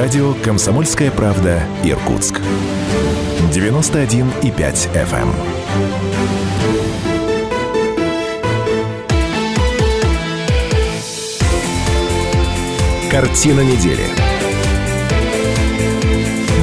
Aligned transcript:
Радио 0.00 0.32
«Комсомольская 0.42 1.10
правда» 1.10 1.62
Иркутск. 1.84 2.40
91,5 3.52 4.88
FM. 4.94 5.28
Картина 13.10 13.60
недели. 13.60 14.06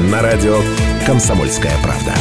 На 0.10 0.24
радио 0.24 0.58
«Комсомольская 1.06 1.74
правда». 1.84 2.16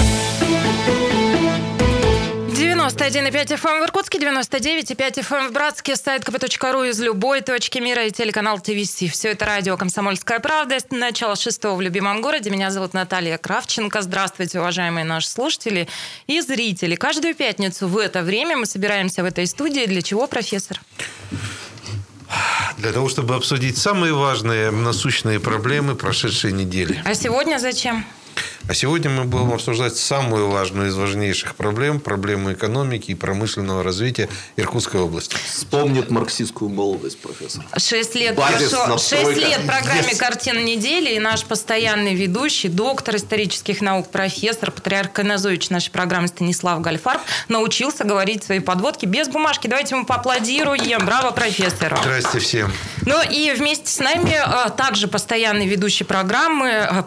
91,5 2.96 3.58
FM 3.58 3.68
эм 3.68 3.80
в 3.82 3.84
Иркутске, 3.84 4.18
99,5 4.18 5.20
FM 5.20 5.36
эм 5.36 5.48
в 5.48 5.52
Братске, 5.52 5.96
сайт 5.96 6.24
kp.ру 6.24 6.84
из 6.84 6.98
любой 6.98 7.42
точки 7.42 7.78
мира 7.78 8.06
и 8.06 8.10
телеканал 8.10 8.58
ТВС. 8.58 9.02
Все 9.12 9.32
это 9.32 9.44
радио 9.44 9.76
«Комсомольская 9.76 10.40
правда». 10.40 10.78
Начало 10.90 11.36
шестого 11.36 11.76
в 11.76 11.82
любимом 11.82 12.22
городе. 12.22 12.48
Меня 12.48 12.70
зовут 12.70 12.94
Наталья 12.94 13.36
Кравченко. 13.36 14.00
Здравствуйте, 14.00 14.60
уважаемые 14.60 15.04
наши 15.04 15.28
слушатели 15.28 15.88
и 16.26 16.40
зрители. 16.40 16.94
Каждую 16.94 17.34
пятницу 17.34 17.86
в 17.86 17.98
это 17.98 18.22
время 18.22 18.56
мы 18.56 18.64
собираемся 18.64 19.22
в 19.22 19.26
этой 19.26 19.46
студии. 19.46 19.84
Для 19.84 20.00
чего, 20.00 20.26
профессор? 20.26 20.80
Для 22.78 22.92
того, 22.92 23.10
чтобы 23.10 23.34
обсудить 23.34 23.76
самые 23.76 24.14
важные 24.14 24.70
насущные 24.70 25.38
проблемы 25.38 25.96
прошедшей 25.96 26.52
недели. 26.52 27.02
А 27.04 27.12
сегодня 27.12 27.58
зачем? 27.58 28.06
А 28.68 28.74
сегодня 28.74 29.10
мы 29.10 29.24
будем 29.24 29.52
обсуждать 29.52 29.96
самую 29.96 30.50
важную 30.50 30.88
из 30.88 30.96
важнейших 30.96 31.54
проблем, 31.54 32.00
проблему 32.00 32.52
экономики 32.52 33.12
и 33.12 33.14
промышленного 33.14 33.84
развития 33.84 34.28
Иркутской 34.56 35.00
области. 35.00 35.36
Вспомнит 35.46 36.10
марксистскую 36.10 36.68
молодость, 36.68 37.20
профессор. 37.20 37.64
Шесть 37.76 38.16
лет 38.16 38.34
прошло. 38.34 38.98
Шесть 38.98 39.36
лет 39.36 39.64
программе 39.66 40.12
yes. 40.12 40.16
«Картина 40.16 40.58
недели» 40.58 41.14
и 41.14 41.18
наш 41.20 41.44
постоянный 41.44 42.14
ведущий, 42.14 42.68
доктор 42.68 43.16
исторических 43.16 43.80
наук, 43.80 44.10
профессор, 44.10 44.72
патриарх 44.72 45.12
Каназович 45.12 45.70
нашей 45.70 45.90
программы 45.90 46.28
Станислав 46.28 46.80
Гальфарб 46.80 47.20
научился 47.48 48.04
говорить 48.04 48.42
свои 48.42 48.58
подводки 48.58 49.06
без 49.06 49.28
бумажки. 49.28 49.68
Давайте 49.68 49.94
ему 49.94 50.06
поаплодируем. 50.06 51.04
Браво, 51.06 51.30
профессору. 51.30 51.96
Здрасте 52.02 52.40
всем. 52.40 52.72
Ну 53.02 53.22
и 53.22 53.52
вместе 53.52 53.90
с 53.90 53.98
нами 54.00 54.34
а, 54.34 54.70
также 54.70 55.06
постоянный 55.06 55.66
ведущий 55.66 56.04
программы, 56.04 56.72
а, 56.72 57.02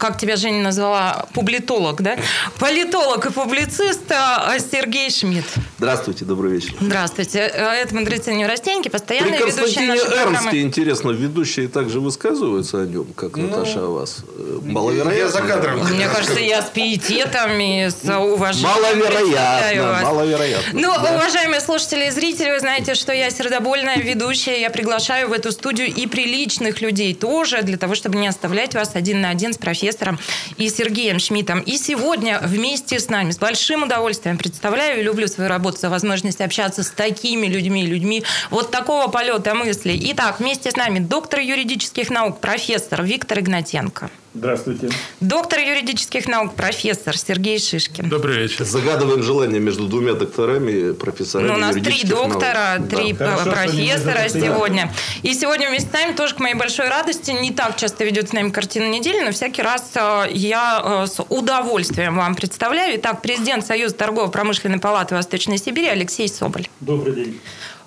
как 0.00 0.16
тебя 0.18 0.36
Женя 0.36 0.62
назвала, 0.62 1.26
публитолог, 1.34 2.00
да? 2.00 2.16
Политолог 2.58 3.26
и 3.26 3.30
публицист 3.30 4.10
а, 4.10 4.56
Сергей 4.58 5.10
Шмидт. 5.10 5.46
Здравствуйте, 5.76 6.24
добрый 6.24 6.52
вечер. 6.52 6.74
Здравствуйте. 6.80 7.38
Это 7.40 7.94
Мандрица 7.94 8.32
Неврастеньки, 8.32 8.88
постоянный 8.88 9.38
При 9.38 9.50
ведущий 9.50 9.86
нашей 9.86 10.06
программы. 10.06 10.36
Эрнсте, 10.36 10.62
интересно, 10.62 11.10
ведущие 11.10 11.68
также 11.68 12.00
высказываются 12.00 12.80
о 12.80 12.86
нем, 12.86 13.08
как 13.14 13.36
ну, 13.36 13.48
Наташа 13.48 13.84
о 13.84 13.90
вас? 13.90 14.24
Маловероятно. 14.62 15.18
Я 15.18 15.28
за 15.28 15.42
кадром. 15.42 15.80
Мне 15.90 16.08
кажется, 16.08 16.40
я 16.40 16.62
с 16.62 16.70
пиететом 16.70 17.60
и 17.60 17.90
с 17.90 18.02
уважением. 18.04 18.70
Маловероятно, 18.70 20.00
маловероятно. 20.02 20.80
Ну, 20.80 20.94
да. 20.94 21.14
уважаемые 21.14 21.60
слушатели 21.60 22.06
и 22.06 22.10
зрители, 22.10 22.52
вы 22.52 22.60
знаете, 22.60 22.94
что 22.94 23.12
я 23.12 23.30
сердобольная 23.30 23.98
ведущая. 23.98 24.62
Я 24.62 24.70
приглашаю 24.70 25.28
в 25.28 25.32
эту 25.32 25.52
студию 25.52 25.88
и 25.88 26.06
приличных 26.06 26.80
людей 26.80 27.14
тоже, 27.14 27.60
для 27.60 27.76
того, 27.76 27.94
чтобы 27.94 28.16
не 28.16 28.28
оставлять 28.28 28.74
вас 28.74 28.92
один 28.94 29.20
на 29.20 29.28
один 29.28 29.52
с 29.52 29.58
профессором 29.58 29.89
профессором 29.90 30.18
и 30.56 30.68
Сергеем 30.68 31.18
Шмидтом. 31.18 31.60
И 31.60 31.76
сегодня 31.76 32.40
вместе 32.42 32.98
с 32.98 33.08
нами 33.08 33.30
с 33.30 33.38
большим 33.38 33.84
удовольствием 33.84 34.38
представляю 34.38 35.00
и 35.00 35.02
люблю 35.02 35.26
свою 35.26 35.48
работу 35.50 35.78
за 35.78 35.90
возможность 35.90 36.40
общаться 36.40 36.82
с 36.82 36.90
такими 36.90 37.46
людьми, 37.46 37.86
людьми 37.86 38.22
вот 38.50 38.70
такого 38.70 39.08
полета 39.08 39.54
мыслей. 39.54 40.00
Итак, 40.12 40.40
вместе 40.40 40.70
с 40.70 40.76
нами 40.76 40.98
доктор 40.98 41.40
юридических 41.40 42.10
наук, 42.10 42.40
профессор 42.40 43.02
Виктор 43.02 43.40
Игнатенко. 43.40 44.10
Здравствуйте. 44.32 44.90
Доктор 45.20 45.58
юридических 45.58 46.28
наук, 46.28 46.54
профессор 46.54 47.16
Сергей 47.16 47.58
Шишкин. 47.58 48.08
Добрый 48.08 48.38
вечер. 48.38 48.64
Загадываем 48.64 49.24
желание 49.24 49.58
между 49.58 49.88
двумя 49.88 50.12
докторами, 50.12 50.92
профессорами 50.92 51.48
Ну, 51.48 51.54
у 51.54 51.56
нас 51.56 51.74
три 51.74 52.04
доктора, 52.04 52.76
наук. 52.78 52.88
три 52.90 53.12
да. 53.12 53.36
профессора 53.38 54.28
сегодня. 54.28 54.92
И 55.22 55.34
сегодня 55.34 55.68
вместе 55.68 55.88
с 55.88 55.92
нами 55.92 56.12
тоже, 56.12 56.36
к 56.36 56.38
моей 56.38 56.54
большой 56.54 56.88
радости, 56.88 57.32
не 57.32 57.50
так 57.50 57.76
часто 57.76 58.04
ведет 58.04 58.28
с 58.28 58.32
нами 58.32 58.50
картина 58.50 58.88
недели, 58.88 59.20
но 59.24 59.32
всякий 59.32 59.62
раз 59.62 59.90
э, 59.96 60.26
я 60.30 60.80
э, 60.84 61.06
с 61.08 61.20
удовольствием 61.28 62.16
вам 62.16 62.36
представляю. 62.36 62.96
Итак, 62.98 63.22
президент 63.22 63.66
Союза 63.66 63.96
торгово-промышленной 63.96 64.78
палаты 64.78 65.16
Восточной 65.16 65.58
Сибири 65.58 65.88
Алексей 65.88 66.28
Соболь. 66.28 66.68
Добрый 66.78 67.14
день. 67.16 67.40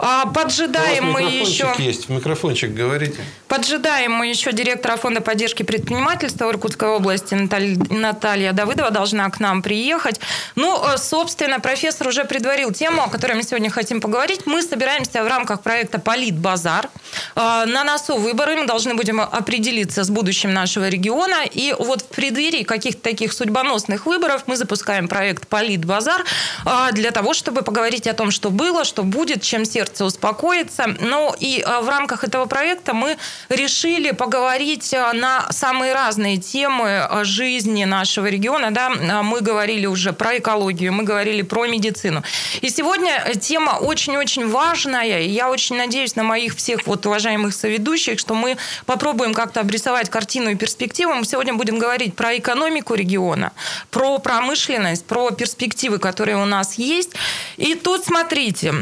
А 0.05 0.25
поджидаем 0.25 1.13
мы 1.13 1.21
еще... 1.21 1.73
есть, 1.77 2.09
в 2.09 2.11
микрофончик 2.11 2.73
говорите. 2.73 3.21
Поджидаем 3.47 4.11
мы 4.11 4.27
еще 4.27 4.51
директора 4.51 4.97
фонда 4.97 5.21
поддержки 5.21 5.63
предпринимательства 5.63 6.49
Иркутской 6.49 6.89
области 6.89 7.35
Наталья, 7.35 7.77
Наталья 7.89 8.51
Давыдова 8.51 8.91
должна 8.91 9.29
к 9.29 9.39
нам 9.39 9.61
приехать. 9.61 10.19
Ну, 10.55 10.77
э, 10.85 10.97
собственно, 10.97 11.61
профессор 11.61 12.09
уже 12.09 12.25
предварил 12.25 12.73
тему, 12.73 13.03
о 13.03 13.07
которой 13.07 13.35
мы 13.35 13.43
сегодня 13.43 13.69
хотим 13.69 14.01
поговорить. 14.01 14.41
Мы 14.45 14.61
собираемся 14.61 15.23
в 15.23 15.27
рамках 15.27 15.61
проекта 15.61 15.99
«Политбазар». 15.99 16.89
Э, 17.37 17.63
на 17.65 17.85
носу 17.85 18.17
выборы 18.17 18.57
мы 18.57 18.67
должны 18.67 18.95
будем 18.95 19.21
определиться 19.21 20.03
с 20.03 20.09
будущим 20.09 20.53
нашего 20.53 20.89
региона. 20.89 21.45
И 21.49 21.73
вот 21.79 22.01
в 22.01 22.07
преддверии 22.07 22.63
каких-то 22.63 23.01
таких 23.01 23.31
судьбоносных 23.31 24.05
выборов 24.05 24.43
мы 24.47 24.57
запускаем 24.57 25.07
проект 25.07 25.47
«Политбазар» 25.47 26.25
э, 26.65 26.91
для 26.91 27.11
того, 27.11 27.33
чтобы 27.33 27.61
поговорить 27.61 28.05
о 28.05 28.13
том, 28.13 28.31
что 28.31 28.49
было, 28.49 28.83
что 28.83 29.03
будет, 29.03 29.41
чем 29.43 29.63
сердце 29.63 29.92
сердце 29.93 30.05
успокоится. 30.05 30.85
Ну 30.99 31.33
и 31.39 31.63
а, 31.65 31.81
в 31.81 31.89
рамках 31.89 32.23
этого 32.23 32.45
проекта 32.45 32.93
мы 32.93 33.17
решили 33.49 34.11
поговорить 34.11 34.93
а, 34.93 35.13
на 35.13 35.51
самые 35.51 35.93
разные 35.93 36.37
темы 36.37 36.99
а, 36.99 37.23
жизни 37.23 37.85
нашего 37.85 38.27
региона. 38.27 38.71
Да? 38.71 38.89
Мы 39.23 39.41
говорили 39.41 39.85
уже 39.85 40.13
про 40.13 40.37
экологию, 40.37 40.93
мы 40.93 41.03
говорили 41.03 41.43
про 41.43 41.67
медицину. 41.67 42.23
И 42.61 42.69
сегодня 42.69 43.33
тема 43.39 43.77
очень-очень 43.81 44.49
важная. 44.49 45.21
И 45.21 45.29
я 45.29 45.49
очень 45.49 45.77
надеюсь 45.77 46.15
на 46.15 46.23
моих 46.23 46.55
всех 46.55 46.87
вот 46.87 47.05
уважаемых 47.05 47.53
соведущих, 47.53 48.19
что 48.19 48.33
мы 48.33 48.57
попробуем 48.85 49.33
как-то 49.33 49.59
обрисовать 49.59 50.09
картину 50.09 50.49
и 50.49 50.55
перспективу. 50.55 51.13
Мы 51.13 51.25
сегодня 51.25 51.53
будем 51.53 51.77
говорить 51.77 52.15
про 52.15 52.37
экономику 52.37 52.95
региона, 52.95 53.51
про 53.91 54.17
промышленность, 54.17 55.05
про 55.05 55.31
перспективы, 55.31 55.99
которые 55.99 56.37
у 56.37 56.45
нас 56.45 56.75
есть. 56.77 57.11
И 57.57 57.75
тут, 57.75 58.05
смотрите, 58.05 58.73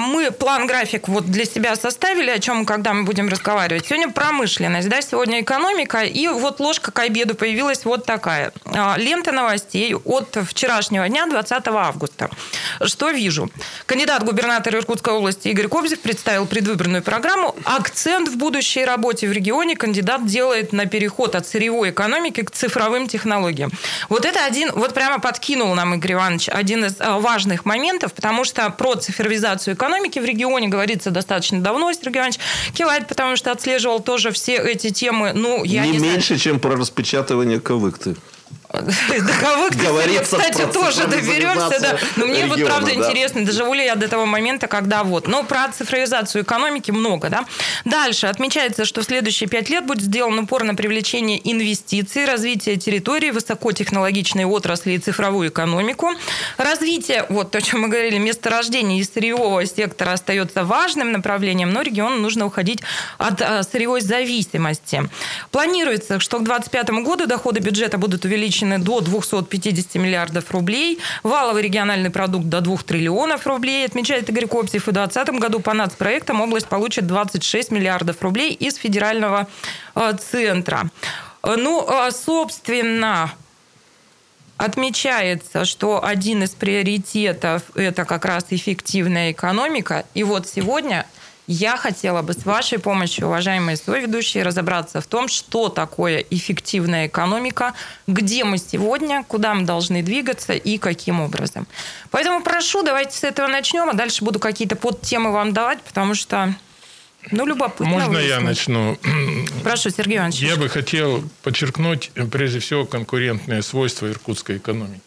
мы 0.00 0.25
план-график 0.30 1.08
вот 1.08 1.26
для 1.26 1.44
себя 1.44 1.76
составили, 1.76 2.30
о 2.30 2.38
чем 2.38 2.66
когда 2.66 2.92
мы 2.92 3.04
будем 3.04 3.28
разговаривать. 3.28 3.86
Сегодня 3.86 4.10
промышленность, 4.10 4.88
да, 4.88 5.00
сегодня 5.02 5.40
экономика, 5.40 6.02
и 6.02 6.28
вот 6.28 6.60
ложка 6.60 6.90
к 6.90 6.98
обеду 6.98 7.34
появилась 7.34 7.84
вот 7.84 8.04
такая. 8.04 8.52
А, 8.66 8.96
лента 8.96 9.32
новостей 9.32 9.94
от 9.94 10.36
вчерашнего 10.48 11.08
дня, 11.08 11.26
20 11.26 11.68
августа. 11.68 12.30
Что 12.84 13.10
вижу? 13.10 13.50
Кандидат 13.86 14.24
губернатора 14.24 14.78
Иркутской 14.78 15.14
области 15.14 15.48
Игорь 15.48 15.68
Кобзев 15.68 16.00
представил 16.00 16.46
предвыборную 16.46 17.02
программу. 17.02 17.54
Акцент 17.64 18.28
в 18.28 18.36
будущей 18.36 18.84
работе 18.84 19.28
в 19.28 19.32
регионе 19.32 19.76
кандидат 19.76 20.26
делает 20.26 20.72
на 20.72 20.86
переход 20.86 21.34
от 21.34 21.46
сырьевой 21.46 21.90
экономики 21.90 22.42
к 22.42 22.50
цифровым 22.50 23.08
технологиям. 23.08 23.70
Вот 24.08 24.24
это 24.24 24.44
один, 24.44 24.72
вот 24.72 24.94
прямо 24.94 25.20
подкинул 25.20 25.74
нам 25.74 25.94
Игорь 25.94 26.12
Иванович 26.12 26.48
один 26.48 26.84
из 26.84 26.96
а, 26.98 27.18
важных 27.18 27.64
моментов, 27.64 28.12
потому 28.12 28.44
что 28.44 28.68
про 28.70 28.94
цифровизацию 28.94 29.74
экономики 29.74 30.15
экономики 30.16 30.18
в 30.18 30.24
регионе 30.24 30.68
говорится 30.68 31.10
достаточно 31.10 31.60
давно. 31.60 31.92
Сергей 31.92 32.18
Иванович 32.18 32.38
кивает, 32.74 33.06
потому 33.08 33.36
что 33.36 33.52
отслеживал 33.52 34.00
тоже 34.00 34.30
все 34.30 34.56
эти 34.56 34.90
темы. 34.90 35.32
Ну, 35.34 35.64
я 35.64 35.84
не, 35.86 35.92
не 35.92 35.98
меньше, 35.98 36.36
знаю. 36.36 36.40
чем 36.40 36.60
про 36.60 36.76
распечатывание 36.76 37.60
кавыкты. 37.60 38.16
До 38.82 39.76
Говорится 39.76 40.36
кстати, 40.36 40.66
тоже 40.72 41.06
доберемся. 41.06 41.80
Да. 41.80 41.98
Но 42.16 42.26
мне 42.26 42.46
вот 42.46 42.64
правда 42.64 42.86
да. 42.86 42.94
интересно, 42.94 43.44
доживу 43.44 43.74
ли 43.74 43.84
я 43.84 43.94
до 43.94 44.08
того 44.08 44.26
момента, 44.26 44.66
когда 44.66 45.04
вот. 45.04 45.28
Но 45.28 45.42
про 45.44 45.68
цифровизацию 45.68 46.42
экономики 46.42 46.90
много, 46.90 47.28
да. 47.28 47.46
Дальше 47.84 48.26
отмечается, 48.26 48.84
что 48.84 49.02
в 49.02 49.04
следующие 49.04 49.48
пять 49.48 49.70
лет 49.70 49.86
будет 49.86 50.02
сделан 50.02 50.38
упор 50.38 50.64
на 50.64 50.74
привлечение 50.74 51.40
инвестиций, 51.50 52.24
развитие 52.24 52.76
территории, 52.76 53.30
высокотехнологичной 53.30 54.44
отрасли 54.44 54.92
и 54.92 54.98
цифровую 54.98 55.50
экономику. 55.50 56.10
Развитие, 56.56 57.26
вот 57.28 57.50
то, 57.50 57.58
о 57.58 57.60
чем 57.60 57.82
мы 57.82 57.88
говорили, 57.88 58.18
месторождения 58.18 59.00
и 59.00 59.04
сырьевого 59.04 59.64
сектора 59.66 60.12
остается 60.12 60.64
важным 60.64 61.12
направлением, 61.12 61.70
но 61.70 61.82
региону 61.82 62.16
нужно 62.16 62.46
уходить 62.46 62.80
от 63.18 63.42
а, 63.42 63.62
сырьевой 63.62 64.00
зависимости. 64.00 65.08
Планируется, 65.50 66.20
что 66.20 66.38
к 66.38 66.44
2025 66.44 67.04
году 67.04 67.26
доходы 67.26 67.60
бюджета 67.60 67.98
будут 67.98 68.24
увеличены 68.24 68.65
увеличены 68.66 68.78
до 68.78 69.00
250 69.00 69.94
миллиардов 69.94 70.50
рублей. 70.50 70.98
Валовый 71.22 71.62
региональный 71.62 72.10
продукт 72.10 72.46
до 72.46 72.60
2 72.60 72.76
триллионов 72.78 73.46
рублей, 73.46 73.86
отмечает 73.86 74.28
Игорь 74.28 74.46
Копсев. 74.46 74.88
И 74.88 74.90
в 74.90 74.94
2020 74.94 75.40
году 75.40 75.60
по 75.60 75.72
нацпроектам 75.72 76.40
область 76.40 76.68
получит 76.68 77.06
26 77.06 77.70
миллиардов 77.70 78.22
рублей 78.22 78.52
из 78.52 78.76
федерального 78.76 79.46
э, 79.94 80.12
центра. 80.18 80.90
Ну, 81.42 81.86
а, 81.88 82.10
собственно, 82.10 83.32
Отмечается, 84.58 85.66
что 85.66 86.02
один 86.02 86.42
из 86.42 86.54
приоритетов– 86.54 87.62
это 87.74 88.06
как 88.06 88.24
раз 88.24 88.46
эффективная 88.48 89.32
экономика. 89.32 90.06
И 90.14 90.24
вот 90.24 90.48
сегодня 90.48 91.04
Я 91.46 91.76
хотела 91.76 92.22
бы 92.22 92.32
с 92.32 92.44
вашей 92.44 92.78
помощью, 92.78 93.26
уважаемые 93.26 93.76
соведущие, 93.76 94.42
разобраться 94.42 95.00
в 95.00 95.06
том, 95.06 95.28
что 95.28 95.68
такое 95.68 96.24
эффективная 96.30 97.06
экономика, 97.06 97.74
где 98.08 98.44
мы 98.44 98.58
сегодня, 98.58 99.24
куда 99.24 99.54
мы 99.54 99.64
должны 99.64 100.02
двигаться 100.02 100.54
и 100.54 100.78
каким 100.78 101.20
образом. 101.20 101.66
Поэтому 102.10 102.42
прошу, 102.42 102.82
давайте 102.82 103.16
с 103.16 103.24
этого 103.24 103.46
начнем, 103.46 103.88
а 103.88 103.92
дальше 103.92 104.24
буду 104.24 104.40
какие-то 104.40 104.74
подтемы 104.74 105.30
вам 105.30 105.52
давать, 105.52 105.80
потому 105.82 106.14
что 106.14 106.54
ну, 107.30 107.44
любопытно. 107.46 107.86
Можно 107.86 108.08
выяснить. 108.08 108.30
я 108.30 108.40
начну? 108.40 108.98
Прошу, 109.64 109.90
Сергей 109.90 110.18
Иванович. 110.18 110.36
Я 110.36 110.56
бы 110.56 110.68
хотел 110.68 111.24
подчеркнуть, 111.42 112.10
прежде 112.30 112.60
всего, 112.60 112.84
конкурентные 112.84 113.62
свойства 113.62 114.06
иркутской 114.08 114.58
экономики. 114.58 115.00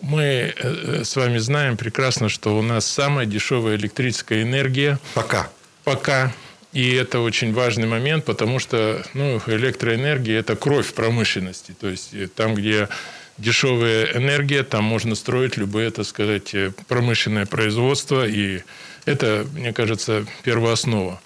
Мы 0.00 0.54
э, 0.56 1.04
с 1.04 1.16
вами 1.16 1.38
знаем 1.38 1.76
прекрасно, 1.76 2.28
что 2.28 2.56
у 2.56 2.62
нас 2.62 2.86
самая 2.86 3.26
дешевая 3.26 3.76
электрическая 3.76 4.42
энергия. 4.42 4.98
Пока. 5.14 5.50
Пока. 5.84 6.32
И 6.72 6.92
это 6.92 7.20
очень 7.20 7.52
важный 7.52 7.86
момент, 7.86 8.24
потому 8.24 8.58
что 8.58 9.02
ну, 9.14 9.40
электроэнергия– 9.46 10.38
это 10.40 10.54
кровь 10.54 10.92
промышленности. 10.92 11.74
То 11.78 11.88
есть 11.88 12.14
э, 12.14 12.28
там, 12.28 12.54
где 12.54 12.88
дешевая 13.38 14.16
энергия, 14.16 14.62
там 14.62 14.84
можно 14.84 15.14
строить 15.14 15.56
любое, 15.56 15.90
так 15.90 16.06
сказать, 16.06 16.54
э, 16.54 16.72
промышленное 16.86 17.46
производство. 17.46 18.26
И 18.26 18.62
это, 19.04 19.46
мне 19.54 19.72
кажется, 19.72 20.26
первооснова. 20.44 21.20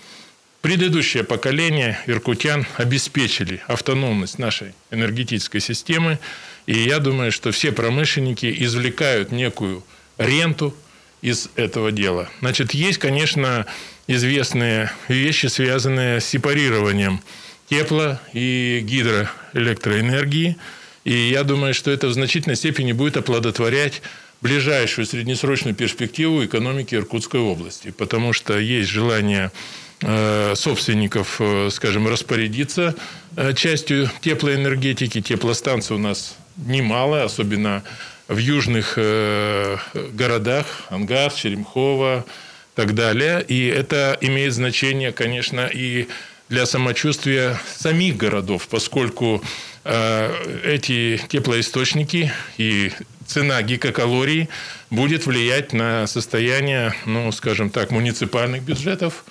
Предыдущее 0.60 1.24
поколение 1.24 1.98
иркутян 2.06 2.66
обеспечили 2.76 3.60
автономность 3.66 4.38
нашей 4.38 4.74
энергетической 4.92 5.58
системы. 5.58 6.20
И 6.66 6.78
я 6.78 6.98
думаю, 6.98 7.32
что 7.32 7.50
все 7.50 7.72
промышленники 7.72 8.54
извлекают 8.60 9.32
некую 9.32 9.84
ренту 10.18 10.74
из 11.20 11.48
этого 11.56 11.92
дела. 11.92 12.28
Значит, 12.40 12.74
есть, 12.74 12.98
конечно, 12.98 13.66
известные 14.06 14.92
вещи, 15.08 15.46
связанные 15.46 16.20
с 16.20 16.26
сепарированием 16.26 17.20
тепло- 17.68 18.18
и 18.32 18.80
гидроэлектроэнергии. 18.84 20.56
И 21.04 21.12
я 21.12 21.42
думаю, 21.42 21.74
что 21.74 21.90
это 21.90 22.08
в 22.08 22.12
значительной 22.12 22.56
степени 22.56 22.92
будет 22.92 23.16
оплодотворять 23.16 24.02
ближайшую 24.40 25.06
среднесрочную 25.06 25.74
перспективу 25.74 26.44
экономики 26.44 26.94
Иркутской 26.96 27.40
области, 27.40 27.90
потому 27.90 28.32
что 28.32 28.58
есть 28.58 28.90
желание 28.90 29.52
э, 30.00 30.54
собственников, 30.56 31.36
э, 31.40 31.70
скажем, 31.70 32.08
распорядиться 32.08 32.96
э, 33.36 33.54
частью 33.54 34.10
теплоэнергетики. 34.20 35.20
Теплостанций 35.20 35.94
у 35.94 35.98
нас 35.98 36.36
немало, 36.56 37.24
особенно 37.24 37.82
в 38.28 38.38
южных 38.38 38.96
городах, 38.96 40.66
Ангар, 40.90 41.32
Черемхово 41.32 42.24
и 42.26 42.76
так 42.76 42.94
далее. 42.94 43.44
И 43.46 43.66
это 43.66 44.16
имеет 44.20 44.54
значение, 44.54 45.12
конечно, 45.12 45.66
и 45.66 46.08
для 46.48 46.66
самочувствия 46.66 47.58
самих 47.76 48.16
городов, 48.16 48.68
поскольку 48.68 49.42
эти 49.84 51.20
теплоисточники 51.28 52.32
и 52.56 52.92
цена 53.26 53.62
гигакалорий 53.62 54.48
будет 54.90 55.26
влиять 55.26 55.72
на 55.72 56.06
состояние, 56.06 56.94
ну, 57.06 57.32
скажем 57.32 57.70
так, 57.70 57.90
муниципальных 57.90 58.62
бюджетов 58.62 59.24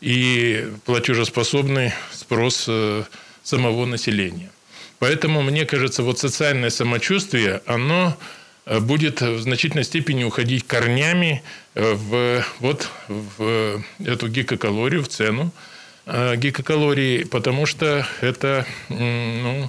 и 0.00 0.68
платежеспособный 0.84 1.92
спрос 2.12 2.66
э, 2.68 3.04
самого 3.42 3.86
населения. 3.86 4.50
Поэтому, 4.98 5.42
мне 5.42 5.66
кажется, 5.66 6.02
вот 6.02 6.18
социальное 6.18 6.70
самочувствие, 6.70 7.62
оно 7.66 8.16
э, 8.64 8.80
будет 8.80 9.20
в 9.20 9.40
значительной 9.40 9.84
степени 9.84 10.24
уходить 10.24 10.66
корнями 10.66 11.42
э, 11.74 11.92
в, 11.94 12.44
вот, 12.60 12.88
в 13.08 13.82
эту 14.04 14.28
гигакалорию, 14.28 15.02
в 15.02 15.08
цену 15.08 15.52
гигакалорий, 16.36 17.26
потому 17.26 17.66
что 17.66 18.06
это 18.20 18.64
ну, 18.88 19.68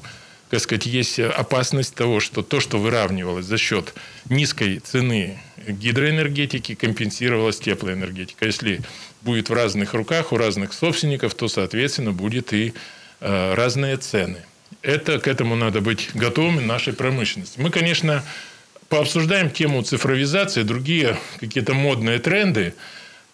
так 0.50 0.62
сказать, 0.62 0.86
есть 0.86 1.20
опасность 1.20 1.96
того, 1.96 2.20
что 2.20 2.42
то, 2.42 2.60
что 2.60 2.78
выравнивалось 2.78 3.46
за 3.46 3.58
счет 3.58 3.94
низкой 4.30 4.80
цены 4.80 5.40
гидроэнергетики, 5.68 6.76
компенсировалось 6.76 7.60
теплоэнергетика. 7.60 8.46
Если 8.46 8.82
будет 9.22 9.50
в 9.50 9.54
разных 9.54 9.94
руках 9.94 10.32
у 10.32 10.38
разных 10.38 10.74
собственников, 10.74 11.34
то, 11.34 11.48
соответственно, 11.50 12.14
будет 12.14 12.54
и 12.54 12.74
э, 13.20 13.54
разные 13.56 13.98
цены. 13.98 14.46
Это, 14.88 15.20
к 15.20 15.28
этому 15.28 15.58
надо 15.58 15.82
быть 15.82 16.12
готовыми 16.14 16.64
нашей 16.64 16.94
промышленности. 16.94 17.60
Мы, 17.60 17.72
конечно, 17.72 18.24
пообсуждаем 18.88 19.50
тему 19.50 19.82
цифровизации, 19.82 20.64
другие 20.64 21.20
какие-то 21.42 21.74
модные 21.74 22.20
тренды, 22.20 22.74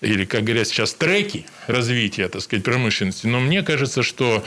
или, 0.02 0.26
как 0.26 0.46
говорят 0.46 0.68
сейчас, 0.68 0.96
треки 0.96 1.46
развития, 1.68 2.28
так 2.28 2.42
сказать, 2.42 2.66
промышленности. 2.66 3.28
Но 3.28 3.40
мне 3.40 3.62
кажется, 3.62 4.02
что 4.02 4.44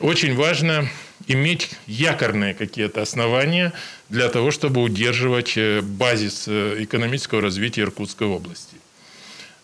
очень 0.00 0.34
важно 0.34 0.88
иметь 1.28 1.70
якорные 1.86 2.54
какие-то 2.54 3.02
основания 3.02 3.72
для 4.08 4.28
того, 4.28 4.50
чтобы 4.50 4.82
удерживать 4.82 5.52
э, 5.56 5.80
базис 5.80 6.46
э, 6.48 6.78
экономического 6.80 7.40
развития 7.40 7.82
Иркутской 7.82 8.26
области. 8.26 8.74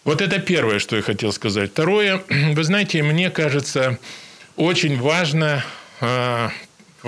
Вот 0.05 0.21
это 0.21 0.39
первое, 0.39 0.79
что 0.79 0.95
я 0.95 1.03
хотел 1.03 1.33
сказать. 1.33 1.73
Второе, 1.73 2.23
вы 2.53 2.63
знаете, 2.63 3.03
мне 3.03 3.31
кажется, 3.31 3.99
очень 4.55 4.97
важно 5.01 5.65
а, 6.01 6.53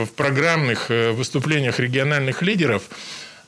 в 0.04 0.12
программных 0.12 0.90
э, 0.90 1.10
выступлениях 1.10 1.80
региональных 1.80 2.42
лидеров 2.42 2.82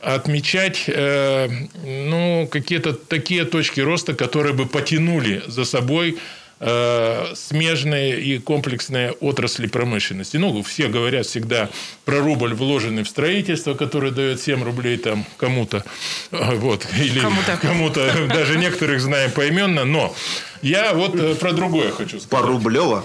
отмечать 0.00 0.84
ну, 0.86 2.48
какие-то 2.52 2.92
такие 2.92 3.44
точки 3.44 3.80
роста, 3.80 4.14
которые 4.14 4.54
бы 4.54 4.66
потянули 4.66 5.42
за 5.48 5.64
собой 5.64 6.12
Э, 6.12 6.47
смежные 6.60 8.20
и 8.20 8.38
комплексные 8.38 9.12
отрасли 9.12 9.66
промышленности. 9.66 10.38
Ну, 10.38 10.62
все 10.62 10.88
говорят 10.88 11.26
всегда 11.26 11.68
про 12.04 12.18
рубль, 12.18 12.54
вложенный 12.54 13.04
в 13.04 13.08
строительство, 13.08 13.74
который 13.74 14.10
дает 14.10 14.40
7 14.40 14.64
рублей 14.64 14.96
там 14.96 15.24
кому-то. 15.36 15.84
Э, 16.32 16.54
вот, 16.56 16.86
или 16.98 17.20
кому-то. 17.20 17.58
кому-то, 17.60 18.26
даже 18.34 18.58
некоторых 18.58 19.00
знаем 19.00 19.30
поименно, 19.30 19.84
но 19.84 20.14
я 20.62 20.94
вот 20.94 21.14
э, 21.14 21.34
про 21.36 21.52
другое 21.52 21.90
хочу 21.90 22.18
сказать. 22.18 22.28
По 22.28 22.42
Рублево? 22.42 23.04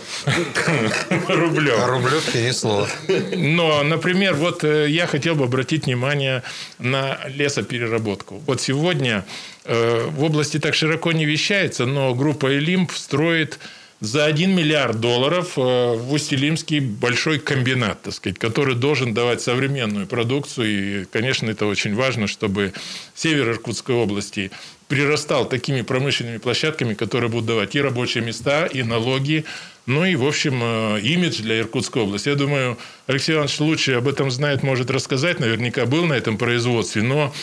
По 1.27 1.33
Рублево. 1.35 1.83
А 1.83 1.87
Рублевки 1.87 2.37
не 2.37 2.53
слово. 2.53 2.87
Но, 3.35 3.83
например, 3.83 4.33
вот 4.33 4.63
я 4.63 5.05
хотел 5.05 5.35
бы 5.35 5.45
обратить 5.45 5.85
внимание 5.85 6.41
на 6.79 7.19
лесопереработку. 7.27 8.41
Вот 8.47 8.61
сегодня 8.61 9.23
Э, 9.23 9.52
в 9.65 10.23
области 10.23 10.59
так 10.59 10.75
широко 10.75 11.11
не 11.11 11.25
вещается, 11.25 11.85
но 11.85 12.13
группа 12.13 12.57
«Элимп» 12.57 12.91
строит 12.91 13.59
за 14.03 14.25
1 14.25 14.53
миллиард 14.53 14.99
долларов 14.99 15.53
э, 15.57 15.61
в 15.61 16.11
Усть-Илимский 16.11 16.81
большой 16.81 17.39
комбинат, 17.39 18.01
так 18.01 18.13
сказать, 18.13 18.37
который 18.37 18.75
должен 18.75 19.13
давать 19.13 19.41
современную 19.41 20.07
продукцию. 20.07 20.67
И, 20.67 21.05
конечно, 21.05 21.49
это 21.49 21.65
очень 21.65 21.95
важно, 21.95 22.27
чтобы 22.27 22.73
север 23.15 23.51
Иркутской 23.51 23.95
области 23.95 24.51
прирастал 24.89 25.47
такими 25.47 25.83
промышленными 25.83 26.37
площадками, 26.37 26.95
которые 26.95 27.29
будут 27.29 27.45
давать 27.45 27.75
и 27.75 27.81
рабочие 27.81 28.25
места, 28.25 28.65
и 28.65 28.83
налоги, 28.83 29.45
ну 29.85 30.03
и, 30.03 30.15
в 30.15 30.25
общем, 30.25 30.59
э, 30.61 30.99
имидж 30.99 31.41
для 31.41 31.59
Иркутской 31.59 32.01
области. 32.01 32.27
Я 32.27 32.35
думаю, 32.35 32.77
Алексей 33.07 33.35
Иванович 33.35 33.59
лучше 33.61 33.93
об 33.93 34.09
этом 34.09 34.31
знает, 34.31 34.63
может 34.63 34.91
рассказать. 34.91 35.39
Наверняка 35.39 35.85
был 35.85 36.05
на 36.05 36.13
этом 36.13 36.37
производстве. 36.37 37.03
Но 37.03 37.33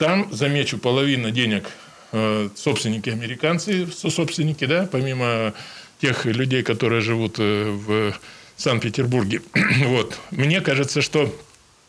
там, 0.00 0.32
замечу, 0.32 0.78
половина 0.78 1.30
денег 1.30 1.68
э, 2.12 2.48
собственники 2.56 3.10
американцы, 3.10 3.86
собственники, 3.86 4.64
да, 4.64 4.88
помимо 4.90 5.52
тех 6.00 6.24
людей, 6.24 6.62
которые 6.62 7.02
живут 7.02 7.36
э, 7.38 7.70
в 7.70 8.14
Санкт-Петербурге. 8.56 9.42
Вот. 9.84 10.18
Мне 10.30 10.62
кажется, 10.62 11.02
что 11.02 11.32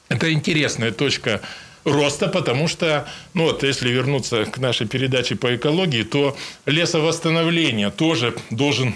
это 0.09 0.31
интересная 0.33 0.91
точка 0.91 1.39
роста, 1.85 2.27
потому 2.27 2.67
что, 2.67 3.07
ну 3.33 3.43
вот, 3.43 3.63
если 3.63 3.89
вернуться 3.89 4.43
к 4.43 4.57
нашей 4.57 4.87
передаче 4.87 5.37
по 5.37 5.55
экологии, 5.55 6.03
то 6.03 6.35
лесовосстановление 6.65 7.91
тоже 7.91 8.35
должен 8.49 8.93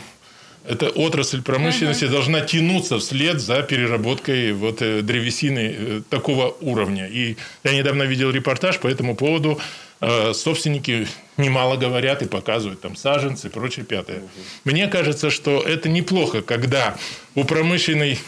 эта 0.67 0.89
отрасль 0.89 1.41
промышленности 1.41 2.05
uh-huh. 2.05 2.11
должна 2.11 2.41
тянуться 2.41 2.97
вслед 2.97 3.39
за 3.39 3.61
переработкой 3.61 4.53
вот 4.53 4.81
э, 4.81 5.01
древесины 5.01 5.75
э, 5.77 6.01
такого 6.09 6.55
уровня. 6.61 7.07
И 7.07 7.37
я 7.63 7.73
недавно 7.73 8.03
видел 8.03 8.31
репортаж 8.31 8.79
по 8.79 8.87
этому 8.87 9.15
поводу. 9.15 9.59
Э, 10.01 10.33
собственники 10.33 11.07
немало 11.37 11.77
говорят 11.77 12.23
и 12.23 12.27
показывают 12.27 12.81
там 12.81 12.95
саженцы 12.95 13.47
и 13.47 13.49
прочее 13.51 13.85
пятое. 13.85 14.17
Uh-huh. 14.19 14.61
Мне 14.63 14.87
кажется, 14.87 15.29
что 15.29 15.61
это 15.61 15.87
неплохо, 15.87 16.41
когда 16.41 16.95
у 17.35 17.43
промышленной 17.43 18.19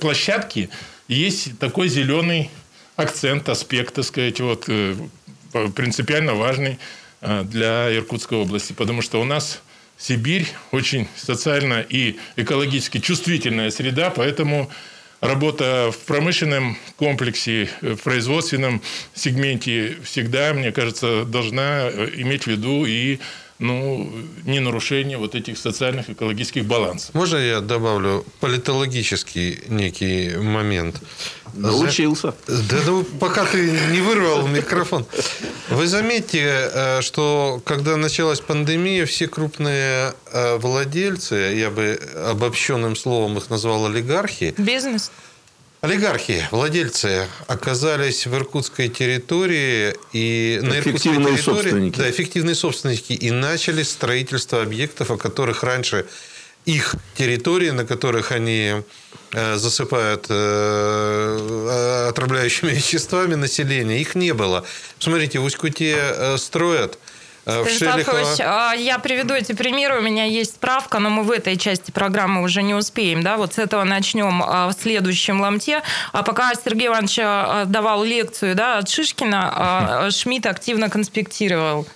площадки 0.00 0.70
есть 1.08 1.58
такой 1.58 1.88
зеленый 1.88 2.50
акцент, 2.96 3.48
аспект, 3.48 3.94
так 3.94 4.04
сказать, 4.04 4.40
вот, 4.40 4.68
принципиально 5.74 6.34
важный 6.34 6.78
для 7.20 7.94
Иркутской 7.96 8.38
области. 8.38 8.72
Потому 8.74 9.02
что 9.02 9.20
у 9.20 9.24
нас 9.24 9.62
Сибирь 9.96 10.46
очень 10.72 11.08
социально 11.16 11.80
и 11.80 12.16
экологически 12.36 12.98
чувствительная 12.98 13.70
среда, 13.70 14.10
поэтому 14.10 14.70
работа 15.20 15.90
в 15.92 15.98
промышленном 16.04 16.76
комплексе, 16.96 17.68
в 17.80 17.96
производственном 17.96 18.82
сегменте 19.14 19.96
всегда, 20.02 20.52
мне 20.52 20.72
кажется, 20.72 21.24
должна 21.24 21.88
иметь 22.16 22.44
в 22.44 22.46
виду 22.48 22.84
и 22.84 23.18
ну, 23.58 24.10
не 24.44 24.60
нарушение 24.60 25.16
вот 25.16 25.34
этих 25.34 25.58
социальных 25.58 26.10
экологических 26.10 26.64
балансов. 26.64 27.14
Можно 27.14 27.36
я 27.36 27.60
добавлю 27.60 28.24
политологический 28.40 29.60
некий 29.68 30.36
момент? 30.36 31.00
Научился. 31.54 32.34
Да 32.46 32.76
ну, 32.84 33.04
пока 33.04 33.44
ты 33.44 33.70
не 33.92 34.00
вырвал 34.00 34.48
микрофон. 34.48 35.06
Вы 35.70 35.86
заметьте, 35.86 36.70
э, 36.72 37.00
что 37.00 37.60
когда 37.64 37.96
началась 37.96 38.40
пандемия, 38.40 39.06
все 39.06 39.28
крупные 39.28 40.14
э, 40.32 40.56
владельцы, 40.56 41.54
я 41.56 41.70
бы 41.70 41.98
обобщенным 42.28 42.96
словом 42.96 43.38
их 43.38 43.50
назвал 43.50 43.86
олигархи, 43.86 44.54
Бизнес. 44.58 45.12
Олигархи, 45.84 46.48
владельцы 46.50 47.28
оказались 47.46 48.26
в 48.26 48.34
иркутской 48.34 48.88
территории 48.88 49.94
и 50.14 50.58
на 50.62 50.78
иркутской 50.78 51.12
территории, 51.12 51.36
собственники. 51.36 51.98
да, 51.98 52.10
эффективные 52.10 52.54
собственники 52.54 53.12
и 53.12 53.30
начали 53.30 53.82
строительство 53.82 54.62
объектов, 54.62 55.10
о 55.10 55.18
которых 55.18 55.62
раньше 55.62 56.06
их 56.64 56.94
территории, 57.18 57.68
на 57.68 57.84
которых 57.84 58.32
они 58.32 58.82
э, 59.32 59.56
засыпают 59.56 60.24
э, 60.30 62.06
отравляющими 62.08 62.70
веществами 62.74 63.34
население, 63.34 64.00
их 64.00 64.14
не 64.14 64.32
было. 64.32 64.64
Смотрите, 64.98 65.38
в 65.38 65.44
Усть-Куте 65.44 65.98
э, 65.98 66.38
строят, 66.38 66.98
в 67.44 67.68
Шелихово- 67.68 68.22
Ильич, 68.22 68.40
а, 68.40 68.72
я 68.72 68.98
приведу 68.98 69.34
эти 69.34 69.52
примеры. 69.52 69.98
У 69.98 70.02
меня 70.02 70.24
есть 70.24 70.54
справка, 70.54 70.98
но 70.98 71.10
мы 71.10 71.22
в 71.22 71.30
этой 71.30 71.56
части 71.56 71.90
программы 71.90 72.42
уже 72.42 72.62
не 72.62 72.74
успеем. 72.74 73.22
Да? 73.22 73.36
Вот 73.36 73.54
с 73.54 73.58
этого 73.58 73.84
начнем 73.84 74.42
а, 74.42 74.68
в 74.68 74.72
следующем 74.72 75.40
ломте. 75.40 75.82
А 76.12 76.22
пока 76.22 76.52
Сергей 76.54 76.88
Иванович 76.88 77.18
а, 77.22 77.64
давал 77.66 78.04
лекцию 78.04 78.54
да, 78.54 78.78
от 78.78 78.88
Шишкина, 78.88 80.08
Шмидт 80.10 80.46
активно 80.46 80.88
конспектировал. 80.88 81.86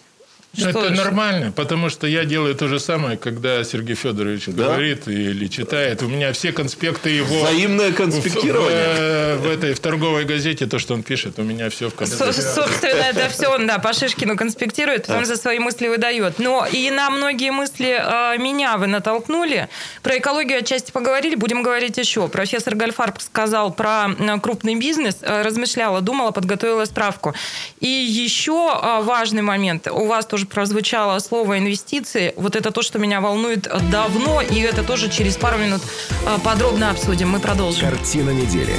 Ну, 0.64 0.70
Что 0.70 0.84
это 0.84 0.94
ж- 0.94 0.98
нормально, 0.98 1.52
потому 1.52 1.88
что 1.88 2.06
я 2.06 2.24
делаю 2.24 2.54
то 2.54 2.68
же 2.68 2.80
самое, 2.80 3.16
когда 3.16 3.62
Сергей 3.64 3.94
Федорович 3.94 4.48
говорит 4.48 5.06
или 5.08 5.46
читает. 5.46 6.02
У 6.02 6.08
меня 6.08 6.32
все 6.32 6.52
конспекты 6.52 7.10
его... 7.10 7.44
Взаимное 7.44 7.90
В, 7.90 7.94
конспектирование. 7.94 9.36
в 9.36 9.46
этой 9.48 9.74
в 9.74 9.80
торговой 9.80 10.24
газете 10.24 10.66
то, 10.66 10.78
что 10.78 10.94
он 10.94 11.02
пишет, 11.02 11.38
у 11.38 11.42
меня 11.42 11.70
все 11.70 11.88
в 11.90 11.94
конспекте. 11.94 12.42
Собственно, 12.42 13.02
это 13.02 13.28
все 13.28 13.48
он, 13.48 13.66
да, 13.66 13.78
по 13.78 13.92
Шишкину 13.92 14.36
конспектирует, 14.36 15.06
потом 15.06 15.24
за 15.24 15.36
свои 15.36 15.58
мысли 15.58 15.88
выдает. 15.88 16.38
Но 16.38 16.66
и 16.70 16.90
на 16.90 17.10
многие 17.10 17.50
мысли 17.50 17.98
э, 17.98 18.38
меня 18.38 18.76
вы 18.76 18.86
натолкнули. 18.86 19.68
Про 20.02 20.18
экологию 20.18 20.58
отчасти 20.58 20.90
поговорили, 20.90 21.34
будем 21.34 21.62
говорить 21.62 21.96
еще. 21.98 22.28
Профессор 22.28 22.74
Гальфарб 22.74 23.20
сказал 23.20 23.72
про 23.72 24.08
э, 24.18 24.40
крупный 24.40 24.74
бизнес, 24.76 25.18
э, 25.22 25.42
размышляла, 25.42 26.00
думала, 26.00 26.30
подготовила 26.32 26.84
справку. 26.84 27.34
И 27.80 27.86
еще 27.88 28.52
э, 28.82 29.02
важный 29.02 29.42
момент. 29.42 29.86
У 29.88 30.06
вас 30.06 30.26
тоже 30.26 30.46
прозвучало 30.48 31.18
слово 31.18 31.58
инвестиции. 31.58 32.32
Вот 32.36 32.56
это 32.56 32.70
то, 32.70 32.82
что 32.82 32.98
меня 32.98 33.20
волнует 33.20 33.68
давно, 33.90 34.40
и 34.40 34.60
это 34.60 34.82
тоже 34.82 35.10
через 35.10 35.36
пару 35.36 35.58
минут 35.58 35.82
э, 36.26 36.38
подробно 36.42 36.90
обсудим. 36.90 37.30
Мы 37.30 37.40
продолжим. 37.40 37.88
Картина 37.88 38.30
недели. 38.30 38.74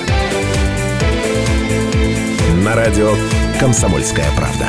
На 2.64 2.76
радио 2.76 3.16
«Комсомольская 3.60 4.30
правда». 4.36 4.68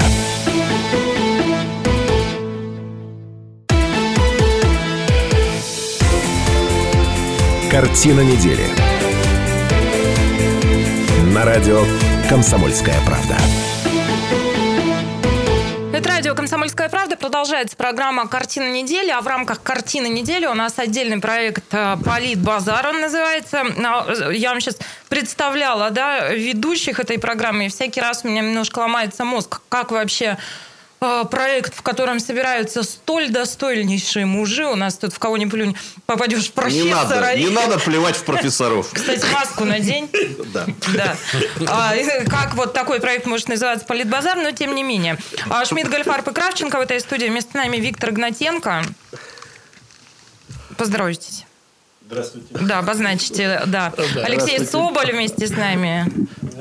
Картина 7.71 8.21
недели. 8.21 8.65
На 11.33 11.45
радио 11.45 11.85
«Комсомольская 12.29 12.97
правда». 13.07 13.37
Радио 16.31 16.43
«Комсомольская 16.43 16.89
правда». 16.89 17.17
Продолжается 17.17 17.77
программа 17.77 18.29
«Картина 18.29 18.71
недели». 18.71 19.11
А 19.11 19.21
в 19.21 19.27
рамках 19.27 19.65
«Картины 19.65 20.07
недели» 20.07 20.47
у 20.47 20.55
нас 20.55 20.79
отдельный 20.79 21.21
проект 21.21 21.65
э, 21.75 21.97
«Политбазар» 22.05 22.87
он 22.87 23.01
называется. 23.01 23.63
А, 23.85 24.31
Я 24.31 24.51
вам 24.51 24.61
сейчас 24.61 24.79
представляла 25.09 25.91
да, 25.91 26.29
ведущих 26.29 27.01
этой 27.01 27.19
программы. 27.19 27.67
И 27.67 27.69
всякий 27.69 28.01
раз 28.01 28.21
у 28.23 28.29
меня 28.29 28.43
немножко 28.43 28.79
ломается 28.79 29.25
мозг. 29.25 29.61
Как 29.69 29.91
вообще 29.91 30.25
э, 30.27 30.37
проект, 31.01 31.75
в 31.75 31.81
котором 31.83 32.21
собираются 32.21 32.83
столь 32.83 33.31
достойнейшие 33.31 34.27
мужи. 34.27 34.67
У 34.67 34.77
нас 34.77 34.97
тут 34.99 35.15
в 35.15 35.19
кого 35.19 35.39
ни 35.39 35.47
плюнь 35.47 35.75
попадешь 36.05 36.45
в 36.45 36.49
Не 36.49 36.53
профессора. 36.53 36.95
надо, 37.21 37.33
и- 37.33 37.45
не 37.45 37.51
надо 37.51 37.79
плевать 37.79 38.17
в 38.17 38.25
профессоров. 38.25 38.91
Кстати, 38.93 39.25
маску 39.33 39.65
надень. 39.65 40.09
Да. 40.53 40.67
Да. 40.95 41.17
А, 41.69 41.95
как 42.29 42.55
вот 42.55 42.73
такой 42.75 43.01
проект 43.01 43.25
может 43.27 43.49
называться 43.49 43.87
«Политбазар», 43.87 44.37
но 44.37 44.51
тем 44.51 44.75
не 44.75 44.83
менее. 44.83 45.17
А, 45.49 45.65
Шмидт, 45.65 45.89
Гольфарб 45.89 46.27
и 46.29 46.33
Кравченко 46.33 46.77
в 46.77 46.81
этой 46.81 47.01
студии. 47.01 47.27
Вместо 47.27 47.57
нами 47.57 47.77
Виктор 47.77 48.11
Гнатенко. 48.11 48.83
Поздоровайтесь. 50.77 51.45
Здравствуйте. 52.07 52.49
Да, 52.51 52.79
обозначите, 52.81 53.63
да. 53.67 53.93
Алексей 54.25 54.59
Соболь 54.67 55.13
вместе 55.13 55.47
с 55.47 55.51
нами. 55.51 56.07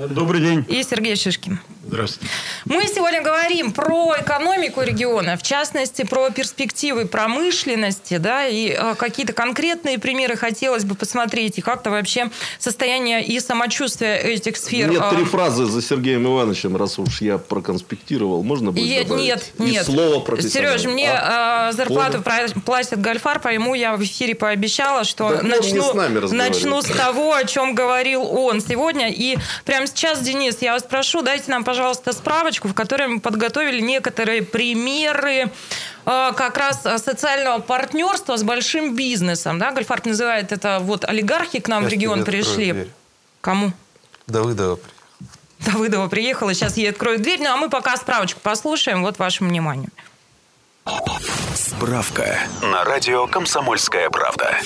Добрый 0.10 0.42
день. 0.42 0.66
И 0.70 0.84
Сергей 0.84 1.16
Шишкин. 1.16 1.60
Здравствуйте. 1.90 2.32
Мы 2.66 2.86
сегодня 2.88 3.22
говорим 3.24 3.72
про 3.72 4.14
экономику 4.22 4.82
региона, 4.84 5.38
в 5.38 5.42
частности, 5.42 6.04
про 6.04 6.30
перспективы 6.30 7.06
промышленности, 7.06 8.18
да, 8.18 8.46
и 8.46 8.70
э, 8.70 8.94
какие-то 8.96 9.34
конкретные 9.34 9.98
примеры 9.98 10.36
хотелось 10.36 10.84
бы 10.86 10.94
посмотреть, 10.94 11.58
и 11.58 11.62
как-то 11.62 11.90
вообще 11.90 12.30
состояние 12.60 13.26
и 13.26 13.40
самочувствие 13.40 14.22
этих 14.22 14.58
сфер. 14.58 14.92
Нет, 14.92 15.02
три 15.10 15.26
фразы 15.26 15.66
за 15.66 15.82
Сергеем 15.82 16.28
Ивановичем, 16.28 16.78
раз 16.78 17.00
уж 17.00 17.22
я 17.22 17.40
проконспектировал. 17.40 18.44
Можно 18.44 18.72
будет 18.72 18.86
Е- 18.86 19.04
добавить? 19.04 19.24
Нет, 19.24 19.52
И 19.58 19.64
нет. 19.64 19.86
слово. 19.88 20.40
Сереж, 20.42 20.86
мне 20.86 21.10
А? 21.12 21.70
э, 21.70 21.74
зарплату 21.74 22.22
про- 22.22 22.50
платит 22.64 23.02
Гольфар, 23.02 23.40
по 23.40 23.48
ему 23.48 23.74
я 23.74 23.98
в 23.98 24.04
эфире 24.04 24.36
пообещала, 24.36 25.04
что 25.06 25.42
не 25.42 25.50
начну, 25.50 25.82
с 25.92 25.94
нами 25.96 26.20
начну 26.36 26.84
с 26.84 26.86
того, 26.86 27.34
о 27.34 27.44
чем 27.46 27.74
говорил 27.74 28.22
он 28.32 28.62
сегодня. 28.62 29.10
И 29.12 29.38
прямо 29.66 29.88
сейчас, 29.88 30.22
Денис, 30.22 30.58
я 30.62 30.74
вас 30.74 30.84
прошу, 30.84 31.24
дайте 31.24 31.50
нам, 31.50 31.64
пожалуйста, 31.64 31.79
справочку, 32.12 32.68
в 32.68 32.74
которой 32.74 33.08
мы 33.08 33.20
подготовили 33.20 33.82
некоторые 33.82 34.44
примеры 34.44 35.52
э, 36.06 36.32
как 36.36 36.58
раз 36.58 36.86
э, 36.86 36.98
социального 36.98 37.60
партнерства 37.60 38.38
с 38.38 38.44
большим 38.44 38.96
бизнесом. 38.96 39.60
Да? 39.60 39.72
Гольфарб 39.72 40.06
называет 40.06 40.52
это 40.52 40.80
вот 40.80 41.06
олигархи 41.06 41.60
к 41.60 41.68
нам 41.68 41.84
Сейчас 41.84 41.90
в 41.90 41.94
регион 41.94 42.26
пришли. 42.26 42.72
дверь. 42.72 42.90
Кому? 43.42 43.72
Давыдова. 44.28 44.80
Давыдова 45.60 46.08
приехала, 46.08 46.54
сейчас 46.54 46.78
ей 46.78 46.90
откроют 46.90 47.22
дверь. 47.22 47.40
Ну, 47.42 47.50
а 47.52 47.58
мы 47.58 47.70
пока 47.70 47.98
справочку 47.98 48.40
послушаем. 48.40 49.02
Вот 49.02 49.20
вашему 49.20 49.50
вниманию. 49.50 49.90
Справка 51.54 52.40
на 52.62 52.84
радио 52.84 53.28
«Комсомольская 53.28 54.10
правда». 54.10 54.58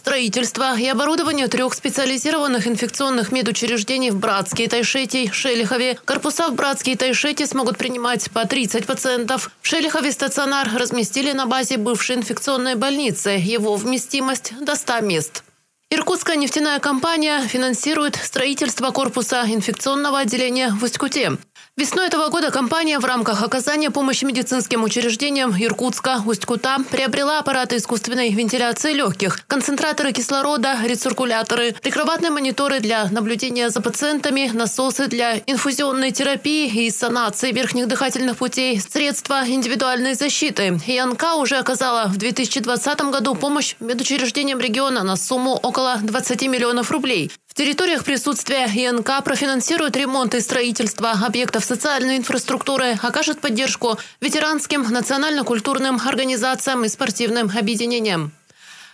Строительство 0.00 0.78
и 0.78 0.86
оборудование 0.86 1.46
трех 1.46 1.74
специализированных 1.74 2.66
инфекционных 2.66 3.32
медучреждений 3.32 4.08
в 4.08 4.16
Братске, 4.16 4.66
Тайшете 4.66 5.24
и 5.24 5.30
Шелихове. 5.30 5.98
Корпуса 6.06 6.48
в 6.48 6.54
Братске 6.54 6.92
и 6.92 6.96
Тайшете 6.96 7.44
смогут 7.44 7.76
принимать 7.76 8.30
по 8.30 8.46
30 8.46 8.86
пациентов. 8.86 9.50
В 9.60 9.66
Шелихове 9.66 10.10
стационар 10.10 10.70
разместили 10.74 11.32
на 11.32 11.44
базе 11.44 11.76
бывшей 11.76 12.16
инфекционной 12.16 12.76
больницы. 12.76 13.28
Его 13.28 13.76
вместимость 13.76 14.54
до 14.58 14.74
100 14.74 15.00
мест. 15.00 15.44
Иркутская 15.90 16.36
нефтяная 16.36 16.78
компания 16.78 17.46
финансирует 17.46 18.16
строительство 18.16 18.92
корпуса 18.92 19.42
инфекционного 19.44 20.20
отделения 20.20 20.70
в 20.70 20.82
Усть-Куте. 20.82 21.32
Весной 21.80 22.08
этого 22.08 22.28
года 22.28 22.50
компания 22.50 22.98
в 22.98 23.06
рамках 23.06 23.42
оказания 23.42 23.90
помощи 23.90 24.26
медицинским 24.26 24.84
учреждениям 24.84 25.56
Иркутска, 25.58 26.20
Усть-Кута 26.26 26.76
приобрела 26.90 27.38
аппараты 27.38 27.76
искусственной 27.76 28.28
вентиляции 28.34 28.92
легких, 28.92 29.40
концентраторы 29.46 30.12
кислорода, 30.12 30.76
рециркуляторы, 30.84 31.72
прикроватные 31.72 32.30
мониторы 32.30 32.80
для 32.80 33.08
наблюдения 33.10 33.70
за 33.70 33.80
пациентами, 33.80 34.50
насосы 34.52 35.06
для 35.06 35.38
инфузионной 35.38 36.10
терапии 36.10 36.84
и 36.84 36.90
санации 36.90 37.50
верхних 37.50 37.88
дыхательных 37.88 38.36
путей, 38.36 38.78
средства 38.78 39.42
индивидуальной 39.48 40.12
защиты. 40.12 40.78
ИНК 40.86 41.38
уже 41.38 41.56
оказала 41.56 42.08
в 42.08 42.18
2020 42.18 43.00
году 43.10 43.34
помощь 43.34 43.76
медучреждениям 43.80 44.60
региона 44.60 45.02
на 45.02 45.16
сумму 45.16 45.52
около 45.52 45.96
20 46.02 46.42
миллионов 46.42 46.90
рублей. 46.90 47.32
В 47.50 47.54
территориях 47.54 48.04
присутствия 48.04 48.66
ИНК 48.66 49.24
профинансирует 49.24 49.96
ремонт 49.96 50.36
и 50.36 50.40
строительство 50.40 51.10
объектов 51.10 51.64
социальной 51.64 52.16
инфраструктуры, 52.16 52.96
окажет 53.02 53.40
поддержку 53.40 53.98
ветеранским, 54.20 54.82
национально-культурным 54.82 56.00
организациям 56.06 56.84
и 56.84 56.88
спортивным 56.88 57.50
объединениям. 57.50 58.30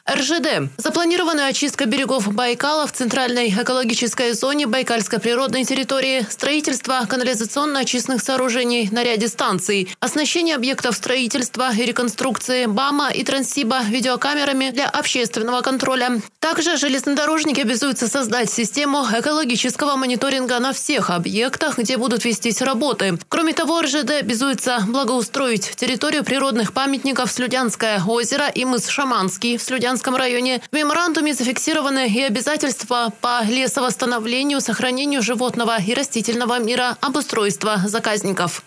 РЖД. 0.09 0.71
Запланированная 0.77 1.49
очистка 1.49 1.85
берегов 1.87 2.33
Байкала 2.33 2.87
в 2.87 2.93
центральной 2.93 3.49
экологической 3.49 4.33
зоне 4.35 4.67
Байкальской 4.69 5.19
природной 5.19 5.65
территории, 5.65 6.25
строительство 6.31 7.05
канализационно-очистных 7.09 8.23
сооружений 8.23 8.89
на 8.93 9.03
ряде 9.03 9.27
станций, 9.27 9.91
оснащение 9.99 10.55
объектов 10.55 10.95
строительства 10.95 11.73
и 11.75 11.85
реконструкции 11.85 12.67
БАМа 12.67 13.11
и 13.11 13.25
Транссиба 13.25 13.83
видеокамерами 13.83 14.71
для 14.71 14.89
общественного 14.89 15.63
контроля. 15.63 16.21
Также 16.39 16.77
железнодорожники 16.77 17.61
обязуются 17.61 18.07
создать 18.07 18.49
систему 18.49 19.05
экологического 19.13 19.97
мониторинга 19.97 20.61
на 20.61 20.73
всех 20.73 21.11
объектах, 21.11 21.79
где 21.79 21.97
будут 21.97 22.25
вестись 22.25 22.63
работы. 22.63 23.19
Кроме 23.29 23.55
того, 23.55 23.83
РЖД 23.83 24.11
обязуется 24.21 24.85
благоустроить 24.87 25.75
территорию 25.75 26.23
природных 26.23 26.73
памятников 26.73 27.33
Слюдянское 27.33 28.01
озеро 28.07 28.47
и 28.47 28.65
мыс 28.65 28.87
Шаманский 28.87 29.57
в 29.57 29.63
Слюдянском 29.63 29.96
районе. 30.05 30.63
В 30.71 30.75
меморандуме 30.75 31.35
зафиксированы 31.35 32.09
и 32.09 32.23
обязательства 32.23 33.13
по 33.21 33.43
лесовосстановлению, 33.45 34.61
сохранению 34.61 35.23
животного 35.23 35.81
и 35.81 35.95
растительного 35.95 36.59
мира, 36.59 36.97
обустройства 37.01 37.79
заказников. 37.85 38.63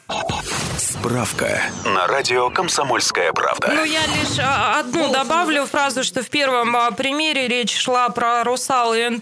Справка 0.77 1.61
на 1.85 2.07
радио 2.07 2.49
«Комсомольская 2.49 3.31
правда». 3.33 3.71
Ну, 3.73 3.83
я 3.83 4.01
лишь 4.07 4.39
а, 4.39 4.79
одну 4.79 5.11
добавлю 5.11 5.65
фразу, 5.65 6.03
что 6.03 6.23
в 6.23 6.29
первом 6.29 6.75
а, 6.75 6.91
примере 6.91 7.47
речь 7.47 7.77
шла 7.77 8.09
про 8.09 8.43
«Русал» 8.43 8.93
и 8.93 8.99
«Н+.» 8.99 9.21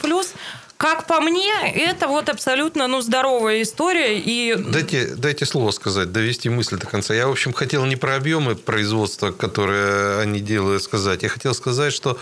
Как 0.77 1.07
по 1.07 1.19
мне, 1.19 1.51
это 1.73 2.07
вот 2.07 2.29
абсолютно 2.29 2.87
ну, 2.87 3.01
здоровая 3.01 3.63
история. 3.63 4.19
И... 4.19 4.55
Дайте, 4.55 5.15
дайте 5.15 5.45
слово 5.45 5.71
сказать, 5.71 6.11
довести 6.11 6.49
мысль 6.49 6.77
до 6.77 6.85
конца. 6.85 7.15
Я, 7.15 7.27
в 7.27 7.31
общем, 7.31 7.51
хотел 7.51 7.85
не 7.85 7.95
про 7.95 8.15
объемы 8.15 8.55
производства, 8.55 9.31
которые 9.31 10.19
они 10.19 10.39
делают, 10.39 10.83
сказать. 10.83 11.23
Я 11.23 11.29
хотел 11.29 11.55
сказать, 11.55 11.93
что 11.93 12.19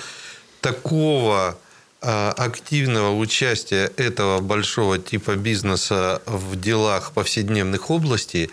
такого 0.62 1.58
а, 2.02 2.34
активного 2.38 3.18
участия 3.18 3.92
этого 3.98 4.40
большого 4.40 5.00
типа 5.00 5.36
бизнеса 5.36 6.22
в 6.26 6.56
делах 6.56 7.12
повседневных 7.12 7.90
областей 7.90 8.52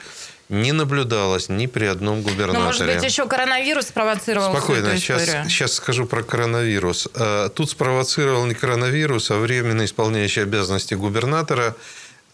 не 0.53 0.73
наблюдалось 0.73 1.49
ни 1.49 1.67
при 1.67 1.87
одном 1.87 2.21
губернаторе. 2.21 2.59
Ну, 2.59 2.65
может 2.67 2.87
быть, 2.87 3.03
еще 3.03 3.27
коронавирус 3.27 3.87
спровоцировал 3.87 4.53
Спокойно, 4.53 4.99
сейчас, 4.99 5.25
сейчас 5.49 5.73
скажу 5.73 6.05
про 6.05 6.23
коронавирус. 6.23 7.09
Э, 7.15 7.49
Тут 7.55 7.71
спровоцировал 7.71 8.45
не 8.45 8.55
коронавирус, 8.55 9.31
а 9.31 9.39
временно 9.39 9.85
исполняющий 9.85 10.43
обязанности 10.43 10.93
губернатора 10.93 11.75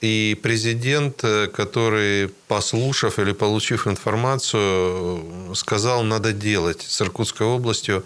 и 0.00 0.36
президент, 0.42 1.20
э, 1.22 1.46
который, 1.46 2.28
послушав 2.48 3.20
или 3.20 3.32
получив 3.32 3.86
информацию, 3.86 5.54
сказал, 5.54 6.02
надо 6.02 6.32
делать 6.32 6.82
с 6.82 7.00
Иркутской 7.00 7.46
областью 7.46 8.04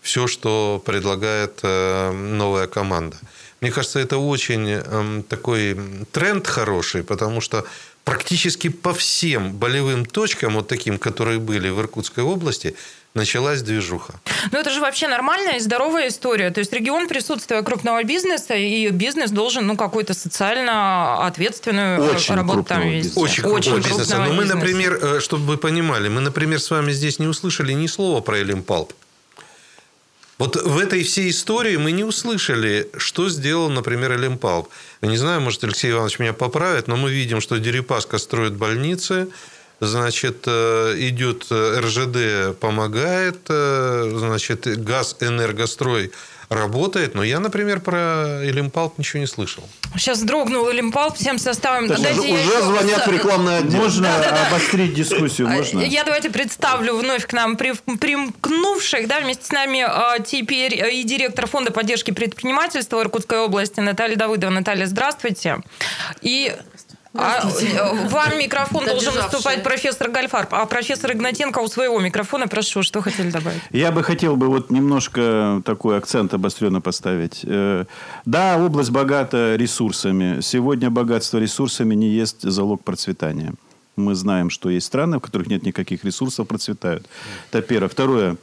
все, 0.00 0.26
что 0.26 0.82
предлагает 0.84 1.60
э, 1.62 2.10
новая 2.10 2.66
команда. 2.66 3.16
Мне 3.60 3.70
кажется, 3.70 4.00
это 4.00 4.18
очень 4.18 4.68
эм, 4.68 5.22
такой 5.22 5.78
тренд 6.10 6.48
хороший, 6.48 7.04
потому 7.04 7.40
что 7.40 7.64
практически 8.04 8.68
по 8.68 8.92
всем 8.92 9.52
болевым 9.52 10.04
точкам, 10.04 10.54
вот 10.54 10.68
таким, 10.68 10.98
которые 10.98 11.38
были 11.38 11.68
в 11.68 11.80
Иркутской 11.80 12.24
области, 12.24 12.74
началась 13.14 13.62
движуха. 13.62 14.14
Ну, 14.50 14.58
это 14.58 14.70
же 14.70 14.80
вообще 14.80 15.06
нормальная 15.06 15.56
и 15.56 15.60
здоровая 15.60 16.08
история. 16.08 16.50
То 16.50 16.60
есть 16.60 16.72
регион 16.72 17.08
присутствия 17.08 17.62
крупного 17.62 18.02
бизнеса, 18.04 18.54
и 18.54 18.88
бизнес 18.90 19.30
должен, 19.30 19.66
ну, 19.66 19.76
какую-то 19.76 20.14
социально 20.14 21.26
ответственную 21.26 22.02
Очень 22.14 22.34
работу 22.34 22.64
там 22.64 22.80
вести. 22.82 23.08
бизнеса. 23.08 23.20
Очень 23.20 23.42
крупного 23.42 23.78
бизнеса. 23.78 24.16
Но 24.18 24.32
мы, 24.32 24.44
бизнеса. 24.44 24.54
например, 24.56 24.98
э, 25.02 25.20
чтобы 25.20 25.44
вы 25.46 25.56
понимали, 25.58 26.08
мы, 26.08 26.20
например, 26.20 26.58
с 26.58 26.70
вами 26.70 26.92
здесь 26.92 27.18
не 27.18 27.26
услышали 27.26 27.72
ни 27.72 27.86
слова 27.86 28.20
про 28.20 28.40
Элимпалп. 28.40 28.92
Вот 30.38 30.56
в 30.56 30.78
этой 30.78 31.04
всей 31.04 31.30
истории 31.30 31.76
мы 31.76 31.92
не 31.92 32.04
услышали, 32.04 32.90
что 32.96 33.28
сделал, 33.28 33.70
например, 33.70 34.16
Элимпалп. 34.16 34.68
Я 35.02 35.08
не 35.08 35.16
знаю, 35.16 35.40
может, 35.40 35.62
Алексей 35.64 35.92
Иванович 35.92 36.18
меня 36.18 36.32
поправит, 36.32 36.88
но 36.88 36.96
мы 36.96 37.10
видим, 37.10 37.40
что 37.40 37.58
Дерипаска 37.58 38.18
строит 38.18 38.54
больницы, 38.54 39.28
значит, 39.80 40.44
э, 40.46 40.94
идет 40.98 41.46
э, 41.50 41.80
РЖД 41.80 42.58
помогает, 42.58 43.38
э, 43.48 44.12
значит, 44.16 44.66
газ 44.82 45.16
энергострой 45.20 46.12
работает, 46.54 47.14
но 47.14 47.22
я, 47.22 47.40
например, 47.40 47.80
про 47.80 48.40
Элимпалп 48.44 48.98
ничего 48.98 49.20
не 49.20 49.26
слышал. 49.26 49.64
Сейчас 49.96 50.22
дрогнул 50.22 50.66
Олимпал 50.68 51.12
всем 51.14 51.38
составом. 51.38 51.84
Уже, 51.84 51.94
я 52.02 52.12
уже 52.12 52.22
еще- 52.28 52.62
звонят 52.62 53.06
в 53.06 53.10
рекламный 53.10 53.58
отдел. 53.58 53.80
Можно 53.82 54.08
обострить 54.48 54.94
дискуссию? 54.94 55.48
А, 55.48 55.50
Можно? 55.50 55.80
Я 55.82 56.04
давайте 56.04 56.30
представлю 56.30 56.96
вновь 56.96 57.26
к 57.26 57.32
нам 57.32 57.56
при- 57.56 57.74
примкнувших. 57.98 59.06
Да, 59.08 59.20
вместе 59.20 59.44
с 59.44 59.50
нами 59.52 59.80
а, 59.86 60.18
теперь 60.18 60.80
а, 60.80 60.86
и 60.88 61.02
директор 61.02 61.46
фонда 61.46 61.70
поддержки 61.72 62.10
предпринимательства 62.10 63.00
Иркутской 63.02 63.38
области 63.40 63.80
Наталья 63.80 64.16
Давыдова. 64.16 64.50
Наталья, 64.50 64.86
здравствуйте. 64.86 65.58
И 66.22 66.54
а, 67.14 67.48
э, 67.60 68.08
вам 68.08 68.38
микрофон 68.38 68.86
должен 68.86 69.12
выступать 69.12 69.62
профессор 69.62 70.10
Гальфарб, 70.10 70.48
а 70.54 70.64
профессор 70.66 71.12
Игнатенко 71.12 71.58
у 71.58 71.68
своего 71.68 72.00
микрофона. 72.00 72.48
Прошу, 72.48 72.82
что 72.82 73.02
хотели 73.02 73.30
добавить? 73.30 73.60
Я 73.70 73.92
бы 73.92 74.02
хотел 74.02 74.36
бы 74.36 74.48
вот 74.48 74.70
немножко 74.70 75.62
такой 75.64 75.98
акцент 75.98 76.32
обостренно 76.34 76.80
поставить. 76.80 77.40
Э, 77.44 77.84
Да, 78.24 78.56
область 78.58 78.90
богата 78.90 79.56
ресурсами. 79.56 80.40
Сегодня 80.40 80.90
богатство 80.90 81.38
ресурсами 81.38 81.94
не 81.94 82.08
есть 82.08 82.42
залог 82.42 82.82
процветания. 82.82 83.54
Мы 83.96 84.14
знаем, 84.14 84.48
что 84.48 84.70
есть 84.70 84.86
страны, 84.86 85.18
в 85.18 85.20
которых 85.20 85.48
нет 85.48 85.64
никаких 85.64 86.04
ресурсов, 86.04 86.48
процветают. 86.48 87.06
Это 87.50 87.60
первое. 87.60 87.88
Второе. 87.88 88.36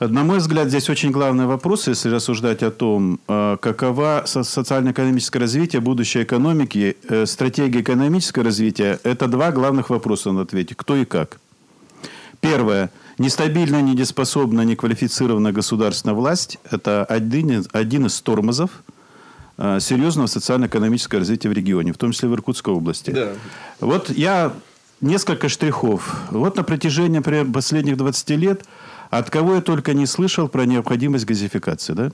На 0.00 0.22
мой 0.22 0.38
взгляд, 0.38 0.68
здесь 0.68 0.88
очень 0.88 1.10
главный 1.10 1.46
вопрос, 1.46 1.88
если 1.88 2.08
рассуждать 2.08 2.62
о 2.62 2.70
том, 2.70 3.18
э, 3.26 3.56
какова 3.60 4.22
со- 4.26 4.44
социально-экономическое 4.44 5.40
развитие 5.40 5.80
будущей 5.80 6.22
экономики, 6.22 6.96
э, 7.08 7.26
стратегия 7.26 7.80
экономического 7.80 8.44
развития, 8.44 9.00
это 9.02 9.26
два 9.26 9.50
главных 9.50 9.90
вопроса 9.90 10.30
надо 10.30 10.42
ответить. 10.42 10.76
Кто 10.76 10.94
и 10.94 11.04
как. 11.04 11.40
Первое. 12.40 12.90
Нестабильная, 13.18 13.82
недееспособная, 13.82 14.64
неквалифицированная 14.64 15.50
государственная 15.50 16.14
власть– 16.14 16.58
это 16.70 17.04
один 17.04 17.50
из, 17.50 17.68
один 17.72 18.06
из 18.06 18.20
тормозов 18.20 18.70
э, 19.56 19.80
серьезного 19.80 20.28
социально-экономического 20.28 21.18
развития 21.18 21.48
в 21.48 21.52
регионе, 21.52 21.92
в 21.92 21.98
том 21.98 22.12
числе 22.12 22.28
в 22.28 22.34
Иркутской 22.34 22.72
области. 22.72 23.10
Да. 23.10 23.32
Вот 23.80 24.10
я 24.10 24.52
несколько 25.00 25.48
штрихов. 25.48 26.22
Вот 26.30 26.56
на 26.56 26.62
протяжении, 26.62 27.16
например, 27.16 27.46
последних 27.50 27.96
20 27.96 28.30
лет 28.30 28.64
от 29.10 29.30
кого 29.30 29.54
я 29.54 29.60
только 29.60 29.94
не 29.94 30.06
слышал 30.06 30.48
про 30.48 30.66
необходимость 30.66 31.24
газификации. 31.24 31.92
Да? 31.94 32.10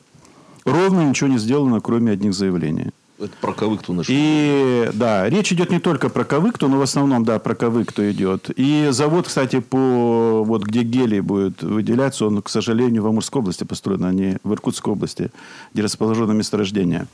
Ровно 0.65 1.09
ничего 1.09 1.29
не 1.29 1.39
сделано, 1.39 1.81
кроме 1.81 2.13
одних 2.13 2.35
заявлений. 2.35 2.91
Это 3.19 3.33
про 3.41 3.53
Кавыкту 3.53 3.93
наш. 3.93 4.07
И 4.09 4.91
да, 4.93 5.29
речь 5.29 5.53
идет 5.53 5.71
не 5.71 5.79
только 5.79 6.09
про 6.09 6.25
Кавыкту, 6.25 6.69
но 6.69 6.79
в 6.79 6.83
основном, 6.83 7.25
да, 7.25 7.39
про 7.39 7.55
Кавыкту 7.55 8.11
идет. 8.11 8.51
И 8.57 8.89
завод, 8.91 9.29
кстати, 9.29 9.61
по 9.61 10.43
вот 10.45 10.65
где 10.65 10.83
гелий 10.83 11.21
будет 11.21 11.63
выделяться, 11.63 12.27
он, 12.27 12.43
к 12.43 12.49
сожалению, 12.49 13.03
в 13.05 13.07
Амурской 13.07 13.41
области 13.41 13.63
построен, 13.63 14.05
а 14.05 14.13
не 14.13 14.39
в 14.43 14.53
Иркутской 14.53 14.93
области, 14.93 15.31
где 15.73 15.83
расположено 15.83 16.33
месторождение. 16.33 17.07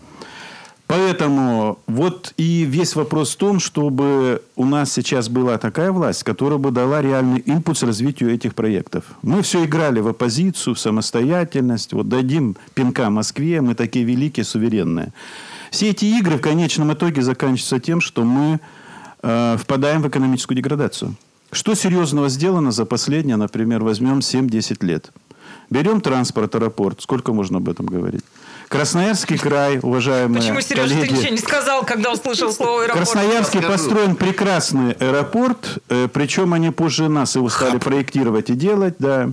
Поэтому 0.90 1.78
вот 1.86 2.34
и 2.36 2.64
весь 2.64 2.96
вопрос 2.96 3.34
в 3.34 3.36
том, 3.36 3.60
чтобы 3.60 4.42
у 4.56 4.64
нас 4.64 4.92
сейчас 4.92 5.28
была 5.28 5.56
такая 5.56 5.92
власть, 5.92 6.24
которая 6.24 6.58
бы 6.58 6.72
дала 6.72 7.00
реальный 7.00 7.38
импульс 7.38 7.84
развитию 7.84 8.34
этих 8.34 8.56
проектов. 8.56 9.04
Мы 9.22 9.42
все 9.42 9.64
играли 9.64 10.00
в 10.00 10.08
оппозицию, 10.08 10.74
в 10.74 10.80
самостоятельность. 10.80 11.92
Вот 11.92 12.08
дадим 12.08 12.56
пинка 12.74 13.08
Москве, 13.08 13.60
мы 13.60 13.76
такие 13.76 14.04
великие, 14.04 14.42
суверенные. 14.42 15.12
Все 15.70 15.90
эти 15.90 16.06
игры 16.06 16.38
в 16.38 16.40
конечном 16.40 16.92
итоге 16.92 17.22
заканчиваются 17.22 17.78
тем, 17.78 18.00
что 18.00 18.24
мы 18.24 18.58
э, 19.22 19.56
впадаем 19.60 20.02
в 20.02 20.08
экономическую 20.08 20.56
деградацию. 20.56 21.14
Что 21.52 21.74
серьезного 21.74 22.28
сделано 22.28 22.72
за 22.72 22.84
последние, 22.84 23.36
например, 23.36 23.84
возьмем 23.84 24.18
7-10 24.18 24.84
лет? 24.84 25.12
Берем 25.70 26.00
транспорт, 26.00 26.56
аэропорт. 26.56 27.00
Сколько 27.00 27.32
можно 27.32 27.58
об 27.58 27.68
этом 27.68 27.86
говорить? 27.86 28.24
Красноярский 28.70 29.36
край, 29.36 29.80
уважаемые 29.82 30.40
Почему 30.40 30.60
Сережа 30.60 30.90
ты 30.90 30.94
коллеги. 30.94 31.12
ничего 31.12 31.32
не 31.32 31.38
сказал, 31.38 31.82
когда 31.84 32.12
услышал 32.12 32.52
слово 32.52 32.84
аэропорт? 32.84 33.10
Красноярске 33.10 33.62
построен 33.62 34.14
прекрасный 34.14 34.92
аэропорт, 34.92 35.82
э, 35.88 36.06
причем 36.06 36.54
они 36.54 36.70
позже 36.70 37.08
нас 37.08 37.34
его 37.34 37.48
стали 37.48 37.78
проектировать 37.78 38.48
и 38.48 38.54
делать, 38.54 38.94
да. 39.00 39.30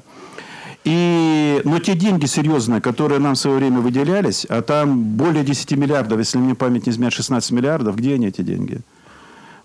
И, 0.86 1.62
но 1.66 1.78
те 1.78 1.94
деньги 1.94 2.26
серьезные, 2.26 2.82
которые 2.82 3.20
нам 3.20 3.36
в 3.36 3.38
свое 3.38 3.58
время 3.58 3.80
выделялись, 3.80 4.48
а 4.50 4.64
там 4.64 5.04
более 5.04 5.44
10 5.44 5.72
миллиардов, 5.74 6.18
если 6.18 6.40
мне 6.40 6.56
память 6.56 6.88
не 6.88 6.92
изменяет, 6.92 7.14
16 7.14 7.52
миллиардов, 7.52 7.96
где 7.96 8.16
они 8.16 8.30
эти 8.30 8.42
деньги? 8.42 8.80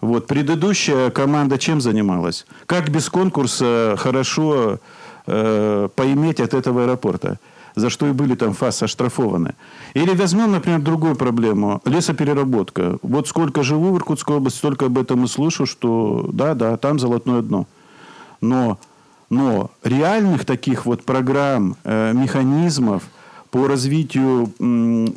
Вот 0.03 0.27
предыдущая 0.27 1.09
команда 1.09 1.57
чем 1.57 1.81
занималась? 1.81 2.45
Как 2.67 2.91
без 2.91 3.09
конкурса 3.09 3.95
хорошо 3.99 4.81
э, 5.27 5.89
поиметь 5.97 6.41
от 6.41 6.53
этого 6.53 6.83
аэропорта? 6.83 7.39
За 7.75 7.91
что 7.91 8.07
и 8.07 8.13
были 8.13 8.35
там 8.35 8.53
ФАС 8.53 8.83
оштрафованы. 8.83 9.55
Или 9.95 10.15
возьмем, 10.15 10.53
например, 10.53 10.81
другую 10.81 11.17
проблему. 11.17 11.81
Лесопереработка. 11.85 12.99
Вот 13.03 13.29
сколько 13.29 13.63
живу 13.63 13.93
в 13.93 13.97
Иркутской 13.97 14.37
области, 14.37 14.59
столько 14.59 14.87
об 14.87 14.99
этом 14.99 15.25
и 15.25 15.29
слышу, 15.29 15.67
что 15.67 16.29
да, 16.33 16.55
да, 16.55 16.77
там 16.77 16.99
золотое 16.99 17.43
дно. 17.43 17.67
Но 18.41 18.79
Но 19.31 19.71
реальных 19.83 20.45
таких 20.45 20.85
вот 20.85 21.05
программ, 21.05 21.77
э, 21.85 22.13
механизмов 22.13 23.03
по 23.53 23.69
развитию 23.69 24.51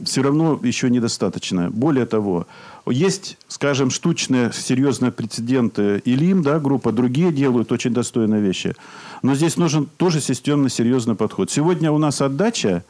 все 0.03 0.21
равно 0.21 0.59
еще 0.61 0.89
недостаточно. 0.89 1.71
Более 1.71 2.05
того, 2.05 2.47
есть, 2.85 3.37
скажем, 3.47 3.89
штучные 3.89 4.51
серьезные 4.51 5.13
прецеденты 5.13 6.01
Илим, 6.03 6.43
да, 6.43 6.59
группа, 6.59 6.91
другие 6.91 7.31
делают 7.31 7.71
очень 7.71 7.93
достойные 7.93 8.41
вещи. 8.41 8.75
Но 9.23 9.35
здесь 9.35 9.55
нужен 9.55 9.87
тоже 9.95 10.19
системно 10.19 10.67
серьезный 10.67 11.15
подход. 11.15 11.49
Сегодня 11.49 11.93
у 11.93 11.97
нас 11.97 12.21
отдача, 12.21 12.83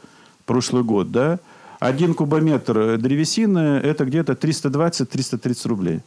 прошлый 0.46 0.82
год, 0.82 1.12
да, 1.12 1.38
один 1.78 2.14
кубометр 2.14 2.98
древесины– 2.98 3.58
это 3.84 4.04
где-то 4.04 4.32
320-330 4.32 5.68
рублей. 5.68 6.00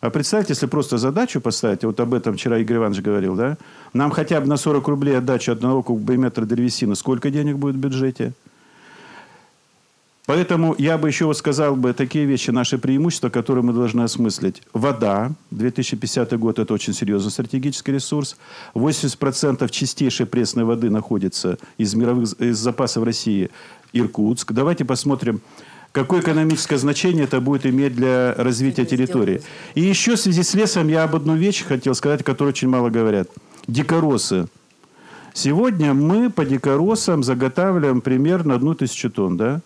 А 0.00 0.10
представьте, 0.10 0.54
если 0.54 0.66
просто 0.66 0.98
задачу 0.98 1.40
поставить, 1.40 1.84
вот 1.84 2.00
об 2.00 2.12
этом 2.12 2.34
вчера 2.34 2.58
Игорь 2.58 2.78
Иванович 2.78 3.02
говорил, 3.02 3.36
да, 3.36 3.56
нам 3.92 4.10
хотя 4.10 4.40
бы 4.40 4.48
на 4.48 4.56
40 4.56 4.88
рублей 4.88 5.16
отдачу 5.16 5.52
одного 5.52 5.84
кубометра 5.84 6.44
древесины, 6.44 6.96
сколько 6.96 7.30
денег 7.30 7.56
будет 7.56 7.76
в 7.76 7.78
бюджете? 7.78 8.32
Поэтому 10.30 10.76
я 10.78 10.96
бы 10.96 11.08
еще 11.08 11.24
вот 11.24 11.36
сказал 11.36 11.74
бы 11.74 11.92
такие 11.92 12.24
вещи, 12.24 12.52
наши 12.52 12.78
преимущества, 12.78 13.30
которые 13.30 13.64
мы 13.64 13.72
должны 13.72 14.02
осмыслить. 14.02 14.62
Вода, 14.72 15.32
2050 15.50 16.38
год– 16.38 16.58
это 16.60 16.72
очень 16.72 16.94
серьезный 16.94 17.32
стратегический 17.32 17.90
ресурс. 17.90 18.36
80% 18.74 19.68
чистейшей 19.70 20.26
пресной 20.26 20.62
воды 20.62 20.88
находится 20.88 21.58
из 21.78 21.96
мировых 21.96 22.34
из 22.34 22.58
запасов 22.58 23.02
России 23.02 23.50
Иркутск. 23.92 24.52
Давайте 24.52 24.84
посмотрим, 24.84 25.40
какое 25.90 26.20
экономическое 26.20 26.78
значение 26.78 27.24
это 27.24 27.40
будет 27.40 27.66
иметь 27.66 27.96
для 27.96 28.32
развития 28.34 28.84
территории. 28.84 29.42
И 29.74 29.80
еще 29.80 30.14
в 30.14 30.20
связи 30.20 30.44
с 30.44 30.54
лесом 30.54 30.86
я 30.86 31.02
об 31.02 31.16
одну 31.16 31.34
вещь 31.34 31.64
хотел 31.64 31.96
сказать, 31.96 32.20
о 32.20 32.24
которой 32.24 32.50
очень 32.50 32.68
мало 32.68 32.88
говорят. 32.88 33.28
Дикоросы. 33.66 34.46
Сегодня 35.34 35.92
мы 35.92 36.30
по 36.30 36.44
дикоросам 36.44 37.24
заготавливаем 37.24 38.00
примерно 38.00 38.54
одну 38.54 38.74
тысячу 38.76 39.10
тонн, 39.10 39.36
да? 39.36 39.60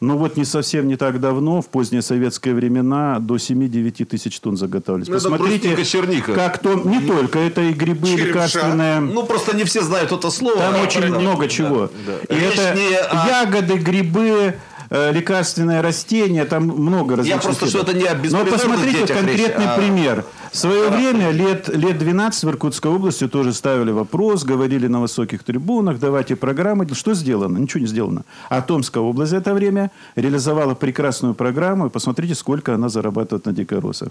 Ну 0.00 0.18
вот 0.18 0.36
не 0.36 0.44
совсем 0.44 0.88
не 0.88 0.96
так 0.96 1.20
давно, 1.20 1.62
в 1.62 1.68
поздние 1.68 2.02
советские 2.02 2.54
времена, 2.54 3.18
до 3.18 3.36
7-9 3.36 4.04
тысяч 4.04 4.38
тонн 4.40 4.56
заготавливались. 4.58 5.08
Ну, 5.08 5.14
это 5.16 5.30
Посмотрите, 5.30 5.68
брусника, 5.74 5.84
черника. 5.90 6.32
как 6.34 6.58
то... 6.58 6.74
Не 6.74 7.00
только, 7.00 7.38
это 7.38 7.62
и 7.62 7.72
грибы 7.72 8.06
Черемша. 8.08 8.26
лекарственные. 8.26 9.00
Ну, 9.00 9.24
просто 9.24 9.56
не 9.56 9.64
все 9.64 9.80
знают 9.82 10.12
это 10.12 10.30
слово. 10.30 10.58
Там 10.58 10.74
А, 10.74 10.82
очень 10.82 11.06
много 11.06 11.48
чего. 11.48 11.88
да. 12.06 12.34
И 12.34 12.38
Речь 12.38 12.58
это 12.58 12.74
не 12.78 12.94
о- 12.94 13.26
ягоды, 13.26 13.74
грибы, 13.78 14.56
э, 14.90 15.12
лекарственные 15.12 15.80
растения, 15.80 16.44
там 16.44 16.64
много 16.64 17.16
различных. 17.16 17.42
просто, 17.42 17.66
что 17.66 17.78
видов. 17.78 17.94
это 17.94 18.22
не 18.22 18.30
Но 18.30 18.44
посмотрите 18.44 19.06
конкретный 19.06 19.34
речь, 19.36 19.50
а- 19.56 19.76
пример. 19.76 20.24
В 20.52 20.56
свое 20.56 20.88
время, 20.88 21.30
лет, 21.32 21.68
лет 21.68 21.98
12 21.98 22.44
в 22.44 22.48
Иркутской 22.50 22.90
области 22.90 23.28
тоже 23.28 23.52
ставили 23.52 23.90
вопрос, 23.90 24.44
говорили 24.44 24.86
на 24.86 25.00
высоких 25.00 25.42
трибунах, 25.44 25.98
давайте 25.98 26.34
программы. 26.36 26.86
Что 26.94 27.14
сделано? 27.14 27.58
Ничего 27.58 27.80
не 27.80 27.86
сделано. 27.86 28.22
А 28.48 28.62
Томская 28.62 29.02
область 29.02 29.30
за 29.30 29.38
это 29.38 29.52
время 29.54 29.90
реализовала 30.14 30.74
прекрасную 30.74 31.34
программу, 31.34 31.86
и 31.86 31.90
посмотрите, 31.90 32.34
сколько 32.34 32.74
она 32.74 32.88
зарабатывает 32.88 33.44
на 33.46 33.52
дикоросах. 33.52 34.08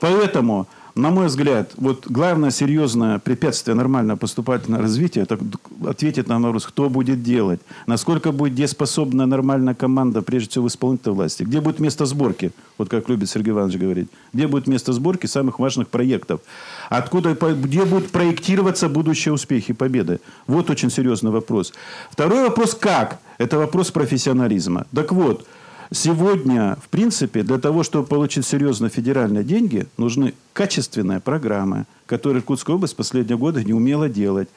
Поэтому, 0.00 0.66
на 0.94 1.10
мой 1.10 1.26
взгляд, 1.26 1.72
вот 1.76 2.06
главное 2.08 2.50
серьезное 2.50 3.18
препятствие 3.18 3.74
нормального 3.74 4.16
поступательного 4.16 4.82
развития, 4.82 5.20
это 5.20 5.38
ответить 5.86 6.26
на 6.26 6.40
вопрос, 6.40 6.66
кто 6.66 6.88
будет 6.88 7.22
делать, 7.22 7.60
насколько 7.86 8.32
будет 8.32 8.54
дееспособна 8.54 9.26
нормальная 9.26 9.74
команда, 9.74 10.22
прежде 10.22 10.50
всего 10.50 10.64
в 10.64 10.68
исполнительной 10.68 11.14
власти, 11.14 11.44
где 11.44 11.60
будет 11.60 11.78
место 11.78 12.06
сборки, 12.06 12.52
вот 12.78 12.88
как 12.88 13.08
любит 13.08 13.30
Сергей 13.30 13.52
Иванович 13.52 13.76
говорить, 13.76 14.08
где 14.32 14.46
будет 14.48 14.66
место 14.66 14.92
сборки 14.92 15.26
самых 15.26 15.58
важных 15.58 15.88
проектов, 15.88 16.40
откуда, 16.88 17.34
где 17.34 17.84
будут 17.84 18.10
проектироваться 18.10 18.88
будущие 18.88 19.32
успехи, 19.32 19.72
победы. 19.72 20.20
Вот 20.46 20.70
очень 20.70 20.90
серьезный 20.90 21.30
вопрос. 21.30 21.72
Второй 22.10 22.42
вопрос, 22.48 22.74
как? 22.74 23.20
Это 23.38 23.58
вопрос 23.58 23.90
профессионализма. 23.90 24.86
Так 24.92 25.12
вот, 25.12 25.46
Сегодня, 25.92 26.76
в 26.80 26.88
принципе, 26.88 27.42
для 27.42 27.58
того, 27.58 27.82
чтобы 27.82 28.06
получить 28.06 28.46
серьезные 28.46 28.90
федеральные 28.90 29.42
деньги, 29.42 29.86
нужны 29.96 30.34
качественные 30.52 31.18
программы, 31.18 31.86
которые 32.06 32.40
Иркутская 32.40 32.76
область 32.76 32.94
в 32.94 32.96
последние 32.96 33.36
годы 33.36 33.64
не 33.64 33.72
умела 33.72 34.08
делать. 34.08 34.48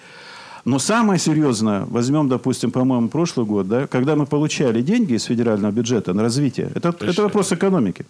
Но 0.64 0.78
самое 0.80 1.20
серьезное, 1.20 1.86
возьмем, 1.86 2.30
допустим, 2.30 2.72
по-моему, 2.72 3.10
прошлый 3.10 3.48
год, 3.48 3.68
да, 3.68 3.88
когда 3.88 4.16
мы 4.16 4.28
получали 4.28 4.82
деньги 4.82 5.14
из 5.14 5.24
федерального 5.24 5.72
бюджета 5.72 6.14
на 6.14 6.22
развитие, 6.22 6.72
это, 6.76 6.96
это 7.02 7.24
вопрос 7.24 7.52
экономики. 7.52 8.06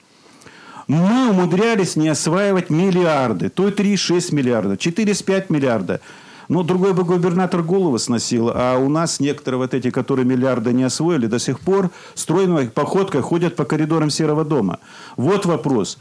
Мы 0.88 1.30
умудрялись 1.30 1.96
не 1.96 2.10
осваивать 2.10 2.70
миллиарды. 2.70 3.50
То 3.50 3.70
3,6 3.70 4.36
миллиарда, 4.36 4.74
4,5 4.74 5.46
миллиарда. 5.48 6.02
Ну, 6.50 6.64
другой 6.64 6.94
бы 6.94 7.04
губернатор 7.04 7.64
голову 7.64 7.98
сносил, 7.98 8.52
а 8.54 8.78
у 8.78 8.90
нас 8.90 9.20
некоторые 9.20 9.60
вот 9.60 9.74
эти, 9.74 9.90
которые 9.92 10.26
миллиарды 10.26 10.74
не 10.74 10.84
освоили, 10.84 11.28
до 11.28 11.40
сих 11.40 11.60
пор 11.60 11.90
стройной 12.16 12.70
походкой 12.70 13.22
ходят 13.22 13.56
по 13.56 13.66
коридорам 13.66 14.10
Серого 14.10 14.44
дома. 14.44 14.80
Вот 15.16 15.46
вопрос. 15.46 15.98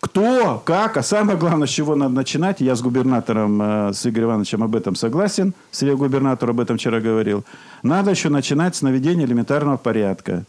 Кто, 0.00 0.62
как, 0.64 0.96
а 0.98 1.02
самое 1.02 1.38
главное, 1.38 1.66
с 1.66 1.70
чего 1.70 1.96
надо 1.96 2.14
начинать, 2.14 2.60
я 2.60 2.76
с 2.76 2.82
губернатором, 2.82 3.62
э, 3.62 3.92
с 3.94 4.06
Игорем 4.06 4.28
Ивановичем 4.28 4.62
об 4.62 4.76
этом 4.76 4.94
согласен, 4.94 5.54
с 5.70 5.82
губернатор 5.82 6.50
об 6.50 6.60
этом 6.60 6.76
вчера 6.76 7.00
говорил, 7.00 7.44
надо 7.82 8.10
еще 8.10 8.28
начинать 8.28 8.76
с 8.76 8.82
наведения 8.82 9.24
элементарного 9.24 9.78
порядка 9.78 10.44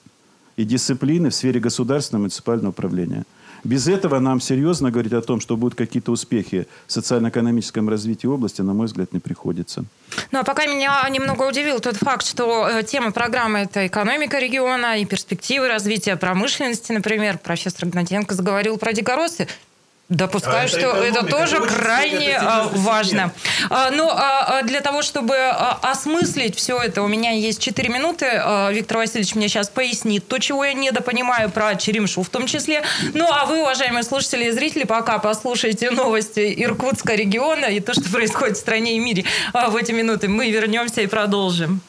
и 0.58 0.66
дисциплины 0.66 1.30
в 1.30 1.36
сфере 1.36 1.60
государственного 1.62 2.24
и 2.24 2.24
муниципального 2.24 2.70
управления. 2.70 3.24
Без 3.64 3.88
этого 3.88 4.20
нам 4.20 4.40
серьезно 4.40 4.92
говорить 4.92 5.14
о 5.14 5.22
том, 5.22 5.40
что 5.40 5.58
будут 5.58 5.78
какие-то 5.78 6.12
успехи 6.12 6.68
в 6.86 6.92
социально-экономическом 6.92 7.90
развитии 7.90 8.28
области, 8.28 8.62
на 8.62 8.74
мой 8.74 8.88
взгляд, 8.88 9.14
не 9.14 9.20
приходится. 9.20 9.86
Ну, 10.32 10.40
а 10.40 10.44
пока 10.44 10.66
меня 10.66 11.08
немного 11.10 11.44
удивил 11.44 11.80
тот 11.80 11.98
факт, 11.98 12.26
что 12.26 12.68
э, 12.68 12.84
тема 12.84 13.12
программы– 13.12 13.60
это 13.60 13.88
экономика 13.88 14.40
региона 14.40 14.98
и 14.98 15.06
перспективы 15.06 15.68
развития 15.68 16.16
промышленности, 16.16 16.92
например. 16.92 17.38
Профессор 17.38 17.88
Гнатенко 17.88 18.34
заговорил 18.34 18.78
про 18.78 18.94
дикоросы. 18.94 19.48
Допускаю, 20.10 20.62
А 20.62 20.64
это 20.64 20.80
что 20.80 20.88
это 20.92 21.20
экономика, 21.20 21.38
тоже 21.38 21.58
это 21.58 21.68
крайне 21.68 22.30
это 22.30 22.48
а, 22.48 22.64
серьезный 22.64 22.80
важно. 22.80 23.34
А, 23.70 23.92
Ну, 23.92 24.10
а, 24.10 24.62
для 24.64 24.80
того, 24.80 25.02
чтобы 25.02 25.36
осмыслить 25.38 26.56
все 26.56 26.80
это, 26.80 27.02
у 27.02 27.08
меня 27.08 27.32
есть 27.32 27.62
4 27.62 27.90
минуты. 27.90 28.26
Виктор 28.72 28.98
Васильевич 28.98 29.36
мне 29.36 29.50
сейчас 29.50 29.68
пояснит 29.68 30.26
то, 30.26 30.40
чего 30.40 30.64
я 30.64 30.74
недопонимаю 30.74 31.50
про 31.50 31.76
Черемшу 31.76 32.24
в 32.24 32.30
том 32.30 32.48
числе. 32.48 32.84
Ну, 33.14 33.28
а 33.30 33.46
вы, 33.46 33.62
уважаемые 33.62 34.04
слушатели 34.04 34.46
и 34.46 34.52
зрители, 34.52 34.86
пока 34.86 35.20
послушайте 35.20 35.92
новости 35.92 36.54
Иркутска 36.64 37.16
региона 37.16 37.66
и 37.66 37.82
то, 37.82 37.94
что 37.94 38.10
происходит 38.10 38.56
в 38.56 38.60
стране 38.62 38.96
и 38.96 39.00
мире 39.00 39.26
в 39.54 39.76
эти 39.76 39.92
минуты. 39.92 40.30
Мы 40.30 40.52
вернемся 40.52 41.02
и 41.02 41.08
продолжим. 41.08 41.82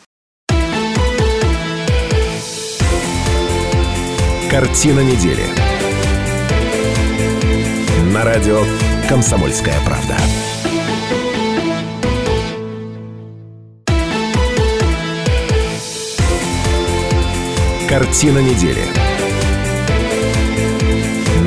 Картина 4.50 5.00
недели. 5.00 5.77
На 8.14 8.24
радио 8.24 8.62
«Комсомольская 9.06 9.74
правда». 9.84 10.16
Картина 17.86 18.38
недели. 18.38 18.82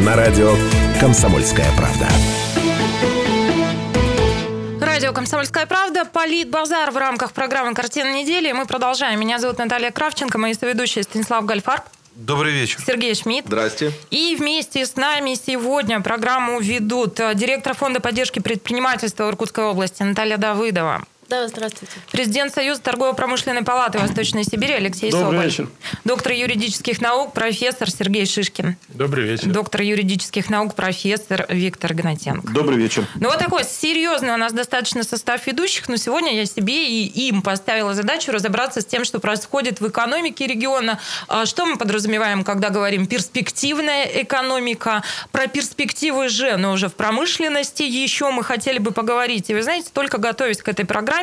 На 0.06 0.16
радио 0.16 0.54
«Комсомольская 1.00 1.66
правда». 1.76 2.08
Радио 4.86 5.14
«Комсомольская 5.14 5.66
правда», 5.66 6.06
Политбазар 6.06 6.92
в 6.92 6.98
рамках 6.98 7.32
программы 7.34 7.74
«Картина 7.74 8.14
недели». 8.14 8.52
Мы 8.52 8.68
продолжаем. 8.68 9.20
Меня 9.20 9.40
зовут 9.40 9.58
Наталья 9.58 9.90
Кравченко, 9.90 10.38
мои 10.38 10.54
соведущие 10.54 11.04
Станислав 11.04 11.44
Гальфарб, 11.46 11.84
Добрый 12.16 12.52
вечер. 12.54 12.80
Сергей 12.86 13.16
Шмидт. 13.16 13.48
Здрасте. 13.48 13.92
И 14.10 14.36
вместе 14.38 14.86
с 14.86 14.96
нами 14.96 15.36
сегодня 15.36 16.02
программу 16.02 16.60
ведут 16.60 17.20
э, 17.20 17.34
директор 17.36 17.74
Фонда 17.74 18.02
поддержки 18.02 18.40
предпринимательства 18.40 19.30
Иркутской 19.30 19.64
области 19.64 20.04
Наталья 20.04 20.38
Давыдова, 20.38 21.06
Да, 21.32 21.48
здравствуйте. 21.48 21.94
президент 22.12 22.54
Союза 22.54 22.82
торгово-промышленной 22.82 23.64
палаты 23.64 24.00
Восточной 24.00 24.44
Сибири 24.44 24.74
Алексей 24.74 25.12
Добрый 25.12 25.32
Соболь, 25.32 25.46
вечер. 25.46 25.70
доктор 26.04 26.34
юридических 26.34 27.00
наук, 27.00 27.32
профессор 27.32 27.90
Сергей 27.90 28.26
Шишкин, 28.26 28.76
Добрый 28.90 29.24
вечер. 29.24 29.48
доктор 29.48 29.80
юридических 29.82 30.50
наук, 30.50 30.76
профессор 30.76 31.46
Виктор 31.48 31.94
Гнатенко. 31.94 32.52
Добрый 32.52 32.78
вечер. 32.78 33.08
Ну, 33.16 33.30
вот 33.30 33.40
такой 33.40 33.64
серьезный 33.64 34.34
у 34.34 34.38
нас 34.38 34.52
достаточно 34.52 35.04
состав 35.04 35.48
ведущих, 35.48 35.88
но 35.88 35.96
сегодня 35.96 36.36
я 36.36 36.46
себе 36.46 36.90
и 36.90 37.08
им 37.30 37.42
поставила 37.42 37.94
задачу 37.94 38.34
разобраться 38.34 38.82
с 38.82 38.86
тем, 38.86 39.06
что 39.06 39.22
происходит 39.22 39.80
в 39.80 39.88
экономике 39.88 40.48
региона. 40.48 41.00
А 41.30 41.46
Что 41.46 41.66
мы 41.66 41.78
подразумеваем, 41.78 42.44
когда 42.44 42.72
говорим 42.72 43.08
перспективная 43.08 44.04
экономика? 44.04 45.02
Про 45.32 45.48
перспективы 45.48 46.28
же, 46.28 46.58
но 46.58 46.74
уже 46.74 46.90
в 46.90 46.96
промышленности 46.96 47.84
еще 47.84 48.32
мы 48.32 48.44
хотели 48.44 48.80
бы 48.80 48.92
поговорить. 48.92 49.50
И 49.50 49.54
вы 49.54 49.64
знаете, 49.64 49.88
только 49.94 50.18
готовясь 50.18 50.62
к 50.62 50.68
этой 50.68 50.84
программе, 50.84 51.21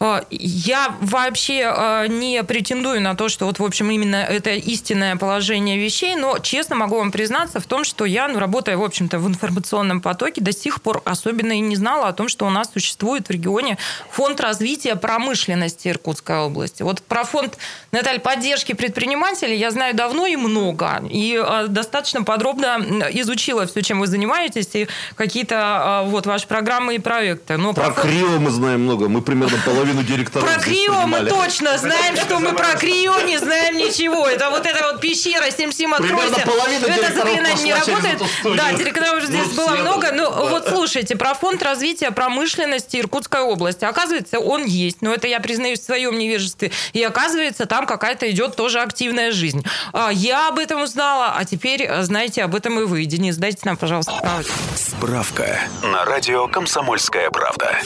А, 0.00 0.22
я 0.30 0.94
вообще 1.00 1.64
а, 1.64 2.06
не 2.08 2.42
претендую 2.42 3.00
на 3.00 3.14
то, 3.14 3.30
что 3.30 3.46
вот, 3.46 3.58
в 3.58 3.64
общем, 3.64 3.90
именно 3.90 4.16
это 4.16 4.50
истинное 4.50 5.16
положение 5.16 5.78
вещей, 5.78 6.14
но 6.14 6.38
честно 6.38 6.76
могу 6.76 6.96
вам 6.96 7.10
признаться 7.10 7.58
в 7.58 7.66
том, 7.66 7.84
что 7.84 8.04
я, 8.04 8.28
ну, 8.28 8.38
работая, 8.38 8.76
в 8.76 8.82
общем-то, 8.82 9.18
в 9.18 9.26
информационном 9.26 10.02
потоке, 10.02 10.42
до 10.42 10.52
сих 10.52 10.82
пор 10.82 11.00
особенно 11.06 11.52
и 11.52 11.60
не 11.60 11.76
знала 11.76 12.08
о 12.08 12.12
том, 12.12 12.28
что 12.28 12.44
у 12.44 12.50
нас 12.50 12.70
существует 12.70 13.28
в 13.28 13.30
регионе 13.30 13.78
фонд 14.10 14.40
развития 14.40 14.96
промышленности 14.96 15.88
Иркутской 15.88 16.36
области. 16.38 16.82
Вот 16.82 17.00
про 17.00 17.24
фонд, 17.24 17.56
Наталья, 17.94 18.18
поддержки 18.18 18.72
предпринимателей 18.72 19.56
я 19.56 19.70
знаю 19.70 19.94
давно 19.94 20.26
и 20.26 20.34
много, 20.34 21.04
и 21.08 21.40
а, 21.40 21.68
достаточно 21.68 22.24
подробно 22.24 23.06
изучила 23.12 23.66
все, 23.66 23.82
чем 23.82 24.00
вы 24.00 24.08
занимаетесь, 24.08 24.70
и 24.72 24.88
какие-то 25.14 26.02
вот 26.06 26.26
ваши 26.26 26.48
программы 26.48 26.96
и 26.96 26.98
проекты. 26.98 27.56
Но 27.56 27.72
про, 27.72 27.90
про 27.90 28.02
Крио 28.02 28.40
мы 28.40 28.50
знаем 28.50 28.82
много, 28.82 29.08
мы 29.08 29.22
примерно 29.22 29.56
половину 29.64 30.02
директоров 30.02 30.52
Про 30.52 30.60
Крио 30.60 31.06
мы 31.06 31.20
точно 31.20 31.78
знаем, 31.78 32.16
что 32.16 32.40
мы 32.40 32.52
про 32.54 32.76
Крио 32.76 33.20
не 33.20 33.38
знаем 33.38 33.76
ничего. 33.76 34.26
Это 34.26 34.50
вот 34.50 34.66
эта 34.66 34.90
вот 34.90 35.00
пещера, 35.00 35.48
Сим-Сим, 35.52 35.94
откройся. 35.94 36.40
Это 36.40 37.14
заклинание 37.14 37.64
не 37.64 37.74
работает. 37.74 38.22
Да, 38.56 38.72
директоров 38.72 39.22
здесь 39.22 39.46
ну, 39.54 39.54
было 39.54 39.76
много. 39.76 40.10
Ну, 40.12 40.48
вот 40.48 40.68
слушайте, 40.68 41.14
про 41.14 41.34
фонд 41.34 41.62
развития 41.62 42.10
промышленности 42.10 42.96
Иркутской 42.96 43.42
области. 43.42 43.84
Оказывается, 43.84 44.40
он 44.40 44.64
есть. 44.64 45.00
Но 45.00 45.14
это 45.14 45.28
я 45.28 45.38
признаюсь 45.38 45.78
в 45.78 45.84
своем 45.84 46.18
невежестве. 46.18 46.72
И 46.92 47.00
оказывается, 47.04 47.66
там 47.66 47.83
какая-то 47.86 48.30
идет 48.30 48.56
тоже 48.56 48.80
активная 48.80 49.32
жизнь. 49.32 49.64
А, 49.92 50.10
я 50.10 50.48
об 50.48 50.58
этом 50.58 50.82
узнала, 50.82 51.34
а 51.36 51.44
теперь 51.44 51.88
знаете 52.02 52.42
об 52.42 52.54
этом 52.54 52.80
и 52.80 52.84
вы. 52.84 53.04
Денис, 53.04 53.36
дайте 53.36 53.60
нам, 53.64 53.76
пожалуйста, 53.76 54.12
справку. 54.18 54.52
Справка 54.76 55.60
на 55.82 56.04
радио 56.04 56.48
«Комсомольская 56.48 57.30
правда». 57.30 57.78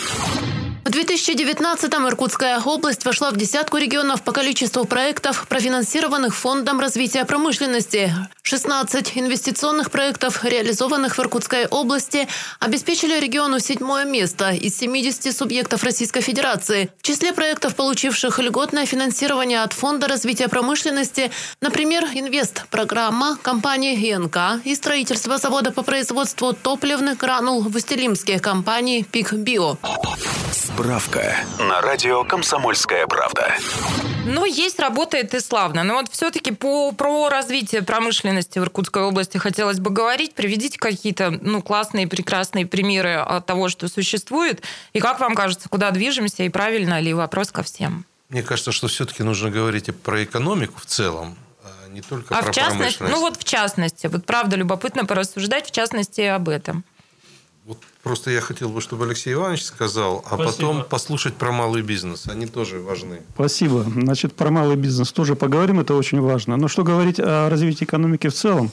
В 0.85 0.91
2019-м 0.91 2.09
Иркутская 2.09 2.61
область 2.61 3.05
вошла 3.05 3.31
в 3.31 3.37
десятку 3.37 3.77
регионов 3.77 4.23
по 4.23 4.33
количеству 4.33 4.85
проектов, 4.85 5.47
профинансированных 5.49 6.35
Фондом 6.35 6.81
развития 6.81 7.25
промышленности. 7.25 8.14
16 8.43 9.12
инвестиционных 9.17 9.91
проектов, 9.91 10.43
реализованных 10.45 11.19
в 11.19 11.21
Иркутской 11.21 11.67
области, 11.67 12.27
обеспечили 12.61 13.21
региону 13.21 13.59
седьмое 13.59 14.07
место 14.07 14.51
из 14.51 14.79
70 14.79 15.37
субъектов 15.37 15.85
Российской 15.85 16.23
Федерации. 16.23 16.88
В 16.99 17.03
числе 17.03 17.35
проектов, 17.35 17.75
получивших 17.75 18.38
льготное 18.38 18.87
финансирование 18.87 19.62
от 19.62 19.75
Фонда 19.75 20.09
развития 20.09 20.49
промышленности, 20.49 21.31
например, 21.61 22.05
инвест-программа 22.14 23.37
компании 23.43 23.95
ИНК 23.95 24.64
и 24.64 24.75
строительство 24.75 25.37
завода 25.37 25.71
по 25.71 25.83
производству 25.83 26.55
топливных 26.55 27.19
гранул 27.19 27.61
в 27.61 27.77
Устилимске 27.77 28.38
компании 28.38 29.03
«Пик 29.03 29.35
Био». 29.35 29.77
Справка 30.79 31.35
на 31.59 31.81
радио 31.81 32.23
«Комсомольская 32.23 33.09
правда». 33.09 33.53
Ну, 34.25 34.45
есть, 34.45 34.79
работает 34.79 35.35
и 35.35 35.41
славно. 35.41 35.83
Но 35.83 35.95
вот 35.95 36.09
все-таки 36.09 36.53
по, 36.53 36.93
про 36.93 37.29
развитие 37.29 37.83
промышленности 37.83 38.61
в 38.61 38.62
Иркутской 38.62 39.03
области 39.03 39.38
хотелось 39.38 39.81
бы 39.81 39.91
говорить. 39.91 40.35
Приведите 40.35 40.79
какие-то 40.79 41.31
ну, 41.31 41.62
классные, 41.62 42.07
прекрасные 42.07 42.64
примеры 42.64 43.27
того, 43.45 43.69
что 43.69 43.88
существует. 43.88 44.62
И 44.93 45.01
как 45.01 45.19
вам 45.19 45.35
кажется, 45.35 45.69
куда 45.69 45.91
движемся 45.91 46.45
и 46.45 46.49
правильно 46.49 47.01
ли 47.01 47.12
вопрос 47.12 47.51
ко 47.51 47.64
всем? 47.64 48.05
Мне 48.29 48.45
кажется, 48.45 48.71
что 48.71 48.87
все-таки 48.87 49.25
нужно 49.25 49.51
говорить 49.51 49.88
и 49.88 49.91
про 49.91 50.23
экономику 50.23 50.79
в 50.79 50.87
целом, 50.87 51.37
а 51.64 51.88
не 51.88 52.03
только 52.03 52.38
а 52.38 52.41
про 52.41 52.53
в 52.53 52.55
частности, 52.55 52.99
промышленность. 52.99 53.17
Ну 53.17 53.21
вот 53.21 53.37
в 53.37 53.43
частности, 53.43 54.07
вот 54.07 54.25
правда 54.25 54.55
любопытно 54.55 55.05
порассуждать 55.05 55.67
в 55.67 55.73
частности 55.73 56.21
об 56.21 56.49
этом. 56.49 56.85
Вот 57.69 57.77
просто 58.03 58.31
я 58.31 58.41
хотел 58.41 58.71
бы, 58.71 58.81
чтобы 58.81 59.05
Алексей 59.05 59.35
Иванович 59.35 59.65
сказал, 59.65 60.25
а 60.25 60.37
Спасибо. 60.37 60.53
потом 60.53 60.85
послушать 60.89 61.35
про 61.35 61.53
малый 61.53 61.83
бизнес. 61.83 62.27
Они 62.27 62.47
тоже 62.47 62.81
важны. 62.81 63.21
Спасибо. 63.35 63.85
Значит, 63.95 64.33
про 64.33 64.51
малый 64.51 64.77
бизнес 64.77 65.13
тоже 65.13 65.37
поговорим, 65.37 65.79
это 65.79 65.95
очень 65.95 66.19
важно. 66.19 66.57
Но 66.57 66.69
что 66.69 66.83
говорить 66.83 67.21
о 67.21 67.51
развитии 67.51 67.85
экономики 67.85 68.29
в 68.29 68.35
целом? 68.35 68.71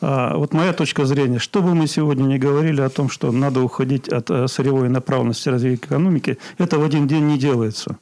А, 0.00 0.36
вот 0.36 0.54
моя 0.54 0.72
точка 0.72 1.06
зрения, 1.06 1.38
что 1.38 1.62
бы 1.62 1.72
мы 1.76 1.86
сегодня 1.86 2.24
не 2.24 2.38
говорили 2.40 2.80
о 2.80 2.88
том, 2.88 3.08
что 3.08 3.30
надо 3.30 3.60
уходить 3.60 4.08
от 4.08 4.28
э, 4.28 4.48
сырьевой 4.48 4.88
направленности 4.88 5.48
развития 5.48 5.76
экономики, 5.76 6.36
это 6.58 6.80
в 6.80 6.84
один 6.84 7.06
день 7.06 7.26
не 7.28 7.38
делается. 7.38 7.96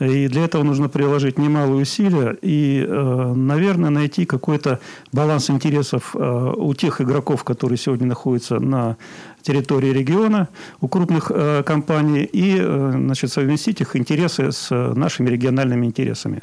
И 0.00 0.26
для 0.26 0.44
этого 0.44 0.64
нужно 0.64 0.88
приложить 0.88 1.38
немалые 1.38 1.82
усилия 1.82 2.36
и, 2.42 2.84
э, 2.84 3.32
наверное, 3.36 3.90
найти 3.90 4.24
какой-то 4.24 4.80
баланс 5.12 5.50
интересов 5.50 6.16
э, 6.16 6.52
у 6.56 6.74
тех 6.74 7.00
игроков, 7.00 7.44
которые 7.44 7.78
сегодня 7.78 8.08
находятся 8.08 8.58
на 8.58 8.96
территории 9.44 9.90
региона, 9.90 10.48
у 10.80 10.88
крупных 10.88 11.30
э, 11.32 11.62
компаний, 11.62 12.28
и 12.32 12.56
значит, 12.60 13.30
совместить 13.30 13.80
их 13.80 13.94
интересы 13.94 14.50
с 14.50 14.70
нашими 14.70 15.28
региональными 15.30 15.86
интересами. 15.86 16.42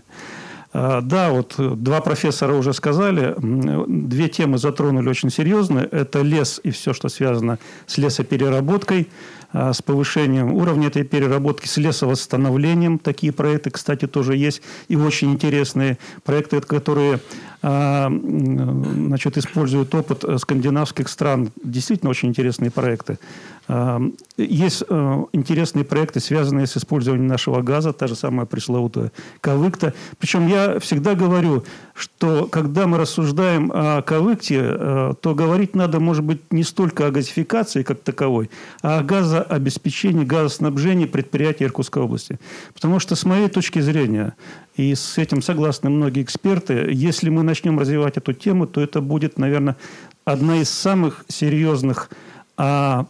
Да, 0.74 1.32
вот 1.32 1.56
два 1.58 2.00
профессора 2.00 2.54
уже 2.54 2.72
сказали, 2.74 3.36
две 3.38 4.30
темы 4.30 4.58
затронули 4.58 5.10
очень 5.10 5.30
серьезно. 5.30 5.80
Это 5.80 6.22
лес 6.22 6.62
и 6.64 6.72
все, 6.72 6.94
что 6.94 7.10
связано 7.10 7.60
с 7.88 7.98
лесопереработкой. 7.98 9.10
С 9.54 9.82
повышением 9.82 10.54
уровня 10.54 10.88
этой 10.88 11.04
переработки, 11.04 11.68
с 11.68 11.76
лесовосстановлением. 11.76 13.00
Такие 13.00 13.34
проекты, 13.34 13.70
кстати, 13.70 14.08
тоже 14.08 14.38
есть. 14.38 14.62
И 14.88 14.96
очень 14.96 15.34
интересные 15.34 15.98
проекты, 16.24 16.62
которые 16.62 17.20
значит, 17.62 19.38
используют 19.38 19.94
опыт 19.94 20.24
скандинавских 20.40 21.08
стран. 21.08 21.52
Действительно 21.64 22.10
очень 22.10 22.30
интересные 22.30 22.72
проекты. 22.72 23.20
А, 23.74 24.02
есть 24.38 24.84
э, 24.90 25.24
интересные 25.32 25.86
проекты, 25.86 26.20
связанные 26.20 26.68
с 26.68 26.76
использованием 26.76 27.28
нашего 27.28 27.62
газа, 27.62 27.94
та 27.94 28.08
же 28.08 28.16
самая 28.16 28.46
пресловутая 28.46 29.14
Кавыкта. 29.40 29.94
Причем 30.20 30.48
я 30.48 30.80
всегда 30.80 31.16
говорю, 31.16 31.64
что 31.94 32.48
когда 32.48 32.86
мы 32.86 32.98
рассуждаем 32.98 33.72
о 33.74 34.02
Кавыкте, 34.02 34.60
э, 34.62 35.14
то 35.22 35.36
говорить 35.36 35.74
надо, 35.74 36.02
может 36.02 36.24
быть, 36.26 36.52
не 36.52 36.64
столько 36.64 37.08
о 37.08 37.12
газификации 37.12 37.84
как 37.84 38.02
таковой, 38.02 38.50
а 38.82 39.00
о 39.00 39.04
газообеспечении, 39.04 40.26
газоснабжении 40.26 41.06
предприятий 41.06 41.64
Иркутской 41.64 42.04
области. 42.04 42.40
Потому 42.74 43.00
что, 43.00 43.16
с 43.16 43.24
моей 43.24 43.48
точки 43.48 43.80
зрения, 43.80 44.34
и 44.76 44.96
с 44.96 45.18
этим 45.18 45.42
согласны 45.42 45.90
многие 45.90 46.24
эксперты, 46.24 46.90
если 46.92 47.30
мы 47.30 47.44
начнем 47.52 47.80
развивать 47.80 48.18
эту 48.18 48.34
тему, 48.34 48.66
то 48.66 48.82
это 48.82 49.02
будет, 49.02 49.38
наверное, 49.38 49.76
одна 50.26 50.58
из 50.58 50.70
самых 50.70 51.26
серьезных 51.28 52.10
а, 52.58 53.08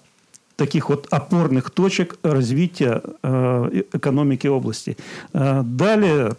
таких 0.62 0.89
вот 0.89 1.08
опорных 1.10 1.71
точек 1.71 2.17
развития 2.24 3.02
э, 3.24 3.82
экономики 3.93 4.45
области. 4.47 4.95
Э, 5.34 5.63
далее, 5.63 6.36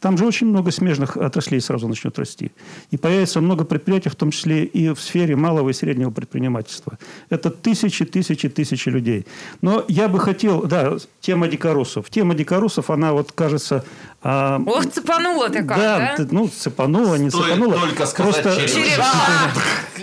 там 0.00 0.16
же 0.16 0.26
очень 0.26 0.46
много 0.46 0.70
смежных 0.70 1.18
отраслей 1.18 1.60
сразу 1.60 1.86
начнет 1.88 2.18
расти. 2.18 2.50
И 2.90 2.96
появится 2.96 3.42
много 3.42 3.64
предприятий, 3.64 4.08
в 4.08 4.14
том 4.14 4.30
числе 4.30 4.64
и 4.64 4.88
в 4.88 5.00
сфере 5.00 5.36
малого 5.36 5.68
и 5.68 5.74
среднего 5.74 6.10
предпринимательства. 6.10 6.98
Это 7.30 7.50
тысячи, 7.50 8.06
тысячи, 8.06 8.48
тысячи 8.48 8.88
людей. 8.88 9.26
Но 9.60 9.84
я 9.88 10.08
бы 10.08 10.18
хотел, 10.18 10.62
да, 10.62 10.96
тема 11.20 11.48
дикорусов. 11.48 12.08
Тема 12.08 12.34
дикорусов, 12.34 12.88
она 12.88 13.12
вот 13.12 13.32
кажется 13.32 13.84
а, 14.24 14.62
Ох, 14.66 14.86
цепанула 14.86 15.48
ты 15.48 15.64
как, 15.64 15.76
да? 15.76 16.14
да? 16.16 16.26
ну, 16.30 16.46
цепанула, 16.46 17.16
не 17.16 17.28
Стоит 17.28 17.44
цепанула. 17.44 17.74
только 17.80 18.06
сказать 18.06 18.42
Просто... 18.42 18.68
Черемша. 18.68 19.04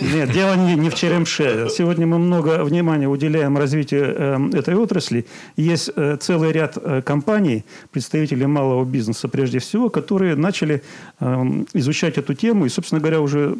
Нет, 0.00 0.30
дело 0.30 0.54
не, 0.56 0.74
не 0.74 0.90
в 0.90 0.94
черемше. 0.94 1.68
Сегодня 1.70 2.06
мы 2.06 2.18
много 2.18 2.62
внимания 2.64 3.08
уделяем 3.08 3.39
развитию 3.48 4.04
э, 4.04 4.58
этой 4.58 4.74
отрасли. 4.74 5.26
Есть 5.56 5.90
э, 5.96 6.16
целый 6.20 6.52
ряд 6.52 6.76
э, 6.76 7.02
компаний, 7.02 7.64
представителей 7.90 8.46
малого 8.46 8.84
бизнеса 8.84 9.28
прежде 9.28 9.58
всего, 9.58 9.88
которые 9.90 10.36
начали 10.36 10.82
э, 11.20 11.42
изучать 11.74 12.18
эту 12.18 12.34
тему 12.34 12.66
и, 12.66 12.68
собственно 12.68 13.00
говоря, 13.00 13.20
уже 13.20 13.56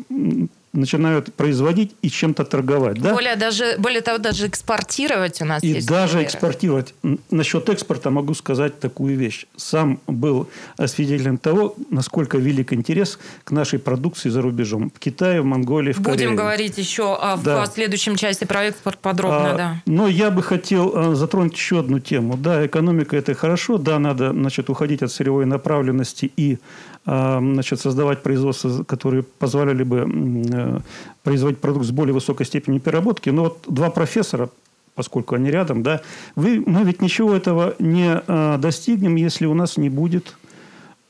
начинают 0.73 1.35
производить 1.35 1.97
и 2.03 2.11
чем-то 2.11 2.45
торговать. 2.45 3.01
Да? 3.01 3.13
Более, 3.13 3.37
даже, 3.37 3.77
более 3.79 4.03
того, 4.03 4.19
даже 4.19 4.47
экспортировать 4.47 5.43
у 5.43 5.45
нас 5.45 5.65
и 5.65 5.69
есть. 5.69 5.87
И 5.87 5.91
даже 5.91 6.13
примеры. 6.13 6.29
экспортировать. 6.29 6.95
Насчет 7.31 7.69
экспорта 7.69 8.11
могу 8.11 8.35
сказать 8.35 8.79
такую 8.79 9.17
вещь. 9.17 9.47
Сам 9.57 10.01
был 10.07 10.49
свидетелем 10.87 11.39
того, 11.39 11.75
насколько 11.91 12.39
велик 12.39 12.73
интерес 12.73 13.19
к 13.45 13.51
нашей 13.51 13.79
продукции 13.79 14.29
за 14.29 14.43
рубежом. 14.43 14.93
В 14.95 14.99
Китае, 15.01 15.41
в 15.41 15.45
Монголии, 15.45 15.93
в 15.93 15.99
Будем 15.99 16.13
Корее. 16.13 16.29
Будем 16.29 16.37
говорить 16.37 16.79
еще 16.79 17.19
а, 17.21 17.37
да. 17.37 17.65
в 17.65 17.67
следующем 17.67 18.15
части 18.17 18.45
про 18.45 18.65
экспорт 18.65 18.99
подробно. 18.99 19.53
А, 19.53 19.57
да. 19.57 19.83
Но 19.87 20.07
я 20.07 20.31
бы 20.31 20.43
хотел 20.43 20.93
а, 20.95 21.15
затронуть 21.17 21.55
еще 21.55 21.81
одну 21.81 21.99
тему. 21.99 22.37
Да, 22.37 22.65
экономика– 22.65 23.17
это 23.19 23.35
хорошо. 23.35 23.77
Да, 23.79 23.99
надо 23.99 24.31
значит, 24.31 24.71
уходить 24.71 25.03
от 25.03 25.11
сырьевой 25.11 25.47
направленности 25.47 26.31
и 26.37 26.59
значит, 27.05 27.81
создавать 27.81 28.23
производства, 28.23 28.85
которые 28.85 29.23
позволяли 29.23 29.83
бы 29.83 30.07
э, 30.53 30.81
производить 31.23 31.59
продукт 31.59 31.87
с 31.87 31.91
более 31.91 32.13
высокой 32.13 32.45
степенью 32.45 32.81
переработки. 32.81 33.31
Но 33.31 33.45
вот 33.45 33.65
два 33.67 33.91
профессора, 33.91 34.51
поскольку 34.95 35.35
они 35.35 35.51
рядом, 35.51 35.83
да, 35.83 36.03
вы, 36.37 36.63
мы 36.65 36.85
ведь 36.85 37.01
ничего 37.01 37.35
этого 37.35 37.75
не 37.79 38.21
а, 38.27 38.59
достигнем, 38.59 39.17
если 39.17 39.47
у 39.47 39.55
нас 39.55 39.79
не 39.79 39.89
будет 39.89 40.37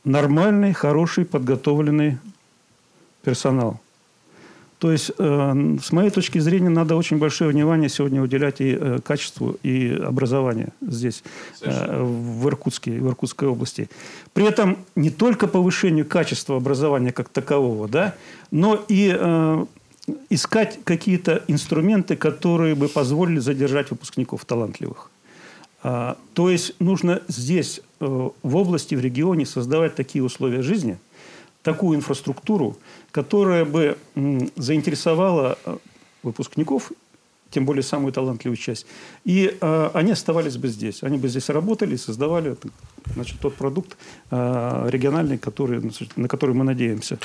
нормальный, 0.04 0.72
хороший, 0.72 1.24
подготовленный 1.24 2.18
персонал. 3.22 3.80
То 4.80 4.90
есть, 4.90 5.12
э, 5.18 5.76
с 5.82 5.92
моей 5.92 6.08
точки 6.08 6.38
зрения, 6.38 6.70
надо 6.70 6.96
очень 6.96 7.18
большое 7.18 7.50
внимание 7.50 7.90
сегодня 7.90 8.22
уделять 8.22 8.62
и 8.62 8.76
э, 8.80 8.98
качеству, 9.04 9.58
и 9.62 9.92
образованию 9.92 10.72
здесь, 10.80 11.22
э, 11.60 12.02
в 12.02 12.48
Иркутске, 12.48 12.92
в 12.92 13.08
Иркутской 13.08 13.46
области. 13.46 13.90
При 14.32 14.46
этом 14.46 14.78
не 14.96 15.10
только 15.10 15.46
повышению 15.48 16.06
качества 16.06 16.56
образования 16.56 17.12
как 17.12 17.28
такового, 17.28 17.88
да, 17.88 18.14
но 18.50 18.82
и 18.88 19.14
э, 19.14 19.66
искать 20.30 20.78
какие-то 20.84 21.42
инструменты, 21.46 22.16
которые 22.16 22.74
бы 22.74 22.88
позволили 22.88 23.38
задержать 23.38 23.90
выпускников 23.90 24.46
талантливых. 24.46 25.10
А, 25.82 26.16
то 26.32 26.48
есть 26.48 26.74
нужно 26.80 27.20
здесь, 27.28 27.80
э, 28.00 28.28
в 28.42 28.56
области, 28.56 28.94
в 28.94 29.00
регионе 29.00 29.44
создавать 29.44 29.94
такие 29.94 30.24
условия 30.24 30.62
жизни, 30.62 30.98
такую 31.62 31.98
инфраструктуру, 31.98 32.78
которая 33.10 33.64
бы 33.64 33.96
заинтересовала 34.56 35.58
э, 35.64 35.76
выпускников, 36.22 36.92
тем 37.50 37.64
более 37.64 37.82
самую 37.82 38.12
талантливую 38.12 38.56
часть, 38.56 38.86
и 39.24 39.56
э, 39.60 39.90
они 39.94 40.12
оставались 40.12 40.56
бы 40.56 40.68
здесь. 40.68 41.02
Они 41.02 41.18
бы 41.18 41.28
здесь 41.28 41.48
работали 41.48 41.94
и 41.94 41.98
создавали 41.98 42.56
значит, 43.14 43.40
тот 43.40 43.56
продукт 43.56 43.96
э, 44.30 44.86
региональный, 44.88 45.38
который, 45.38 45.80
значит, 45.80 46.16
на 46.16 46.28
который 46.28 46.54
мы 46.54 46.64
надеемся. 46.64 47.18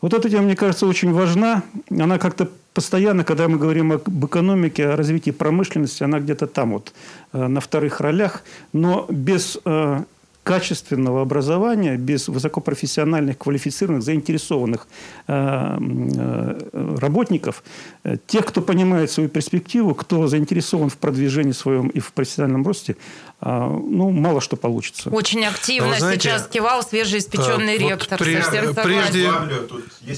Вот 0.00 0.14
эта 0.14 0.30
тема, 0.30 0.44
мне 0.44 0.56
кажется, 0.56 0.86
очень 0.86 1.12
важна. 1.12 1.64
Она 1.90 2.18
как-то 2.18 2.48
постоянно, 2.72 3.24
когда 3.24 3.48
мы 3.48 3.58
говорим 3.58 3.92
об 3.92 4.24
экономике, 4.24 4.86
о 4.86 4.96
развитии 4.96 5.32
промышленности, 5.32 6.04
она 6.04 6.20
где-то 6.20 6.46
там 6.46 6.72
вот, 6.72 6.92
э, 7.32 7.46
на 7.46 7.60
вторых 7.60 8.00
ролях. 8.00 8.44
Но 8.72 9.06
без 9.10 9.58
э, 9.64 10.04
качественного 10.48 11.20
образования, 11.20 11.96
без 11.96 12.28
высокопрофессиональных, 12.28 13.36
квалифицированных, 13.36 14.02
заинтересованных 14.02 14.86
э, 15.26 15.78
э, 15.78 16.96
работников, 16.98 17.62
э, 18.04 18.16
тех, 18.26 18.46
кто 18.46 18.62
понимает 18.62 19.10
свою 19.10 19.28
перспективу, 19.28 19.94
кто 19.94 20.26
заинтересован 20.26 20.88
в 20.88 20.96
продвижении 20.96 21.52
своем 21.52 21.88
и 21.88 22.00
в 22.00 22.12
профессиональном 22.12 22.66
росте, 22.66 22.96
ну, 23.40 24.10
мало 24.10 24.40
что 24.40 24.56
получится. 24.56 25.10
Очень 25.10 25.44
активно 25.46 25.90
Вы 25.90 25.98
знаете, 25.98 26.22
сейчас 26.22 26.48
кивал 26.48 26.82
свежеиспеченный 26.82 27.78
вот 27.78 27.90
ректор. 27.90 28.18
согласна. 28.18 28.82
прежде, 28.82 29.30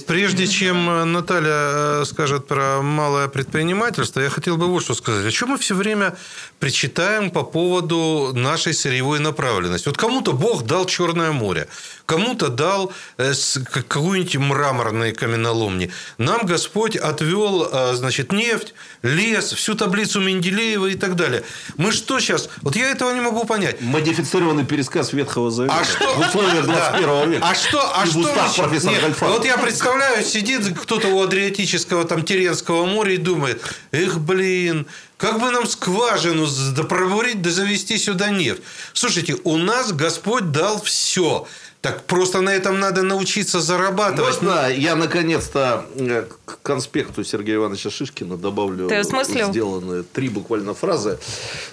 прежде 0.07 0.47
чем 0.47 1.13
Наталья 1.13 2.05
скажет 2.05 2.47
про 2.47 2.81
малое 2.81 3.29
предпринимательство, 3.29 4.21
я 4.21 4.31
хотел 4.31 4.57
бы 4.57 4.69
вот 4.69 4.83
что 4.83 4.95
сказать. 4.95 5.27
О 5.27 5.31
чем 5.31 5.51
мы 5.51 5.59
все 5.59 5.75
время 5.75 6.17
причитаем 6.61 7.31
по 7.31 7.43
поводу 7.43 8.31
нашей 8.33 8.73
сырьевой 8.73 9.19
направленности? 9.19 9.89
Вот 9.89 9.99
кому-то 10.21 10.33
Бог 10.33 10.65
дал 10.65 10.85
Черное 10.85 11.33
море, 11.33 11.67
кому-то 12.05 12.49
дал 12.49 12.93
э, 13.17 13.33
какую-нибудь 13.71 14.37
мраморные 14.37 15.13
каменоломни. 15.13 15.91
Нам 16.19 16.45
Господь 16.45 16.97
отвел, 16.97 17.69
э, 17.73 17.95
значит, 17.95 18.33
нефть, 18.33 18.75
лес, 19.03 19.53
всю 19.53 19.75
таблицу 19.75 20.21
Менделеева 20.21 20.87
и 20.87 20.95
так 20.95 21.17
далее. 21.17 21.43
Мы 21.79 21.93
что 21.93 22.21
сейчас... 22.21 22.51
Вот 22.61 22.77
я 22.77 22.91
этого 22.91 23.13
не 23.15 23.21
могу 23.21 23.45
понять. 23.45 23.81
Модифицированный 23.81 24.67
пересказ 24.67 25.15
Ветхого 25.15 25.51
Завета. 25.51 25.77
А 25.81 25.85
что? 25.85 26.15
В 26.15 26.21
условиях 26.21 26.65
21 26.67 27.31
века. 27.31 27.47
А 27.49 27.55
что, 27.55 27.93
а 27.95 28.05
И 28.05 28.11
что 28.11 28.21
Нет, 28.21 29.01
Гальфарба. 29.01 29.35
Вот 29.35 29.45
я 29.47 29.57
представляю, 29.57 30.23
сидит 30.25 30.79
кто-то 30.79 31.09
у 31.09 31.23
Адриатического, 31.23 32.05
там, 32.05 32.25
Теренского 32.25 32.85
моря 32.85 33.15
и 33.15 33.17
думает, 33.17 33.63
эх, 33.93 34.19
блин, 34.19 34.87
как 35.21 35.39
бы 35.41 35.51
нам 35.51 35.67
скважину 35.67 36.47
с- 36.47 36.71
да 36.73 36.83
пробурить, 36.85 37.43
да 37.43 37.51
завести 37.51 37.99
сюда 37.99 38.31
нефть. 38.31 38.63
Слушайте, 38.95 39.37
у 39.45 39.57
нас 39.59 39.93
Господь 39.93 40.51
дал 40.51 40.81
все. 40.83 41.47
Так 41.83 42.05
просто 42.05 42.43
на 42.43 42.51
этом 42.51 42.79
надо 42.79 43.03
научиться 43.03 43.59
зарабатывать. 43.61 44.43
Можно 44.43 44.69
я 44.71 44.97
наконец-то 44.97 45.87
э, 45.95 46.27
к 46.45 46.59
конспекту 46.61 47.25
Сергея 47.25 47.57
Ивановича 47.57 47.89
Шишкина 47.89 48.37
добавлю 48.37 48.87
Ты 48.89 48.97
осмыслил? 48.97 49.49
сделанные 49.49 50.03
три 50.03 50.29
буквально 50.29 50.75
фразы. 50.75 51.19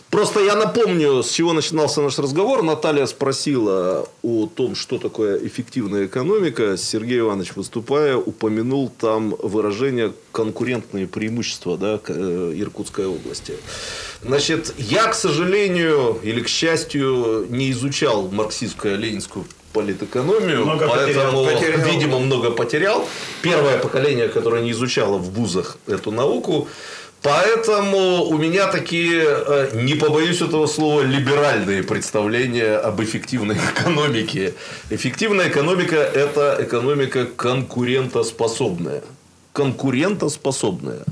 Просто 0.09 0.39
я 0.39 0.55
напомню, 0.55 1.21
с 1.23 1.29
чего 1.31 1.51
начинался 1.51 2.01
наш 2.01 2.17
разговор. 2.19 2.63
Наталья 2.63 3.05
спросила 3.05 4.07
о 4.23 4.47
том, 4.47 4.75
что 4.75 4.97
такое 4.97 5.45
эффективная 5.45 6.05
экономика. 6.05 6.77
Сергей 6.77 7.19
Иванович, 7.19 7.57
выступая, 7.57 8.15
упомянул 8.15 8.89
там 8.89 9.35
выражение 9.43 10.13
конкурентные 10.37 11.07
преимущества 11.07 11.77
да, 11.79 11.99
э, 12.07 12.53
Иркутской 12.55 13.07
области. 13.07 13.53
Значит, 14.21 14.73
я, 14.77 15.07
к 15.07 15.15
сожалению 15.15 16.19
или 16.21 16.41
к 16.41 16.47
счастью, 16.47 17.47
не 17.49 17.71
изучал 17.71 18.29
марксистско-ленинскую 18.29 19.45
политэкономию, 19.73 20.63
Много 20.63 20.87
поэтому, 20.87 21.45
потерял. 21.45 21.85
видимо, 21.89 22.19
много 22.19 22.51
потерял. 22.51 23.09
Первое 23.41 23.79
поколение, 23.79 24.27
которое 24.27 24.61
не 24.61 24.71
изучало 24.71 25.17
в 25.17 25.31
вузах 25.31 25.77
эту 25.87 26.11
науку. 26.11 26.67
Поэтому 27.23 28.23
у 28.25 28.37
меня 28.37 28.67
такие, 28.67 29.23
э, 29.25 29.69
не 29.73 29.95
побоюсь 29.95 30.41
этого 30.41 30.67
слова, 30.67 31.01
либеральные 31.01 31.81
представления 31.81 32.77
об 32.77 33.01
эффективной 33.01 33.57
экономике. 33.73 34.53
Эффективная 34.91 35.49
экономика– 35.49 35.95
это 36.23 36.57
экономика 36.59 37.25
конкурентоспособная. 37.25 39.01
Конкурентоспособная. 39.57 41.03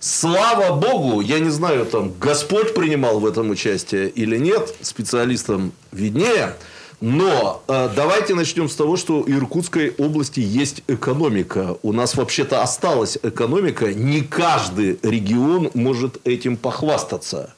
Слава 0.00 0.74
Богу, 0.74 1.20
я 1.20 1.38
не 1.38 1.50
знаю, 1.50 1.86
там 1.86 2.12
Господь 2.18 2.74
принимал 2.74 3.20
в 3.20 3.26
этом 3.26 3.50
участие 3.50 4.08
или 4.08 4.36
нет, 4.36 4.74
специалистам 4.80 5.72
виднее. 5.92 6.56
Но 7.00 7.62
э, 7.68 7.88
давайте 7.94 8.34
начнем 8.34 8.68
с 8.68 8.74
того, 8.74 8.96
что 8.96 9.22
в 9.22 9.30
Иркутской 9.30 9.94
области 9.96 10.40
есть 10.40 10.82
экономика. 10.88 11.76
У 11.84 11.92
нас 11.92 12.16
вообще-то 12.16 12.62
осталась 12.62 13.16
экономика. 13.22 13.94
Не 13.94 14.22
каждый 14.22 14.98
регион 15.04 15.70
может 15.74 16.18
этим 16.26 16.56
похвастаться. 16.56 17.54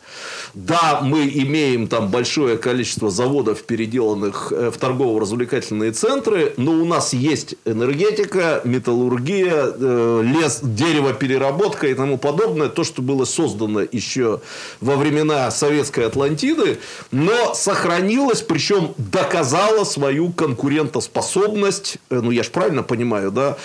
Да, 0.54 1.00
мы 1.02 1.26
имеем 1.26 1.88
там 1.88 2.08
большое 2.08 2.56
количество 2.56 3.10
заводов, 3.10 3.64
переделанных 3.64 4.52
э, 4.52 4.70
в 4.70 4.78
торгово-развлекательные 4.78 5.90
центры, 5.90 6.54
но 6.56 6.70
у 6.72 6.84
нас 6.84 7.12
есть 7.12 7.56
энергетика, 7.64 8.60
металлургия, 8.64 9.72
э, 9.74 10.22
лес, 10.24 10.60
деревопереработка 10.62 11.88
и 11.88 11.94
тому 11.94 12.18
подобное. 12.18 12.68
То, 12.68 12.84
что 12.84 13.02
было 13.02 13.24
создано 13.24 13.80
еще 13.80 14.40
во 14.80 14.94
времена 14.94 15.50
советской 15.50 16.06
Атлантиды, 16.06 16.78
но 17.10 17.54
сохранилось, 17.54 18.42
причем 18.42 18.94
доказало 18.96 19.82
свою 19.82 20.30
конкурентоспособность. 20.32 21.98
Э, 22.10 22.20
Ну, 22.20 22.30
я 22.30 22.44
же 22.44 22.50
правильно 22.50 22.84
понимаю, 22.84 23.32
да? 23.32 23.56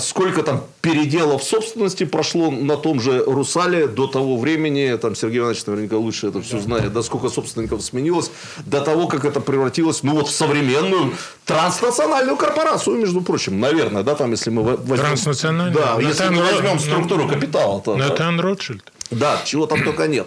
Сколько 0.00 0.42
там 0.42 0.64
переделов 0.82 1.42
собственности 1.42 2.04
прошло 2.04 2.50
на 2.50 2.76
том 2.76 3.00
же 3.00 3.24
Русале 3.26 3.86
до 3.86 4.06
того 4.06 4.36
времени, 4.36 4.96
там 5.00 5.14
Сергей 5.14 5.38
Иванович 5.38 5.66
наверняка 5.66 5.96
лучше 5.96 6.17
это 6.26 6.42
все 6.42 6.58
знает, 6.58 6.92
да 6.92 7.02
сколько 7.02 7.28
собственников 7.28 7.82
сменилось, 7.82 8.30
до 8.66 8.80
того, 8.80 9.06
как 9.06 9.24
это 9.24 9.40
превратилось, 9.40 10.02
ну, 10.02 10.14
вот 10.14 10.28
в 10.28 10.32
современную 10.32 11.12
транснациональную 11.44 12.36
корпорацию, 12.36 12.96
между 12.96 13.20
прочим, 13.20 13.60
наверное, 13.60 14.02
да, 14.02 14.14
там, 14.14 14.32
если 14.32 14.50
мы 14.50 14.62
во- 14.62 14.76
возьмем... 14.76 15.06
Транснациональную? 15.06 15.74
Да, 15.78 15.94
Ну, 15.94 16.08
если 16.08 16.28
мы 16.28 16.42
возьмем 16.42 16.78
структуру 16.78 17.28
капитала, 17.28 17.80
то... 17.80 17.94
да. 17.94 18.08
Натан 18.08 18.40
Ротшильд. 18.40 18.82
Да, 19.10 19.40
чего 19.44 19.66
там 19.66 19.84
только 19.84 20.08
нет. 20.08 20.26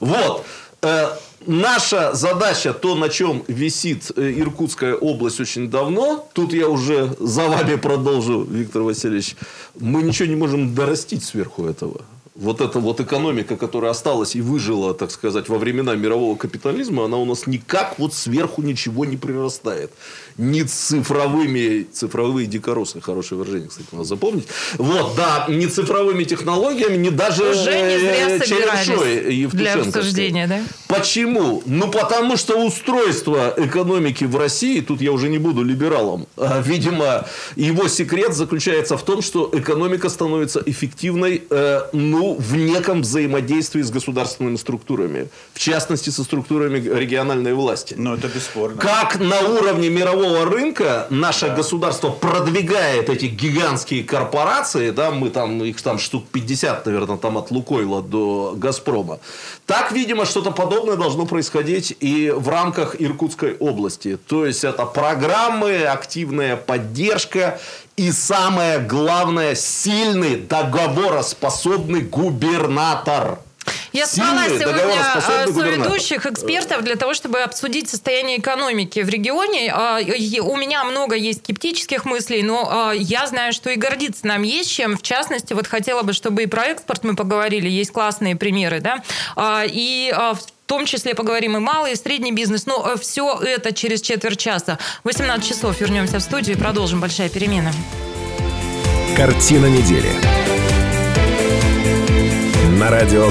Вот. 0.00 0.44
Э, 0.82 1.08
Наша 1.46 2.14
задача, 2.14 2.72
то, 2.72 2.94
на 2.94 3.10
чем 3.10 3.44
висит 3.48 4.10
э, 4.16 4.32
Иркутская 4.38 4.94
область 4.94 5.40
очень 5.40 5.68
давно, 5.68 6.26
тут 6.32 6.54
я 6.54 6.68
уже 6.68 7.14
за 7.20 7.48
вами 7.48 7.76
продолжу, 7.76 8.44
Виктор 8.44 8.80
Васильевич, 8.82 9.36
мы 9.78 10.02
ничего 10.02 10.26
не 10.28 10.36
можем 10.36 10.74
дорастить 10.74 11.22
сверху 11.22 11.66
этого. 11.66 12.00
Вот 12.34 12.60
эта 12.60 12.80
вот 12.80 12.98
экономика, 12.98 13.56
которая 13.56 13.92
осталась 13.92 14.34
и 14.34 14.40
выжила, 14.40 14.92
так 14.92 15.12
сказать, 15.12 15.48
во 15.48 15.56
времена 15.56 15.94
мирового 15.94 16.36
капитализма, 16.36 17.04
она 17.04 17.16
у 17.16 17.24
нас 17.24 17.46
никак 17.46 17.96
вот 18.00 18.12
сверху 18.12 18.60
ничего 18.60 19.04
не 19.04 19.16
прирастает. 19.16 19.92
Ни 20.38 20.62
цифровыми, 20.62 21.86
цифровые 21.92 22.46
дикоросы, 22.46 23.00
хорошее 23.00 23.38
выражение, 23.38 23.68
кстати, 23.68 23.88
надо 23.92 24.04
запомнить. 24.04 24.46
Вот, 24.78 25.14
да, 25.16 25.46
ни 25.48 25.66
цифровыми 25.66 26.24
технологиями, 26.24 26.96
ни 26.96 27.10
даже 27.10 27.50
Уже 27.50 27.82
не 27.82 27.98
зря 27.98 28.30
э, 28.30 28.38
собирались 28.40 28.86
Черешой 28.86 29.20
для 29.20 29.30
Евтушенковской. 29.32 30.00
обсуждения, 30.00 30.46
да? 30.46 30.60
Почему? 30.88 31.62
Ну, 31.66 31.90
потому 31.90 32.36
что 32.36 32.64
устройство 32.64 33.52
экономики 33.56 34.24
в 34.24 34.36
России, 34.36 34.80
тут 34.80 35.00
я 35.00 35.12
уже 35.12 35.28
не 35.28 35.38
буду 35.38 35.62
либералом, 35.62 36.26
а, 36.36 36.60
видимо, 36.60 37.26
его 37.56 37.88
секрет 37.88 38.34
заключается 38.34 38.96
в 38.96 39.04
том, 39.04 39.20
что 39.22 39.50
экономика 39.52 40.08
становится 40.08 40.62
эффективной, 40.64 41.42
э, 41.50 41.80
ну, 41.92 42.14
Ну, 42.14 42.36
в 42.38 42.54
неком 42.56 43.02
взаимодействии 43.02 43.82
с 43.82 43.90
государственными 43.90 44.56
структурами. 44.56 45.28
В 45.52 45.58
частности, 45.58 46.10
со 46.10 46.22
структурами 46.22 46.78
региональной 46.78 47.54
власти. 47.54 47.96
Ну, 47.98 48.14
это 48.14 48.28
бесспорно. 48.28 48.80
Как 48.80 49.18
на 49.18 49.40
уровне 49.40 49.88
мирового 49.90 50.23
рынка 50.44 51.06
наше 51.10 51.48
государство 51.50 52.10
продвигает 52.10 53.08
эти 53.08 53.26
гигантские 53.26 54.04
корпорации, 54.04 54.90
да, 54.90 55.10
мы 55.10 55.30
там, 55.30 55.62
их 55.62 55.80
там 55.82 55.98
штук 55.98 56.24
50, 56.32 56.86
наверное, 56.86 57.16
там 57.16 57.38
от 57.38 57.50
Лукойла 57.50 58.02
до 58.02 58.54
Газпрома. 58.56 59.18
Так, 59.66 59.92
видимо, 59.92 60.24
что-то 60.24 60.50
подобное 60.50 60.96
должно 60.96 61.26
происходить 61.26 61.96
и 62.00 62.30
в 62.30 62.48
рамках 62.48 63.00
Иркутской 63.00 63.56
области. 63.56 64.16
То 64.16 64.46
есть, 64.46 64.64
это 64.64 64.86
программы, 64.86 65.84
активная 65.84 66.56
поддержка 66.56 67.58
и 67.96 68.10
самое 68.10 68.80
главное, 68.80 69.54
сильный 69.54 70.36
договороспособный 70.36 72.00
губернатор. 72.00 73.38
Я 73.92 74.06
звала 74.06 74.44
Сильный, 74.44 74.58
сегодня 74.58 74.82
губернатор. 74.82 75.52
соведущих 75.54 76.26
экспертов 76.26 76.82
для 76.82 76.96
того, 76.96 77.14
чтобы 77.14 77.40
обсудить 77.40 77.88
состояние 77.88 78.40
экономики 78.40 79.00
в 79.00 79.08
регионе. 79.08 79.72
А, 79.72 79.98
У 80.00 80.56
меня 80.56 80.84
много 80.84 81.14
есть 81.14 81.40
скептических 81.44 82.04
мыслей, 82.04 82.42
но 82.42 82.88
а, 82.88 82.92
я 82.92 83.26
знаю, 83.26 83.52
что 83.52 83.70
и 83.70 83.76
гордиться 83.76 84.26
нам 84.26 84.42
есть 84.42 84.70
чем. 84.70 84.96
В 84.96 85.02
частности, 85.02 85.52
вот 85.52 85.66
хотела 85.66 86.02
бы, 86.02 86.12
чтобы 86.12 86.42
и 86.42 86.46
про 86.46 86.64
экспорт 86.66 87.04
мы 87.04 87.14
поговорили. 87.14 87.68
Есть 87.68 87.92
классные 87.92 88.34
примеры, 88.36 88.80
да. 88.80 89.02
А, 89.36 89.64
И 89.66 90.12
а, 90.14 90.34
в 90.34 90.42
том 90.66 90.86
числе 90.86 91.14
поговорим 91.14 91.56
и 91.56 91.60
малый, 91.60 91.92
и 91.92 91.96
средний 91.96 92.32
бизнес. 92.32 92.66
Но 92.66 92.96
все 92.96 93.38
это 93.38 93.72
через 93.72 94.00
четверть 94.00 94.40
часа. 94.40 94.78
В 95.02 95.08
18 95.08 95.46
часов 95.48 95.80
вернемся 95.80 96.18
в 96.18 96.22
студию 96.22 96.56
и 96.56 96.58
продолжим 96.58 97.00
«Большая 97.00 97.28
перемена». 97.28 97.72
Картина 99.16 99.66
недели. 99.66 100.10
На 102.78 102.90
радио 102.90 103.30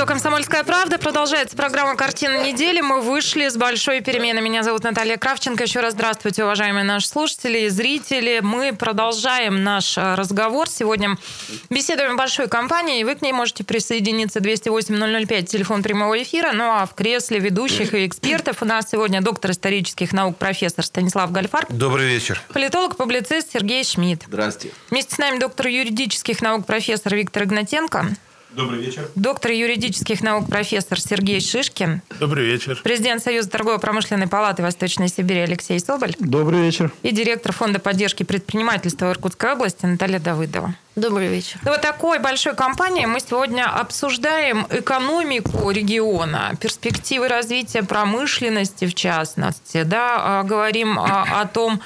Радио 0.00 0.14
«Комсомольская 0.14 0.64
правда». 0.64 0.96
Продолжается 0.96 1.54
программа 1.54 1.94
«Картина 1.94 2.42
недели». 2.42 2.80
Мы 2.80 3.02
вышли 3.02 3.50
с 3.50 3.56
большой 3.58 4.00
перемены. 4.00 4.40
Меня 4.40 4.62
зовут 4.62 4.82
Наталья 4.82 5.18
Кравченко. 5.18 5.64
Еще 5.64 5.80
раз 5.80 5.92
здравствуйте, 5.92 6.42
уважаемые 6.42 6.84
наши 6.84 7.06
слушатели 7.06 7.58
и 7.58 7.68
зрители. 7.68 8.40
Мы 8.42 8.72
продолжаем 8.72 9.62
наш 9.62 9.98
э, 9.98 10.14
разговор. 10.14 10.70
Сегодня 10.70 11.18
беседуем 11.68 12.12
о 12.12 12.16
большой 12.16 12.48
компании. 12.48 13.00
и 13.00 13.04
Вы 13.04 13.14
к 13.14 13.20
ней 13.20 13.32
можете 13.32 13.62
присоединиться 13.62 14.38
208-005, 14.38 15.42
телефон 15.42 15.82
прямого 15.82 16.22
эфира. 16.22 16.52
Ну 16.52 16.64
а 16.64 16.86
в 16.86 16.94
кресле 16.94 17.38
ведущих 17.38 17.92
и 17.92 18.06
экспертов 18.06 18.62
у 18.62 18.64
нас 18.64 18.88
сегодня 18.90 19.20
доктор 19.20 19.50
исторических 19.50 20.14
наук, 20.14 20.38
профессор 20.38 20.82
Станислав 20.82 21.30
Гальфар, 21.30 21.66
Добрый 21.68 22.08
вечер. 22.08 22.40
политолог-публицист 22.54 23.52
Сергей 23.52 23.84
Шмидт. 23.84 24.22
Здрасте. 24.28 24.70
Вместе 24.88 25.14
с 25.14 25.18
нами 25.18 25.38
доктор 25.38 25.66
юридических 25.66 26.40
наук, 26.40 26.64
профессор 26.64 27.14
Виктор 27.14 27.42
Игнатенко. 27.42 28.16
Добрый 28.52 28.80
вечер. 28.80 29.08
Доктор 29.14 29.52
юридических 29.52 30.22
наук 30.22 30.48
профессор 30.48 31.00
Сергей 31.00 31.40
Шишкин, 31.40 32.02
Добрый 32.18 32.46
вечер. 32.46 32.80
президент 32.82 33.22
Союза 33.22 33.48
торгово-промышленной 33.48 34.26
палаты 34.26 34.62
Восточной 34.62 35.06
Сибири 35.08 35.40
Алексей 35.40 35.78
Соболь 35.78 36.14
Добрый 36.18 36.60
вечер. 36.62 36.92
и 37.02 37.12
директор 37.12 37.52
Фонда 37.52 37.78
поддержки 37.78 38.24
предпринимательства 38.24 39.10
Иркутской 39.12 39.52
области 39.52 39.86
Наталья 39.86 40.18
Давыдова. 40.18 40.74
Добрый 40.96 41.28
вечер. 41.28 41.60
Ну, 41.64 41.70
Вот 41.70 41.80
такой 41.80 42.18
большой 42.18 42.56
компании 42.56 43.06
мы 43.06 43.20
сегодня 43.20 43.64
обсуждаем 43.72 44.66
экономику 44.68 45.70
региона, 45.70 46.54
перспективы 46.60 47.28
развития 47.28 47.84
промышленности 47.84 48.86
в 48.86 48.94
частности, 48.94 49.84
да, 49.84 50.16
а, 50.18 50.42
говорим 50.42 50.98
а, 50.98 51.40
о 51.40 51.46
том, 51.46 51.80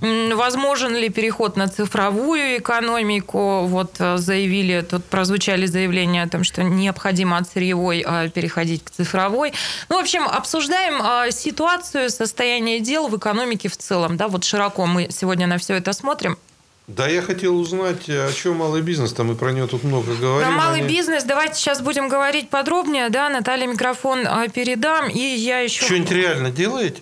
возможен 0.00 0.94
ли 0.94 1.08
переход 1.08 1.56
на 1.56 1.68
цифровую 1.68 2.58
экономику. 2.58 3.66
Вот 3.66 3.96
а, 3.98 4.16
заявили, 4.16 4.80
тут 4.88 5.04
прозвучали 5.04 5.66
заявления 5.66 6.22
о 6.22 6.28
том, 6.28 6.44
что 6.44 6.62
необходимо 6.62 7.36
от 7.36 7.48
сырьевой 7.48 8.02
а, 8.06 8.28
переходить 8.28 8.84
к 8.84 8.90
цифровой. 8.90 9.52
Ну, 9.88 9.96
в 9.96 10.00
общем, 10.00 10.24
обсуждаем 10.24 11.00
а, 11.02 11.30
ситуацию, 11.30 12.10
состояние 12.10 12.80
дел 12.80 13.08
в 13.08 13.16
экономике 13.16 13.68
в 13.68 13.76
целом. 13.76 14.16
Да, 14.16 14.28
вот 14.28 14.44
широко 14.44 14.86
мы 14.86 15.08
сегодня 15.10 15.46
на 15.46 15.58
все 15.58 15.74
это 15.74 15.92
смотрим. 15.92 16.38
Да, 16.86 17.06
я 17.06 17.22
хотел 17.22 17.56
узнать, 17.56 18.08
о 18.08 18.32
чем 18.32 18.56
малый 18.56 18.82
бизнес, 18.82 19.12
там 19.12 19.28
мы 19.28 19.36
про 19.36 19.52
него 19.52 19.68
тут 19.68 19.84
много 19.84 20.12
говорим. 20.16 20.48
Про 20.48 20.56
малый 20.56 20.80
Они- 20.80 20.88
бизнес 20.88 21.22
давайте 21.22 21.54
сейчас 21.54 21.80
будем 21.80 22.08
говорить 22.08 22.50
подробнее, 22.50 23.10
да, 23.10 23.28
Наталья 23.28 23.68
микрофон 23.68 24.26
а, 24.26 24.48
передам, 24.48 25.08
и 25.08 25.20
я 25.20 25.60
еще... 25.60 25.84
Что-нибудь 25.84 26.10
реально 26.10 26.50
делаете? 26.50 27.00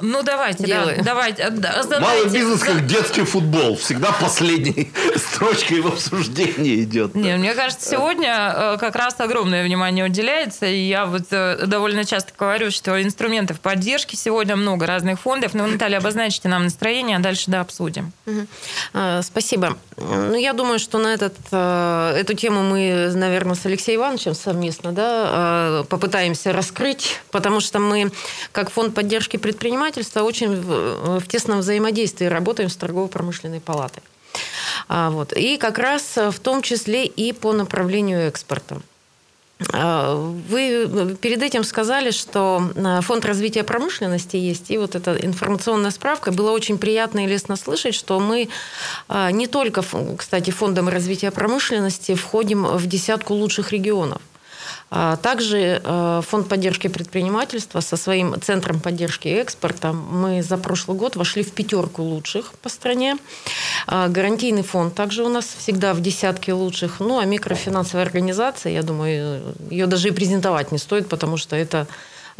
Ну 0.00 0.22
давайте, 0.22 0.64
Делаю. 0.64 0.98
да, 0.98 1.02
давайте. 1.02 1.42
а, 1.42 1.50
да, 1.50 1.82
задайте. 1.82 2.04
Малый 2.04 2.30
бизнес 2.30 2.60
как 2.60 2.86
детский 2.86 3.24
футбол. 3.24 3.76
Всегда 3.76 4.12
последней 4.12 4.92
строчкой 5.16 5.80
в 5.80 5.88
обсуждении 5.88 6.82
идет. 6.84 7.14
Не, 7.14 7.36
мне 7.36 7.54
кажется, 7.54 7.88
сегодня 7.90 8.54
э, 8.54 8.76
как 8.78 8.94
раз 8.94 9.16
огромное 9.18 9.64
внимание 9.64 10.04
уделяется, 10.04 10.66
и 10.66 10.86
я 10.86 11.06
вот 11.06 11.24
э, 11.30 11.66
довольно 11.66 12.04
часто 12.04 12.32
говорю, 12.38 12.70
что 12.70 13.02
инструментов 13.02 13.60
поддержки 13.60 14.14
сегодня 14.14 14.54
много 14.54 14.86
разных 14.86 15.20
фондов. 15.20 15.54
Ну, 15.54 15.66
Наталья, 15.66 15.98
обозначите 15.98 16.48
нам 16.48 16.64
настроение, 16.64 17.16
а 17.16 17.20
дальше 17.20 17.44
да 17.48 17.60
обсудим. 17.60 18.12
А, 18.94 19.22
Спасибо. 19.22 19.76
Ну, 19.96 20.36
я 20.36 20.52
думаю, 20.52 20.78
что 20.78 20.98
на 20.98 21.12
этот, 21.12 21.34
э, 21.50 22.14
эту 22.20 22.34
тему 22.34 22.62
мы, 22.62 23.10
наверное, 23.14 23.56
с 23.56 23.66
Алексеем 23.66 23.98
Ивановичем 23.98 24.34
совместно 24.34 24.92
да, 24.92 25.84
попытаемся 25.88 26.52
раскрыть, 26.52 27.20
потому 27.32 27.58
что 27.60 27.80
мы, 27.80 28.12
как 28.52 28.70
фонд 28.70 28.94
поддержки 28.94 29.36
предпринимательства, 29.48 30.24
очень 30.24 30.60
в, 30.60 31.20
в 31.20 31.26
тесном 31.26 31.60
взаимодействии 31.60 32.26
работаем 32.26 32.68
с 32.68 32.76
торгово-промышленной 32.76 33.60
палатой. 33.60 34.02
А, 34.88 35.10
Вот. 35.10 35.32
И 35.32 35.56
как 35.56 35.78
раз 35.78 36.18
э, 36.18 36.30
в 36.30 36.38
том 36.38 36.60
числе 36.60 37.06
и 37.06 37.32
по 37.32 37.52
направлению 37.52 38.28
экспорта. 38.28 38.76
А, 39.72 40.14
Вы 40.50 41.16
перед 41.22 41.42
этим 41.42 41.64
сказали, 41.64 42.10
что 42.10 42.62
а, 42.76 43.00
фонд 43.00 43.24
развития 43.24 43.64
промышленности 43.64 44.36
есть, 44.36 44.70
и 44.70 44.76
вот 44.76 44.94
эта 44.94 45.16
информационная 45.16 45.92
справка. 45.92 46.30
Было 46.30 46.50
очень 46.50 46.76
приятно 46.76 47.24
и 47.24 47.26
лестно 47.26 47.56
слышать, 47.56 47.94
что 47.94 48.20
мы 48.20 48.48
не 49.32 49.46
только, 49.46 49.82
кстати, 50.18 50.50
фондом 50.50 50.88
развития 50.88 51.30
промышленности 51.30 52.14
входим 52.14 52.64
в 52.64 52.86
десятку 52.86 53.34
лучших 53.34 53.72
регионов. 53.72 54.20
А 54.90 55.16
Также 55.16 55.82
э, 55.84 56.22
фонд 56.24 56.48
поддержки 56.48 56.88
предпринимательства 56.88 57.80
со 57.80 57.96
своим 57.96 58.40
центром 58.40 58.80
поддержки 58.80 59.28
экспорта 59.28 59.92
мы 59.92 60.42
за 60.42 60.56
прошлый 60.56 60.96
год 60.96 61.16
вошли 61.16 61.42
в 61.42 61.52
пятерку 61.52 62.02
лучших 62.02 62.52
по 62.62 62.70
стране. 62.70 63.18
А 63.86 64.08
Гарантийный 64.08 64.62
фонд 64.62 64.94
также 64.94 65.24
у 65.24 65.28
нас 65.28 65.44
всегда 65.58 65.92
в 65.92 66.00
десятке 66.00 66.54
лучших. 66.54 67.00
Ну, 67.00 67.18
а 67.18 67.24
микрофинансовая 67.26 68.06
организация, 68.06 68.72
я 68.72 68.82
думаю, 68.82 69.54
ее 69.70 69.86
даже 69.86 70.08
и 70.08 70.10
презентовать 70.10 70.72
не 70.72 70.78
стоит, 70.78 71.08
потому 71.08 71.36
что 71.36 71.54
это 71.54 71.86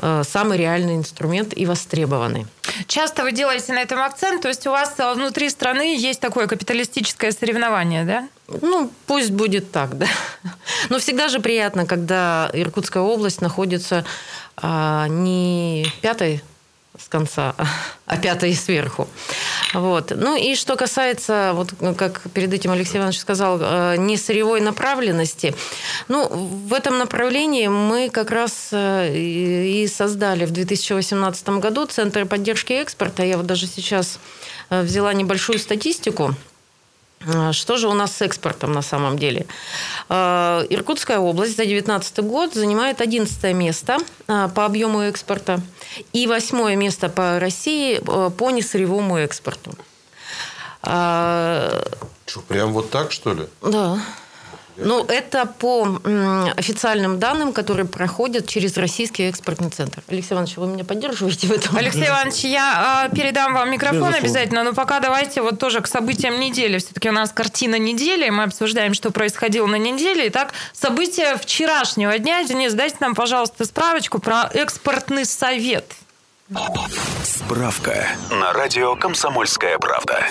самый 0.00 0.58
реальный 0.58 0.96
инструмент 0.96 1.52
и 1.56 1.66
востребованный. 1.66 2.46
Часто 2.86 3.22
вы 3.22 3.32
делаете 3.32 3.72
на 3.72 3.82
этом 3.82 4.00
акцент, 4.00 4.42
то 4.42 4.48
есть 4.48 4.66
у 4.66 4.70
вас 4.70 4.94
э, 4.98 5.14
внутри 5.14 5.48
страны 5.50 5.96
есть 5.96 6.20
такое 6.20 6.46
капиталистическое 6.46 7.32
соревнование, 7.32 8.04
да? 8.04 8.28
Ну, 8.62 8.90
пусть 9.06 9.30
будет 9.30 9.72
так, 9.72 9.98
да. 9.98 10.06
Но 10.88 10.98
всегда 10.98 11.28
же 11.28 11.40
приятно, 11.40 11.86
когда 11.86 12.50
Иркутская 12.52 13.02
область 13.02 13.40
находится 13.40 14.04
а, 14.56 15.06
не 15.08 15.86
пятой 16.00 16.42
с 17.02 17.08
конца, 17.08 17.54
а 18.06 18.16
пятой 18.16 18.54
сверху. 18.54 19.08
Вот. 19.74 20.12
Ну 20.14 20.36
и 20.36 20.54
что 20.54 20.76
касается, 20.76 21.52
вот 21.54 21.74
как 21.96 22.22
перед 22.34 22.52
этим 22.52 22.72
Алексей 22.72 22.98
Иванович 22.98 23.20
сказал, 23.20 23.58
э, 23.60 23.96
не 23.98 24.16
сырьевой 24.16 24.60
направленности, 24.60 25.54
ну, 26.08 26.28
в 26.28 26.72
этом 26.74 26.98
направлении 26.98 27.68
мы 27.68 28.10
как 28.10 28.30
раз 28.30 28.68
э, 28.72 29.14
и 29.14 29.58
и 29.68 29.86
создали 29.86 30.44
в 30.44 30.50
2018 30.50 31.48
году 31.60 31.86
Центр 31.86 32.26
поддержки 32.26 32.72
экспорта. 32.72 33.22
Я 33.22 33.36
вот 33.36 33.46
даже 33.46 33.66
сейчас 33.66 34.18
э, 34.70 34.82
взяла 34.82 35.12
небольшую 35.12 35.58
статистику. 35.58 36.34
А, 37.26 37.52
Что 37.52 37.76
же 37.76 37.88
у 37.88 37.94
нас 37.94 38.16
с 38.16 38.22
экспортом 38.22 38.72
на 38.72 38.82
самом 38.82 39.18
деле? 39.18 39.46
А, 40.08 40.64
Иркутская 40.68 41.18
область 41.18 41.52
за 41.56 41.64
2019 41.64 42.18
год 42.20 42.54
занимает 42.54 43.00
11 43.00 43.54
место 43.54 43.98
а, 44.26 44.48
по 44.48 44.64
объему 44.64 45.00
экспорта 45.00 45.60
и 46.12 46.26
8 46.26 46.74
место 46.74 47.08
по 47.08 47.38
России 47.38 47.98
по 47.98 48.50
несырьевому 48.50 49.18
экспорту. 49.18 49.72
Что, 50.80 52.40
прям 52.46 52.72
вот 52.72 52.90
так, 52.90 53.10
что 53.10 53.34
ли? 53.34 53.46
Да. 53.62 53.98
Ну, 54.80 55.04
это 55.04 55.46
по 55.46 56.00
официальным 56.56 57.18
данным, 57.18 57.52
которые 57.52 57.86
проходят 57.86 58.46
через 58.46 58.76
Российский 58.76 59.24
экспортный 59.24 59.70
центр. 59.70 60.02
Алексей 60.08 60.34
Иванович, 60.34 60.56
вы 60.56 60.68
меня 60.68 60.84
поддерживаете 60.84 61.48
в 61.48 61.52
этом? 61.52 61.76
Алексей 61.76 62.08
Иванович, 62.08 62.44
я 62.44 63.08
э, 63.10 63.14
передам 63.14 63.54
вам 63.54 63.70
микрофон 63.70 64.14
обязательно, 64.14 64.62
но 64.62 64.72
пока 64.72 65.00
давайте 65.00 65.42
вот 65.42 65.58
тоже 65.58 65.80
к 65.80 65.86
событиям 65.88 66.38
недели. 66.38 66.78
Все-таки 66.78 67.08
у 67.08 67.12
нас 67.12 67.32
картина 67.32 67.78
недели, 67.78 68.30
мы 68.30 68.44
обсуждаем, 68.44 68.94
что 68.94 69.10
происходило 69.10 69.66
на 69.66 69.76
неделе. 69.76 70.28
Итак, 70.28 70.52
события 70.72 71.36
вчерашнего 71.36 72.16
дня. 72.18 72.44
Денис, 72.44 72.72
дайте 72.74 72.96
нам, 73.00 73.14
пожалуйста, 73.14 73.64
справочку 73.64 74.20
про 74.20 74.48
экспортный 74.52 75.24
совет. 75.24 75.92
Справка 77.24 78.06
на 78.30 78.52
радио 78.52 78.96
«Комсомольская 78.96 79.78
правда». 79.78 80.26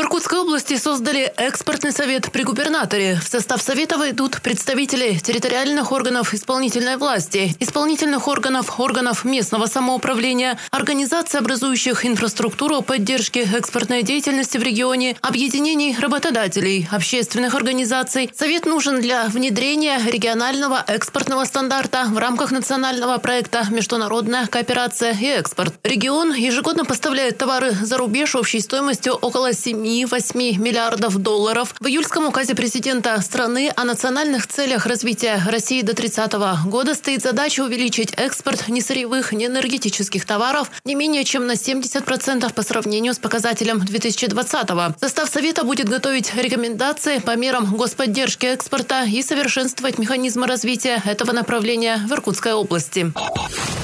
В 0.00 0.02
Иркутской 0.02 0.38
области 0.38 0.78
создали 0.78 1.30
экспортный 1.36 1.92
совет 1.92 2.32
при 2.32 2.42
губернаторе. 2.42 3.20
В 3.22 3.28
состав 3.28 3.60
совета 3.60 3.98
войдут 3.98 4.40
представители 4.40 5.18
территориальных 5.18 5.92
органов 5.92 6.32
исполнительной 6.32 6.96
власти, 6.96 7.54
исполнительных 7.60 8.26
органов, 8.26 8.80
органов 8.80 9.26
местного 9.26 9.66
самоуправления, 9.66 10.58
организаций, 10.70 11.38
образующих 11.38 12.06
инфраструктуру 12.06 12.80
поддержки 12.80 13.46
экспортной 13.54 14.02
деятельности 14.02 14.56
в 14.56 14.62
регионе, 14.62 15.18
объединений 15.20 15.94
работодателей, 16.00 16.88
общественных 16.90 17.54
организаций. 17.54 18.30
Совет 18.34 18.64
нужен 18.64 19.02
для 19.02 19.26
внедрения 19.26 20.00
регионального 20.02 20.82
экспортного 20.86 21.44
стандарта 21.44 22.06
в 22.10 22.16
рамках 22.16 22.52
национального 22.52 23.18
проекта 23.18 23.66
«Международная 23.70 24.46
кооперация 24.46 25.12
и 25.12 25.26
экспорт». 25.26 25.74
Регион 25.84 26.32
ежегодно 26.32 26.86
поставляет 26.86 27.36
товары 27.36 27.72
за 27.72 27.98
рубеж 27.98 28.34
общей 28.34 28.60
стоимостью 28.60 29.12
около 29.12 29.52
7-8 29.90 30.58
миллиардов 30.58 31.18
долларов. 31.18 31.74
В 31.80 31.86
июльском 31.86 32.26
указе 32.26 32.54
президента 32.54 33.20
страны 33.20 33.72
о 33.74 33.84
национальных 33.84 34.46
целях 34.46 34.86
развития 34.86 35.42
России 35.48 35.82
до 35.82 35.94
30 35.94 36.32
года 36.66 36.94
стоит 36.94 37.22
задача 37.22 37.62
увеличить 37.62 38.12
экспорт 38.16 38.68
несырьевых, 38.68 39.32
неэнергетических 39.32 40.24
товаров 40.24 40.70
не 40.84 40.94
менее 40.94 41.24
чем 41.24 41.46
на 41.46 41.52
70% 41.52 42.52
по 42.52 42.62
сравнению 42.62 43.14
с 43.14 43.18
показателем 43.18 43.80
2020 43.80 44.70
-го. 44.70 44.94
Состав 45.00 45.28
Совета 45.28 45.64
будет 45.64 45.88
готовить 45.88 46.34
рекомендации 46.34 47.18
по 47.18 47.36
мерам 47.36 47.76
господдержки 47.76 48.46
экспорта 48.46 49.04
и 49.04 49.22
совершенствовать 49.22 49.98
механизмы 49.98 50.46
развития 50.46 51.02
этого 51.04 51.32
направления 51.32 52.00
в 52.08 52.12
Иркутской 52.12 52.52
области. 52.52 53.12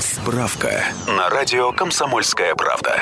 Справка 0.01 0.85
на 1.07 1.29
радио 1.31 1.73
«Комсомольская 1.73 2.55
правда». 2.55 3.01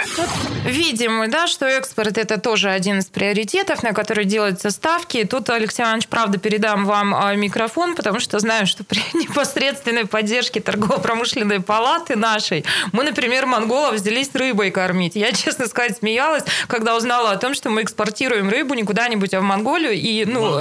Видим 0.65 1.17
мы, 1.17 1.29
да, 1.29 1.47
что 1.47 1.67
экспорт 1.67 2.19
это 2.19 2.39
тоже 2.39 2.71
один 2.71 2.94
из 2.99 3.07
приоритетов, 3.07 3.83
на 3.83 3.93
который 3.93 4.25
делаются 4.25 4.71
ставки. 4.71 5.25
Тут, 5.25 5.51
Алексей 5.51 5.83
Иванович, 5.83 6.09
правда, 6.09 6.39
передам 6.39 6.85
вам 6.85 7.15
а, 7.15 7.35
микрофон, 7.35 7.95
потому 7.95 8.21
что 8.21 8.39
знаю, 8.39 8.67
что 8.67 8.85
при 8.85 9.01
непосредственной 9.15 10.07
поддержке 10.07 10.61
торгово-промышленной 10.61 11.61
палаты 11.61 12.17
нашей 12.17 12.65
мы, 12.93 13.05
например, 13.05 13.47
монголов 13.47 13.95
взялись 13.95 14.31
рыбой 14.35 14.71
кормить. 14.71 15.17
Я, 15.17 15.33
честно 15.33 15.67
сказать, 15.67 15.99
смеялась, 15.99 16.45
когда 16.69 16.97
узнала 16.97 17.31
о 17.31 17.37
том, 17.37 17.55
что 17.55 17.71
мы 17.71 17.83
экспортируем 17.83 18.49
рыбу 18.49 18.75
не 18.75 18.85
куда-нибудь, 18.85 19.35
а 19.35 19.41
в 19.41 19.43
Монголию. 19.43 19.93
И, 19.93 20.25
ну, 20.25 20.61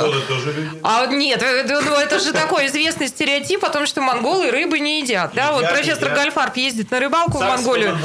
А 0.83 1.05
нет, 1.07 1.41
это, 1.41 1.81
ну, 1.81 1.95
это 1.95 2.19
же 2.19 2.33
такой 2.33 2.67
известный 2.67 3.07
стереотип 3.07 3.63
о 3.65 3.69
том, 3.69 3.85
что 3.85 4.01
монголы 4.01 4.51
рыбы 4.51 4.79
не 4.79 5.01
едят. 5.01 5.31
Да, 5.33 5.51
вот 5.53 5.69
профессор. 5.69 6.13
Гальфарб 6.13 6.55
ездит 6.57 6.91
на 6.91 6.99
рыбалку 6.99 7.37
в 7.37 7.41
Монголию. 7.41 7.97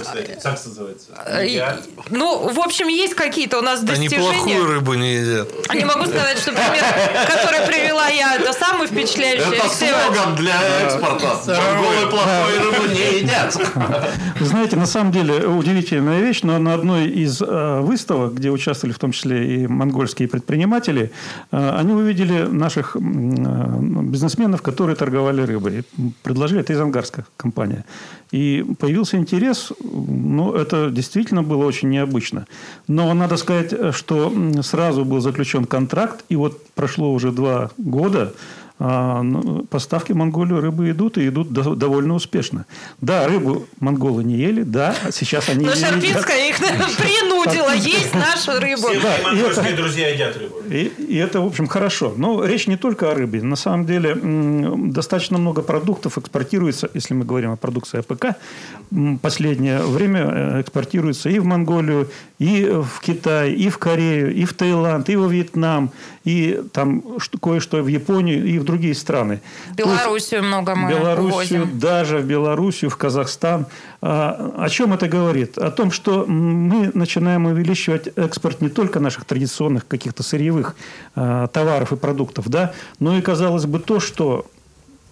Кстати. 0.00 0.38
Сакс 0.40 0.66
называется. 0.66 1.06
Э, 1.26 1.46
Ну, 2.10 2.48
в 2.48 2.60
общем, 2.60 2.88
есть 2.88 3.14
какие-то 3.14 3.59
у 3.60 3.62
нас 3.62 3.80
Они 3.80 4.08
достижения. 4.08 4.32
плохую 4.32 4.66
рыбу 4.66 4.94
не 4.94 5.14
едят. 5.14 5.48
Не 5.74 5.84
могу 5.84 6.06
сказать, 6.06 6.38
что 6.38 6.52
пример, 6.52 6.84
который 7.26 7.66
привела 7.66 8.08
я, 8.08 8.36
это 8.36 8.52
самый 8.52 8.86
впечатляющий. 8.86 9.56
Это 9.56 9.68
слоган 9.68 10.34
для 10.36 10.56
экспорта. 10.82 11.36
Монголы 11.46 12.10
плохой 12.10 12.58
рыбу 12.58 12.92
не 12.92 13.20
едят. 13.20 13.56
Вы 14.40 14.46
знаете, 14.46 14.76
на 14.76 14.86
самом 14.86 15.12
деле 15.12 15.46
удивительная 15.46 16.20
вещь, 16.20 16.40
но 16.42 16.58
на 16.58 16.74
одной 16.74 17.08
из 17.08 17.42
э, 17.42 17.80
выставок, 17.80 18.34
где 18.34 18.50
участвовали 18.50 18.94
в 18.94 18.98
том 18.98 19.12
числе 19.12 19.54
и 19.54 19.66
монгольские 19.66 20.28
предприниматели, 20.28 21.12
э, 21.52 21.76
они 21.78 21.92
увидели 21.92 22.42
наших 22.42 22.96
э, 22.96 23.00
бизнесменов, 23.00 24.62
которые 24.62 24.96
торговали 24.96 25.42
рыбой. 25.42 25.84
Предложили, 26.22 26.60
это 26.60 26.72
из 26.72 26.80
Ангарска 26.80 27.26
компания. 27.36 27.84
И 28.32 28.64
появился 28.78 29.16
интерес, 29.16 29.72
ну, 29.82 30.52
это 30.52 30.90
действительно 30.90 31.42
было 31.42 31.64
очень 31.64 31.90
необычно. 31.90 32.46
Но 32.86 33.12
надо 33.12 33.36
сказать, 33.36 33.72
э, 33.72 33.92
что 33.92 34.32
сразу 34.62 35.04
был 35.04 35.20
заключен 35.20 35.64
контракт, 35.64 36.24
и 36.28 36.36
вот 36.36 36.64
прошло 36.74 37.12
уже 37.12 37.32
два 37.32 37.70
года, 37.76 38.34
поставки 39.68 40.12
в 40.12 40.16
Монголию 40.16 40.60
рыбы 40.60 40.90
идут, 40.90 41.18
и 41.18 41.28
идут 41.28 41.52
до- 41.52 41.74
довольно 41.74 42.14
успешно. 42.14 42.64
Да, 43.00 43.26
рыбу 43.28 43.66
монголы 43.78 44.24
не 44.24 44.36
ели, 44.36 44.62
да, 44.62 44.94
сейчас 45.12 45.48
они 45.50 45.66
Но. 45.66 45.74
Шарпинская 45.74 46.48
их 46.48 46.56
принудила 46.96 47.74
есть 47.74 48.14
нашу 48.14 48.58
рыбу. 48.58 48.88
Все 48.88 49.00
монгольские 49.24 49.68
это- 49.72 49.76
друзья 49.76 50.08
едят 50.08 50.36
рыбу. 50.38 50.54
И, 50.70 50.84
и 51.08 51.16
это, 51.16 51.40
в 51.42 51.46
общем, 51.46 51.66
хорошо. 51.66 52.14
Но 52.16 52.44
речь 52.44 52.66
не 52.66 52.76
только 52.76 53.10
о 53.10 53.14
рыбе. 53.14 53.42
На 53.42 53.56
самом 53.56 53.84
деле, 53.84 54.16
достаточно 54.90 55.36
много 55.38 55.60
продуктов 55.62 56.16
экспортируется, 56.16 56.88
если 56.94 57.12
мы 57.14 57.24
говорим 57.26 57.50
о 57.52 57.56
продукции 57.56 57.98
АПК, 57.98 58.36
последнее 59.20 59.80
время 59.82 60.20
э, 60.32 60.60
экспортируется 60.62 61.28
и 61.28 61.38
в 61.38 61.44
Монголию, 61.44 62.08
и 62.38 62.64
в 62.64 63.00
Китай, 63.00 63.52
и 63.52 63.68
в 63.68 63.78
Корею, 63.78 64.34
и 64.34 64.44
в 64.44 64.54
Таиланд, 64.54 65.08
и 65.10 65.16
во 65.16 65.26
Вьетнам, 65.28 65.90
и 66.24 66.62
там 66.72 67.02
кое-что 67.40 67.82
в 67.82 67.86
Японию, 67.86 68.44
и 68.44 68.58
в 68.58 68.64
другие 68.64 68.94
страны. 68.94 69.40
Белоруссию 69.74 70.42
много 70.42 70.74
мы 70.74 70.90
Белоруссию, 70.90 71.62
увозим. 71.62 71.78
даже 71.78 72.18
в 72.18 72.26
Белоруссию, 72.26 72.90
в 72.90 72.96
Казахстан. 72.96 73.66
А, 74.02 74.52
О 74.58 74.68
чем 74.68 74.92
это 74.92 75.08
говорит? 75.08 75.56
О 75.56 75.70
том, 75.70 75.90
что 75.90 76.26
мы 76.26 76.90
начинаем 76.94 77.46
увеличивать 77.46 78.08
экспорт 78.16 78.60
не 78.60 78.68
только 78.68 79.00
наших 79.00 79.24
традиционных 79.24 79.86
каких-то 79.86 80.22
сырьевых 80.22 80.76
а, 81.14 81.46
товаров 81.48 81.92
и 81.92 81.96
продуктов, 81.96 82.48
да, 82.48 82.74
но 82.98 83.16
и, 83.16 83.22
казалось 83.22 83.64
бы, 83.64 83.78
то, 83.78 83.98
что 84.00 84.46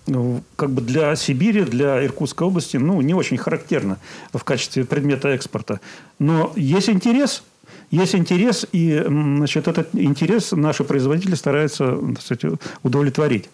ну, 0.09 0.43
как 0.57 0.71
бы 0.71 0.81
для 0.81 1.15
Сибири, 1.17 1.63
для 1.63 2.05
Иркутской 2.05 2.47
области, 2.47 2.77
ну, 2.77 3.01
не 3.01 3.15
очень 3.15 3.37
характерно 3.37 3.99
в 4.33 4.43
качестве 4.43 4.85
предмета 4.85 5.29
экспорта. 5.29 5.81
Но 6.19 6.53
есть 6.57 6.89
интерес, 6.89 7.43
есть 7.91 8.15
интерес, 8.15 8.67
и 8.73 9.03
значит, 9.07 9.69
этот 9.69 9.95
интерес 9.95 10.53
наши 10.53 10.85
производители 10.85 11.35
стараются 11.35 11.99
сказать, 12.21 12.59
удовлетворить. 12.83 13.49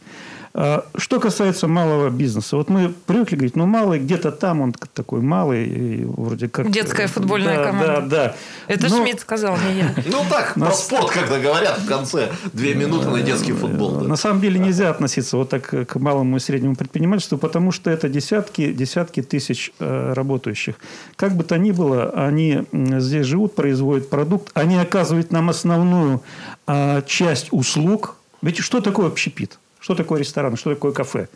А, 0.57 0.85
Что 0.97 1.19
касается 1.19 1.67
малого 1.67 2.11
бизнеса, 2.11 2.57
вот 2.57 2.69
мы 2.69 2.95
привыкли 3.07 3.35
говорить, 3.35 3.57
ну 3.57 3.67
малый 3.67 3.99
где-то 3.99 4.31
там 4.31 4.61
он 4.61 4.73
такой 4.73 5.21
малый, 5.21 5.67
и 5.67 6.05
вроде 6.05 6.49
как 6.49 6.71
Детская 6.71 7.09
футбольная 7.09 7.57
Да, 7.57 7.65
команда. 7.65 7.87
Да, 7.87 8.07
да. 8.07 8.37
Это 8.69 8.89
Но- 8.89 9.03
Шмидт 9.03 9.19
сказал, 9.21 9.57
не 9.57 9.81
я. 9.81 9.95
Ну 10.07 10.23
так, 10.31 10.55
про 10.55 10.71
спорт, 10.71 11.11
когда 11.11 11.41
говорят 11.41 11.81
в 11.81 11.89
конце. 11.89 12.31
Две 12.53 12.77
минуты 12.77 13.09
на 13.09 13.21
детский 13.23 13.53
футбол. 13.53 13.97
да. 13.97 14.07
На 14.07 14.15
самом 14.15 14.41
деле 14.41 14.61
нельзя 14.61 14.91
относиться 14.91 15.37
вот 15.37 15.49
так 15.49 15.89
к 15.89 15.97
малому 15.97 16.37
и 16.37 16.41
среднему 16.41 16.77
предпринимательству, 16.77 17.37
потому 17.37 17.73
что 17.73 17.91
это 17.91 18.09
десятки, 18.09 18.73
десятки 18.73 19.23
тысяч 19.23 19.73
э, 19.81 20.13
работающих. 20.13 20.77
Как 21.17 21.35
бы 21.37 21.43
то 21.43 21.59
ни 21.59 21.73
было, 21.73 22.11
они 22.11 22.63
здесь 22.73 23.27
живут, 23.27 23.57
производят 23.57 24.09
продукт, 24.09 24.51
они 24.55 24.77
оказывают 24.77 25.33
нам 25.33 25.51
основную 25.51 26.23
а, 26.69 27.03
часть 27.03 27.49
услуг. 27.51 28.17
Ведь 28.41 28.59
что 28.59 28.81
такое 28.81 29.09
общепит? 29.09 29.59
Что 29.85 29.95
такое 29.95 30.21
ресторан? 30.21 30.57
Что 30.57 30.71
такое 30.71 30.93
кафе? 30.93 31.29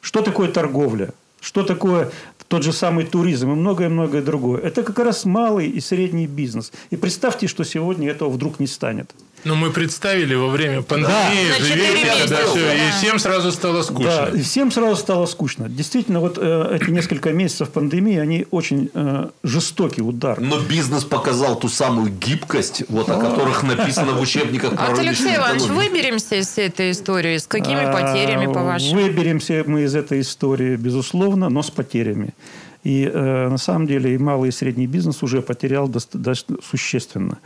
Что 0.00 0.22
такое 0.22 0.48
торговля? 0.48 1.10
Что 1.40 1.64
такое 1.64 2.12
тот 2.46 2.62
же 2.62 2.72
самый 2.72 3.04
туризм 3.04 3.50
и 3.50 3.56
многое-многое 3.56 4.22
другое? 4.22 4.60
Это 4.60 4.84
как 4.84 5.00
раз 5.00 5.24
малый 5.24 5.68
и 5.68 5.80
средний 5.80 6.28
бизнес. 6.28 6.70
И 6.90 6.96
представьте, 6.96 7.48
что 7.48 7.64
сегодня 7.64 8.08
этого 8.08 8.28
вдруг 8.28 8.60
не 8.60 8.68
станет. 8.68 9.10
Ну, 9.44 9.54
мы 9.54 9.70
представили 9.70 10.34
во 10.34 10.48
время 10.48 10.82
пандемии, 10.82 11.52
четыре 11.58 11.74
живете, 11.86 12.12
когда 12.20 12.36
все, 12.46 12.60
да. 12.60 12.74
и 12.74 12.90
всем 12.90 13.18
сразу 13.18 13.52
стало 13.52 13.82
скучно. 13.82 14.28
Да, 14.32 14.38
и 14.38 14.42
всем 14.42 14.70
сразу 14.70 14.96
стало 14.96 15.26
скучно. 15.26 15.68
Действительно, 15.68 16.20
вот 16.20 16.38
э, 16.40 16.78
эти 16.80 16.90
несколько 16.90 17.32
месяцев 17.32 17.70
пандемии, 17.70 18.18
они 18.18 18.46
очень 18.50 18.90
э, 18.92 19.28
жестокий 19.42 20.02
удар. 20.02 20.38
Но 20.40 20.60
бизнес 20.60 21.04
показал 21.04 21.58
ту 21.58 21.68
самую 21.68 22.10
гибкость, 22.12 22.84
вот 22.88 23.08
о 23.08 23.18
которых 23.18 23.62
написано 23.62 24.12
в 24.12 24.20
учебниках 24.20 24.76
про 24.76 24.86
А 24.88 24.98
Алексей 24.98 25.36
Иванович, 25.36 25.62
выберемся 25.68 26.36
из 26.36 26.58
этой 26.58 26.90
истории? 26.90 27.38
С 27.38 27.46
какими 27.46 27.82
А, 27.84 27.92
потерями, 27.92 28.46
по-вашему? 28.52 29.00
Выберемся 29.00 29.64
мы 29.66 29.82
из 29.84 29.94
этой 29.94 30.20
истории, 30.20 30.76
безусловно, 30.76 31.48
но 31.48 31.62
с 31.62 31.70
потерями. 31.70 32.34
И 32.82 33.04
э, 33.12 33.48
на 33.48 33.58
самом 33.58 33.86
деле 33.86 34.14
и 34.14 34.18
малый 34.18 34.48
и 34.48 34.52
средний 34.52 34.86
бизнес 34.86 35.22
уже 35.22 35.42
потерял 35.42 35.86
доста- 35.86 36.16
доста- 36.16 36.54
существенно. 36.62 37.38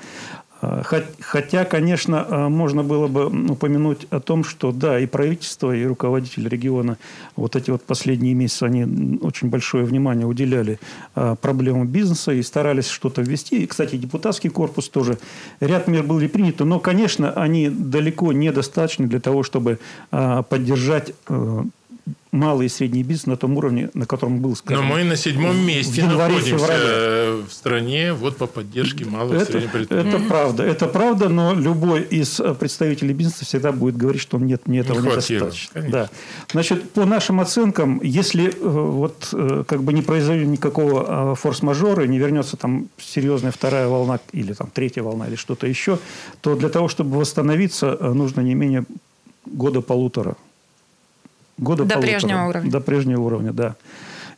А, 0.64 0.82
хотя, 1.20 1.64
конечно, 1.64 2.26
а, 2.28 2.48
можно 2.48 2.82
было 2.82 3.06
бы 3.06 3.26
упомянуть 3.26 4.06
о 4.10 4.20
том, 4.20 4.44
что 4.44 4.72
да, 4.72 4.98
и 4.98 5.06
правительство, 5.06 5.74
и 5.74 5.84
руководитель 5.84 6.48
региона 6.48 6.96
вот 7.36 7.56
эти 7.56 7.70
вот 7.70 7.82
последние 7.82 8.34
месяцы, 8.34 8.64
они 8.64 9.18
очень 9.20 9.48
большое 9.48 9.84
внимание 9.84 10.26
уделяли 10.26 10.78
а, 11.14 11.34
проблемам 11.34 11.86
бизнеса 11.86 12.32
и 12.32 12.42
старались 12.42 12.88
что-то 12.88 13.22
ввести. 13.22 13.62
И, 13.62 13.66
кстати, 13.66 13.96
депутатский 13.96 14.50
корпус 14.50 14.88
тоже. 14.88 15.18
Ряд 15.60 15.86
мер 15.88 16.02
были 16.02 16.26
приняты, 16.28 16.64
но, 16.64 16.80
конечно, 16.80 17.32
они 17.32 17.68
далеко 17.68 18.32
недостаточны 18.32 19.06
для 19.06 19.20
того, 19.20 19.42
чтобы 19.42 19.78
поддержать 20.10 21.12
малый 22.34 22.66
и 22.66 22.68
средний 22.68 23.04
бизнес 23.04 23.26
на 23.26 23.36
том 23.36 23.56
уровне, 23.56 23.90
на 23.94 24.06
котором 24.06 24.40
был, 24.40 24.56
скажем, 24.56 24.88
Но 24.88 24.94
мы 24.94 25.04
на 25.04 25.16
седьмом 25.16 25.56
месте 25.64 26.00
январе, 26.00 26.34
находимся 26.34 26.58
феврале. 26.58 27.42
в 27.48 27.52
стране 27.52 28.12
вот 28.12 28.36
по 28.36 28.46
поддержке 28.46 29.04
малого 29.04 29.40
и 29.40 29.44
среднего 29.44 29.70
предприятия. 29.70 30.08
Это 30.08 30.18
правда, 30.28 30.62
это 30.64 30.86
правда, 30.88 31.28
но 31.28 31.54
любой 31.54 32.02
из 32.02 32.40
представителей 32.58 33.14
бизнеса 33.14 33.44
всегда 33.44 33.70
будет 33.70 33.96
говорить, 33.96 34.20
что 34.20 34.38
нет, 34.38 34.66
мне 34.66 34.80
этого 34.80 35.00
не 35.00 35.06
недостаточно. 35.06 35.82
Да. 35.88 36.10
Значит, 36.50 36.90
по 36.90 37.04
нашим 37.04 37.40
оценкам, 37.40 38.00
если 38.02 38.48
э, 38.48 38.52
вот 38.60 39.28
э, 39.32 39.64
как 39.66 39.84
бы 39.84 39.92
не 39.92 40.02
произойдет 40.02 40.48
никакого 40.48 41.36
форс-мажора, 41.36 42.02
не 42.06 42.18
вернется 42.18 42.56
там 42.56 42.88
серьезная 42.98 43.52
вторая 43.52 43.86
волна 43.86 44.18
или 44.32 44.52
там 44.52 44.70
третья 44.74 45.02
волна 45.02 45.28
или 45.28 45.36
что-то 45.36 45.68
еще, 45.68 45.98
то 46.40 46.56
для 46.56 46.68
того, 46.68 46.88
чтобы 46.88 47.16
восстановиться, 47.18 47.96
э, 47.98 48.12
нужно 48.12 48.40
не 48.40 48.54
менее 48.54 48.84
года-полутора 49.46 50.36
года 51.58 51.84
До 51.84 51.94
полутора. 51.94 52.10
прежнего 52.10 52.44
уровня. 52.48 52.70
До 52.70 52.80
прежнего 52.80 53.22
уровня, 53.22 53.52
да. 53.52 53.76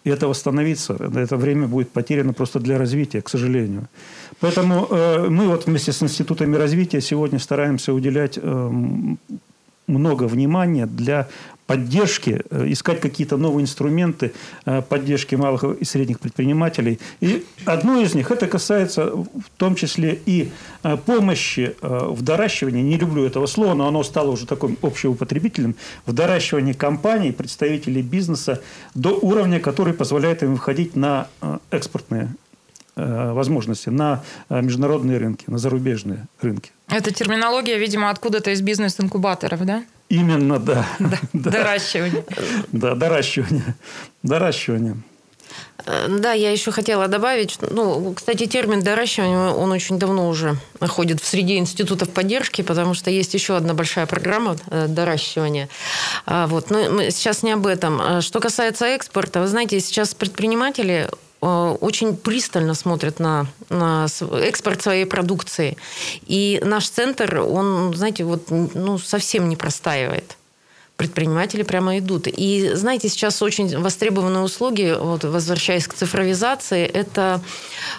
И 0.04 0.10
это 0.10 0.28
восстановиться, 0.28 0.94
это 0.94 1.36
время 1.36 1.66
будет 1.66 1.90
потеряно 1.90 2.32
просто 2.32 2.60
для 2.60 2.78
развития, 2.78 3.22
к 3.22 3.28
сожалению. 3.28 3.88
Поэтому 4.40 4.86
э, 4.88 5.28
мы 5.28 5.48
вот 5.48 5.66
вместе 5.66 5.92
с 5.92 6.02
институтами 6.02 6.54
развития 6.56 7.00
сегодня 7.00 7.40
стараемся 7.40 7.92
уделять 7.92 8.38
э, 8.40 8.70
много 9.88 10.24
внимания 10.24 10.86
для 10.86 11.28
поддержки, 11.66 12.42
э, 12.50 12.72
искать 12.72 13.00
какие-то 13.00 13.36
новые 13.36 13.64
инструменты 13.64 14.32
э, 14.64 14.82
поддержки 14.82 15.34
малых 15.34 15.64
и 15.64 15.84
средних 15.84 16.20
предпринимателей. 16.20 16.98
И 17.20 17.44
одно 17.64 18.00
из 18.00 18.14
них, 18.14 18.30
это 18.30 18.46
касается 18.46 19.06
в 19.06 19.50
том 19.56 19.74
числе 19.74 20.20
и 20.26 20.50
э, 20.82 20.96
помощи 20.96 21.74
в 21.82 22.22
доращивании, 22.22 22.82
не 22.82 22.96
люблю 22.96 23.24
этого 23.24 23.46
слова, 23.46 23.74
но 23.74 23.88
оно 23.88 24.02
стало 24.02 24.30
уже 24.30 24.46
таким 24.46 24.78
общеупотребительным, 24.82 25.74
в 26.06 26.12
доращивании 26.12 26.72
компаний, 26.72 27.32
представителей 27.32 28.02
бизнеса 28.02 28.62
до 28.94 29.10
уровня, 29.10 29.60
который 29.60 29.92
позволяет 29.92 30.42
им 30.42 30.54
выходить 30.54 30.96
на 30.96 31.28
экспортные 31.70 32.34
возможности 32.94 33.90
на 33.90 34.22
международные 34.48 35.18
рынки, 35.18 35.44
на 35.48 35.58
зарубежные 35.58 36.26
рынки. 36.40 36.70
Это 36.88 37.12
терминология, 37.12 37.78
видимо, 37.78 38.10
откуда-то 38.10 38.50
из 38.50 38.62
бизнес-инкубаторов, 38.62 39.64
да? 39.66 39.84
Именно, 40.08 40.58
да. 40.58 40.86
да. 41.32 41.50
Доращивание. 41.50 42.24
Да, 42.72 42.94
доращивание. 42.94 43.74
Доращивание. 44.22 44.96
Э, 45.84 46.06
да, 46.08 46.32
я 46.32 46.50
еще 46.52 46.70
хотела 46.70 47.08
добавить, 47.08 47.58
ну, 47.60 48.12
кстати, 48.14 48.46
термин 48.46 48.82
доращивание, 48.82 49.50
он 49.50 49.72
очень 49.72 49.98
давно 49.98 50.28
уже 50.28 50.56
находит 50.80 51.20
в 51.20 51.26
среде 51.26 51.56
институтов 51.58 52.10
поддержки, 52.10 52.62
потому 52.62 52.94
что 52.94 53.10
есть 53.10 53.34
еще 53.34 53.56
одна 53.56 53.74
большая 53.74 54.06
программа 54.06 54.56
э, 54.70 54.86
доращивания. 54.88 55.68
А, 56.24 56.46
вот, 56.46 56.70
но 56.70 56.90
мы 56.90 57.10
сейчас 57.10 57.42
не 57.42 57.52
об 57.52 57.66
этом. 57.66 58.00
А 58.00 58.20
что 58.20 58.40
касается 58.40 58.86
экспорта, 58.86 59.40
вы 59.40 59.48
знаете, 59.48 59.80
сейчас 59.80 60.14
предприниматели 60.14 61.08
Э, 61.08 61.25
очень 61.80 62.16
пристально 62.16 62.74
смотрят 62.74 63.20
на, 63.20 63.46
на 63.68 64.06
экспорт 64.42 64.82
своей 64.82 65.04
продукции. 65.04 65.76
И 66.26 66.60
наш 66.64 66.88
центр, 66.88 67.40
он, 67.40 67.94
знаете, 67.94 68.24
вот, 68.24 68.50
ну, 68.50 68.98
совсем 68.98 69.48
не 69.48 69.56
простаивает 69.56 70.36
предприниматели 70.96 71.62
прямо 71.62 71.98
идут. 71.98 72.26
И 72.26 72.70
знаете, 72.74 73.08
сейчас 73.08 73.42
очень 73.42 73.78
востребованные 73.78 74.42
услуги, 74.42 74.96
вот, 74.98 75.24
возвращаясь 75.24 75.86
к 75.86 75.94
цифровизации, 75.94 76.86
это 76.86 77.42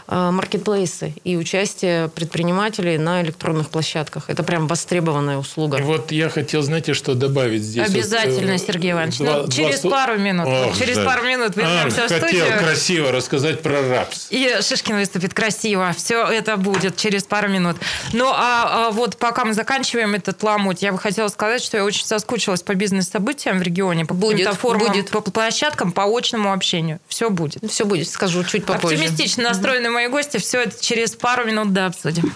э, 0.08 0.32
маркетплейсы 0.32 1.14
и 1.24 1.38
участие 1.38 2.10
предпринимателей 2.10 2.98
на 2.98 3.22
электронных 3.22 3.70
площадках. 3.70 4.30
Это 4.30 4.44
прям 4.44 4.68
востребованная 4.68 5.38
услуга. 5.38 5.78
Вот 5.82 6.12
я 6.12 6.30
хотел, 6.30 6.64
знаете, 6.64 6.94
что 6.94 7.14
добавить 7.14 7.62
здесь. 7.62 7.88
Обязательно, 7.88 8.54
вот, 8.54 8.62
Сергей 8.62 8.92
Иванович. 8.94 9.18
Два, 9.20 9.44
ну, 9.44 9.48
через 9.48 9.82
два... 9.82 9.92
пару 9.92 10.20
минут. 10.20 10.48
Ох, 10.48 10.78
через 10.78 10.96
да. 10.98 11.06
пару 11.06 11.24
минут 11.28 11.56
вернемся 11.56 12.06
а, 12.06 12.08
в 12.08 12.10
студию. 12.10 12.46
Хотел 12.46 12.60
красиво 12.60 13.12
рассказать 13.12 13.62
про 13.62 13.88
РАПС. 13.88 14.28
И 14.32 14.58
Шишкин 14.62 14.96
выступит 14.96 15.36
красиво. 15.36 15.94
Все 15.96 16.26
это 16.26 16.58
будет 16.58 16.98
через 16.98 17.24
пару 17.24 17.48
минут. 17.48 17.78
Ну, 18.14 18.28
а, 18.28 18.88
а 18.88 18.92
вот 18.92 19.18
пока 19.18 19.46
мы 19.46 19.54
заканчиваем 19.54 20.16
этот 20.16 20.42
ламуть, 20.42 20.82
я 20.82 20.92
бы 20.92 20.98
хотела 20.98 21.28
сказать, 21.28 21.62
что 21.62 21.78
я 21.78 21.86
очень 21.86 22.06
соскучилась 22.06 22.64
по 22.64 22.74
бизнес-событиям 22.88 23.60
в 23.60 23.62
регионе, 23.62 24.06
по 24.06 24.14
будет, 24.14 24.54
формам, 24.54 24.88
будет. 24.88 25.10
по 25.10 25.20
площадкам, 25.22 25.92
по 25.92 26.06
очному 26.06 26.54
общению. 26.54 27.00
Все 27.08 27.30
будет. 27.30 27.70
Все 27.70 27.86
будет, 27.86 28.08
скажу 28.08 28.44
чуть 28.46 28.66
попозже. 28.66 28.96
Оптимистично 28.96 29.44
настроены 29.44 29.90
мои 29.90 30.08
гости. 30.08 30.38
Все 30.38 30.62
это 30.62 30.82
через 30.82 31.12
пару 31.12 31.46
минут 31.46 31.74
да 31.74 31.88
обсудим. 31.88 32.32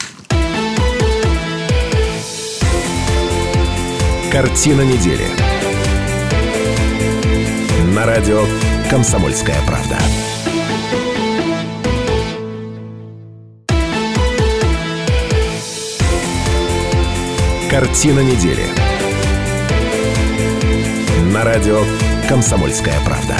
Картина 4.29 4.81
недели. 4.81 5.25
На 7.93 8.05
радио 8.05 8.45
«Комсомольская 8.89 9.57
правда». 9.65 9.97
Картина 17.69 18.19
недели 18.19 18.90
на 21.31 21.45
радио 21.45 21.79
«Комсомольская 22.27 22.99
правда». 23.05 23.35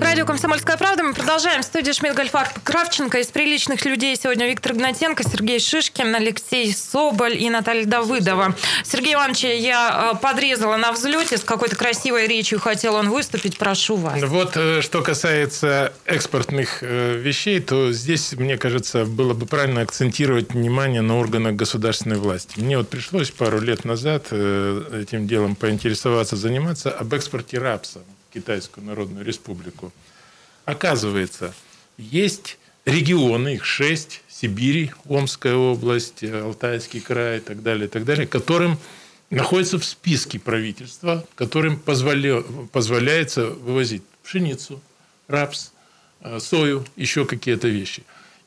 Радио 0.00 0.26
«Комсомольская 0.26 0.76
правда». 0.76 1.01
Продолжаем. 1.32 1.62
В 1.62 1.64
студии 1.64 1.92
Шмидт 1.92 2.14
Гольфар 2.14 2.46
Кравченко. 2.62 3.18
Из 3.18 3.28
приличных 3.28 3.86
людей 3.86 4.14
сегодня 4.16 4.46
Виктор 4.46 4.74
Гнатенко, 4.74 5.22
Сергей 5.22 5.60
Шишкин, 5.60 6.14
Алексей 6.14 6.70
Соболь 6.74 7.42
и 7.42 7.48
Наталья 7.48 7.86
Давыдова. 7.86 8.54
Сергей 8.84 9.14
Иванович, 9.14 9.44
я 9.44 10.12
э, 10.12 10.18
подрезала 10.20 10.76
на 10.76 10.92
взлете. 10.92 11.38
С 11.38 11.42
какой-то 11.42 11.74
красивой 11.74 12.26
речью 12.26 12.60
хотел 12.60 12.96
он 12.96 13.08
выступить. 13.08 13.56
Прошу 13.56 13.96
вас. 13.96 14.22
Вот 14.22 14.58
э, 14.58 14.82
что 14.82 15.00
касается 15.00 15.94
экспортных 16.04 16.82
э, 16.82 17.16
вещей, 17.16 17.60
то 17.60 17.92
здесь, 17.92 18.34
мне 18.34 18.58
кажется, 18.58 19.06
было 19.06 19.32
бы 19.32 19.46
правильно 19.46 19.80
акцентировать 19.80 20.52
внимание 20.52 21.00
на 21.00 21.18
органах 21.18 21.54
государственной 21.54 22.18
власти. 22.18 22.60
Мне 22.60 22.76
вот 22.76 22.90
пришлось 22.90 23.30
пару 23.30 23.58
лет 23.58 23.86
назад 23.86 24.26
этим 24.26 25.26
делом 25.26 25.56
поинтересоваться, 25.56 26.36
заниматься 26.36 26.90
об 26.90 27.14
экспорте 27.14 27.56
рапса 27.56 28.00
в 28.28 28.34
Китайскую 28.34 28.86
Народную 28.86 29.24
Республику. 29.24 29.92
Оказывается, 30.64 31.54
есть 31.98 32.58
регионы, 32.84 33.54
их 33.54 33.64
шесть, 33.64 34.22
Сибирь, 34.28 34.92
Омская 35.08 35.54
область, 35.54 36.24
Алтайский 36.24 37.00
край 37.00 37.38
и 37.38 37.40
так 37.40 37.62
далее, 37.62 37.86
и 37.86 37.88
так 37.88 38.04
далее, 38.04 38.26
которым 38.26 38.78
находятся 39.30 39.78
в 39.78 39.84
списке 39.84 40.38
правительства, 40.38 41.26
которым 41.34 41.78
позволя... 41.78 42.42
позволяется 42.72 43.46
вывозить 43.46 44.02
пшеницу, 44.22 44.80
рапс, 45.28 45.72
э, 46.20 46.38
сою, 46.40 46.84
еще 46.96 47.24
какие-то 47.24 47.68
вещи. 47.68 48.02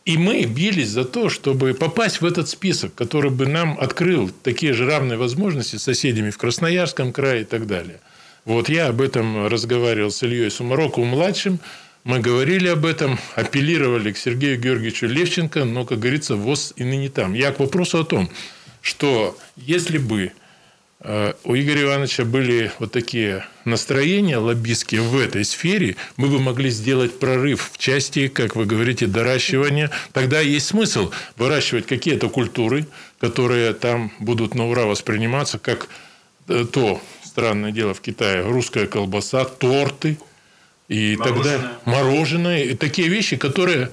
И 0.05 0.17
мы 0.17 0.43
бились 0.43 0.89
за 0.89 1.03
то, 1.03 1.29
чтобы 1.29 1.73
попасть 1.73 2.21
в 2.21 2.25
этот 2.25 2.47
список, 2.47 2.93
который 2.93 3.31
бы 3.31 3.47
нам 3.47 3.77
открыл 3.79 4.29
такие 4.43 4.73
же 4.73 4.85
равные 4.85 5.17
возможности 5.17 5.77
с 5.77 5.83
соседями 5.83 6.29
в 6.29 6.37
Красноярском 6.37 7.11
крае 7.11 7.41
и 7.41 7.45
так 7.45 7.65
далее. 7.65 7.99
Вот 8.45 8.69
я 8.69 8.87
об 8.87 9.01
этом 9.01 9.47
разговаривал 9.47 10.11
с 10.11 10.21
Ильей 10.21 10.51
Сумароковым-младшим, 10.51 11.59
мы 12.05 12.19
говорили 12.19 12.67
об 12.67 12.85
этом, 12.85 13.19
апеллировали 13.35 14.11
к 14.11 14.17
Сергею 14.17 14.59
Георгиевичу 14.59 15.07
Левченко, 15.07 15.65
но, 15.65 15.85
как 15.85 15.99
говорится, 15.99 16.35
ВОЗ 16.35 16.73
и 16.75 16.83
ныне 16.83 17.09
там. 17.09 17.33
Я 17.33 17.51
к 17.51 17.59
вопросу 17.59 17.99
о 17.99 18.05
том, 18.05 18.29
что 18.81 19.35
если 19.55 19.97
бы 19.97 20.31
э, 20.99 21.33
у 21.43 21.55
Игоря 21.55 21.81
Ивановича 21.81 22.23
были 22.23 22.71
вот 22.77 22.91
такие 22.91 23.43
настроения 23.65 24.37
лоббистские 24.37 25.01
в 25.01 25.19
этой 25.19 25.43
сфере, 25.43 25.95
мы 26.15 26.27
бы 26.27 26.39
могли 26.39 26.69
сделать 26.69 27.17
прорыв 27.17 27.71
в 27.73 27.79
части, 27.79 28.27
как 28.27 28.55
вы 28.55 28.65
говорите, 28.65 29.07
доращивания. 29.07 29.89
Тогда 30.13 30.41
есть 30.41 30.67
смысл 30.67 31.11
выращивать 31.37 31.87
какие-то 31.87 32.29
культуры, 32.29 32.85
которые 33.19 33.73
там 33.73 34.11
будут 34.19 34.53
на 34.53 34.67
ура 34.67 34.85
восприниматься, 34.85 35.57
как 35.57 35.87
э, 36.49 36.65
то 36.71 37.01
странное 37.23 37.71
дело 37.71 37.95
в 37.95 38.01
Китае, 38.01 38.43
русская 38.43 38.85
колбаса, 38.85 39.43
торты– 39.43 40.19
И 40.87 41.17
тогда 41.17 41.79
мороженое, 41.85 42.63
и 42.63 42.75
такие 42.75 43.07
вещи, 43.07 43.37
которые 43.37 43.91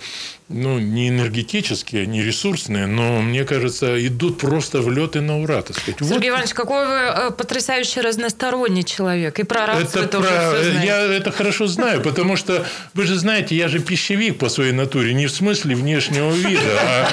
ну, 0.53 0.78
не 0.78 1.09
энергетические, 1.09 2.07
не 2.07 2.22
ресурсные, 2.22 2.86
но, 2.86 3.20
мне 3.22 3.44
кажется, 3.44 4.05
идут 4.07 4.38
просто 4.38 4.80
в 4.80 4.90
лед 4.90 5.16
и 5.16 5.20
на 5.20 5.40
ура, 5.40 5.62
так 5.62 5.76
сказать. 5.78 5.96
Сергей 6.00 6.14
Вот 6.14 6.24
Иванович, 6.28 6.55
какой 6.55 6.86
вы 6.86 6.92
э, 6.94 7.30
потрясающий 7.30 8.00
разносторонний 8.00 8.84
человек. 8.84 9.38
И 9.38 9.42
про 9.44 9.66
рабство 9.66 10.00
это, 10.00 10.09
тоже 10.09 10.28
про- 10.28 10.53
всё 10.53 10.62
знаете. 10.70 10.86
я 10.86 11.03
это 11.16 11.32
хорошо 11.32 11.66
знаю, 11.66 12.00
потому 12.03 12.36
что 12.36 12.64
вы 12.94 13.05
же 13.07 13.16
знаете, 13.16 13.55
я 13.57 13.68
же 13.68 13.78
пищевик 13.78 14.38
по 14.38 14.48
своей 14.48 14.72
натуре, 14.72 15.14
не 15.14 15.26
в 15.26 15.32
смысле 15.32 15.74
внешнего 15.74 16.30
вида, 16.32 16.61
а, 16.82 17.09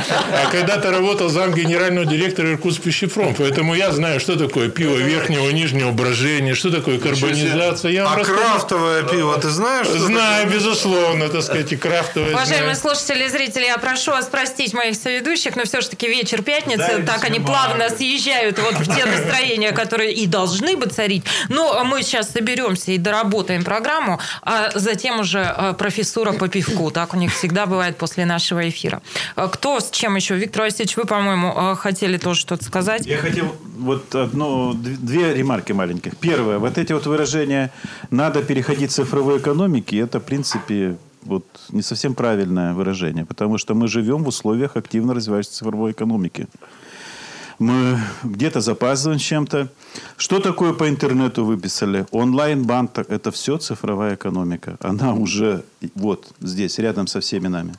а 0.46 0.52
когда-то 0.52 0.92
работал 0.92 1.30
зам 1.30 1.54
генерального 1.54 2.06
директора 2.06 2.52
Иркутск 2.52 2.82
пищепром, 2.82 3.36
поэтому 3.36 3.74
я 3.76 3.92
знаю, 3.92 4.20
что 4.20 4.36
такое 4.36 4.70
пиво 4.70 4.98
верхнего, 4.98 5.50
нижнего 5.50 5.92
брожения, 5.92 6.56
что 6.56 6.72
такое 6.72 7.00
карбонизация. 7.00 7.92
Я 7.92 8.06
А 8.08 8.16
расскажу. 8.18 8.40
крафтовое 8.40 9.04
пиво, 9.04 9.40
ты 9.40 9.50
знаешь? 9.50 9.88
Знаю, 9.88 10.50
безусловно, 10.50 11.30
так 11.30 11.44
сказать, 11.44 11.72
и 11.72 11.78
крафтовое. 11.78 12.32
Уважаемые 12.34 12.76
знаю. 12.76 12.96
слушатели 12.96 13.29
и 13.30 13.32
зрители, 13.32 13.66
я 13.66 13.78
прошу 13.78 14.12
вас 14.12 14.26
простить 14.26 14.74
моих 14.74 14.96
соведущих, 14.96 15.56
но 15.56 15.64
все-таки 15.64 16.08
вечер 16.08 16.42
пятницы, 16.42 16.78
Дайте 16.78 17.04
так 17.04 17.24
они 17.24 17.40
плавно 17.40 17.90
съезжают 17.90 18.60
вот 18.60 18.74
в 18.74 18.96
те 18.96 19.06
настроения, 19.06 19.72
которые 19.72 20.14
и 20.14 20.28
должны 20.28 20.76
бы 20.76 20.88
царить. 20.88 21.24
Но 21.50 21.84
мы 21.84 22.04
сейчас 22.04 22.32
соберемся 22.32 22.92
и 22.92 22.98
доработаем 22.98 23.64
программу, 23.64 24.20
а 24.42 24.72
затем 24.76 25.20
уже 25.20 25.40
э, 25.40 25.74
профессура 25.74 26.34
по 26.34 26.48
пивку. 26.48 26.92
Так 26.92 27.14
у 27.14 27.18
них 27.18 27.34
всегда 27.34 27.66
бывает 27.66 27.98
после 27.98 28.26
нашего 28.26 28.68
эфира. 28.68 29.02
Э, 29.36 29.48
Кто 29.52 29.80
с 29.80 29.90
чем 29.92 30.16
еще? 30.16 30.36
Виктор 30.36 30.64
Васильевич, 30.64 30.98
вы, 30.98 31.06
по-моему, 31.06 31.54
э, 31.56 31.76
хотели 31.76 32.18
тоже 32.18 32.40
что-то 32.40 32.64
сказать. 32.64 33.06
Я 33.06 33.18
хотел 33.18 33.56
вот 33.78 34.14
одну, 34.16 34.74
две 34.74 35.34
ремарки 35.34 35.72
маленьких. 35.72 36.18
Первое, 36.18 36.58
вот 36.58 36.78
эти 36.78 36.94
вот 36.94 37.06
выражения 37.06 37.72
«надо 38.10 38.44
переходить 38.44 38.92
к 38.92 38.94
цифровой 38.94 39.38
экономике» 39.38 40.00
это, 40.00 40.20
в 40.20 40.24
принципе, 40.24 40.98
вот 41.30 41.46
не 41.70 41.82
совсем 41.82 42.14
правильное 42.16 42.74
выражение, 42.74 43.26
потому 43.26 43.58
что 43.58 43.76
мы 43.76 43.88
живем 43.88 44.24
в 44.24 44.28
условиях 44.28 44.76
активно 44.76 45.14
развивающейся 45.14 45.60
цифровой 45.60 45.92
экономики. 45.92 46.48
Мы 47.60 48.00
где-то 48.24 48.62
запаздываем 48.62 49.20
чем-то. 49.20 49.68
Что 50.18 50.40
такое 50.40 50.74
по 50.74 50.88
интернету 50.88 51.44
выписали? 51.44 52.06
Онлайн-банк– 52.12 53.00
это 53.10 53.32
все 53.32 53.58
цифровая 53.58 54.16
экономика. 54.16 54.78
Она 54.80 55.14
уже 55.14 55.64
вот 55.96 56.32
здесь, 56.40 56.80
рядом 56.80 57.08
со 57.08 57.20
всеми 57.20 57.48
нами. 57.48 57.74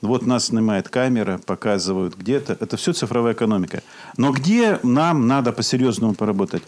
Вот 0.00 0.26
нас 0.26 0.46
снимает 0.46 0.88
камера, 0.88 1.38
показывают 1.38 2.16
где-то. 2.16 2.56
Это 2.60 2.76
все 2.76 2.92
цифровая 2.92 3.34
экономика. 3.34 3.82
Но 4.16 4.32
где 4.32 4.80
нам 4.82 5.28
надо 5.28 5.52
по-серьезному 5.52 6.14
поработать? 6.14 6.64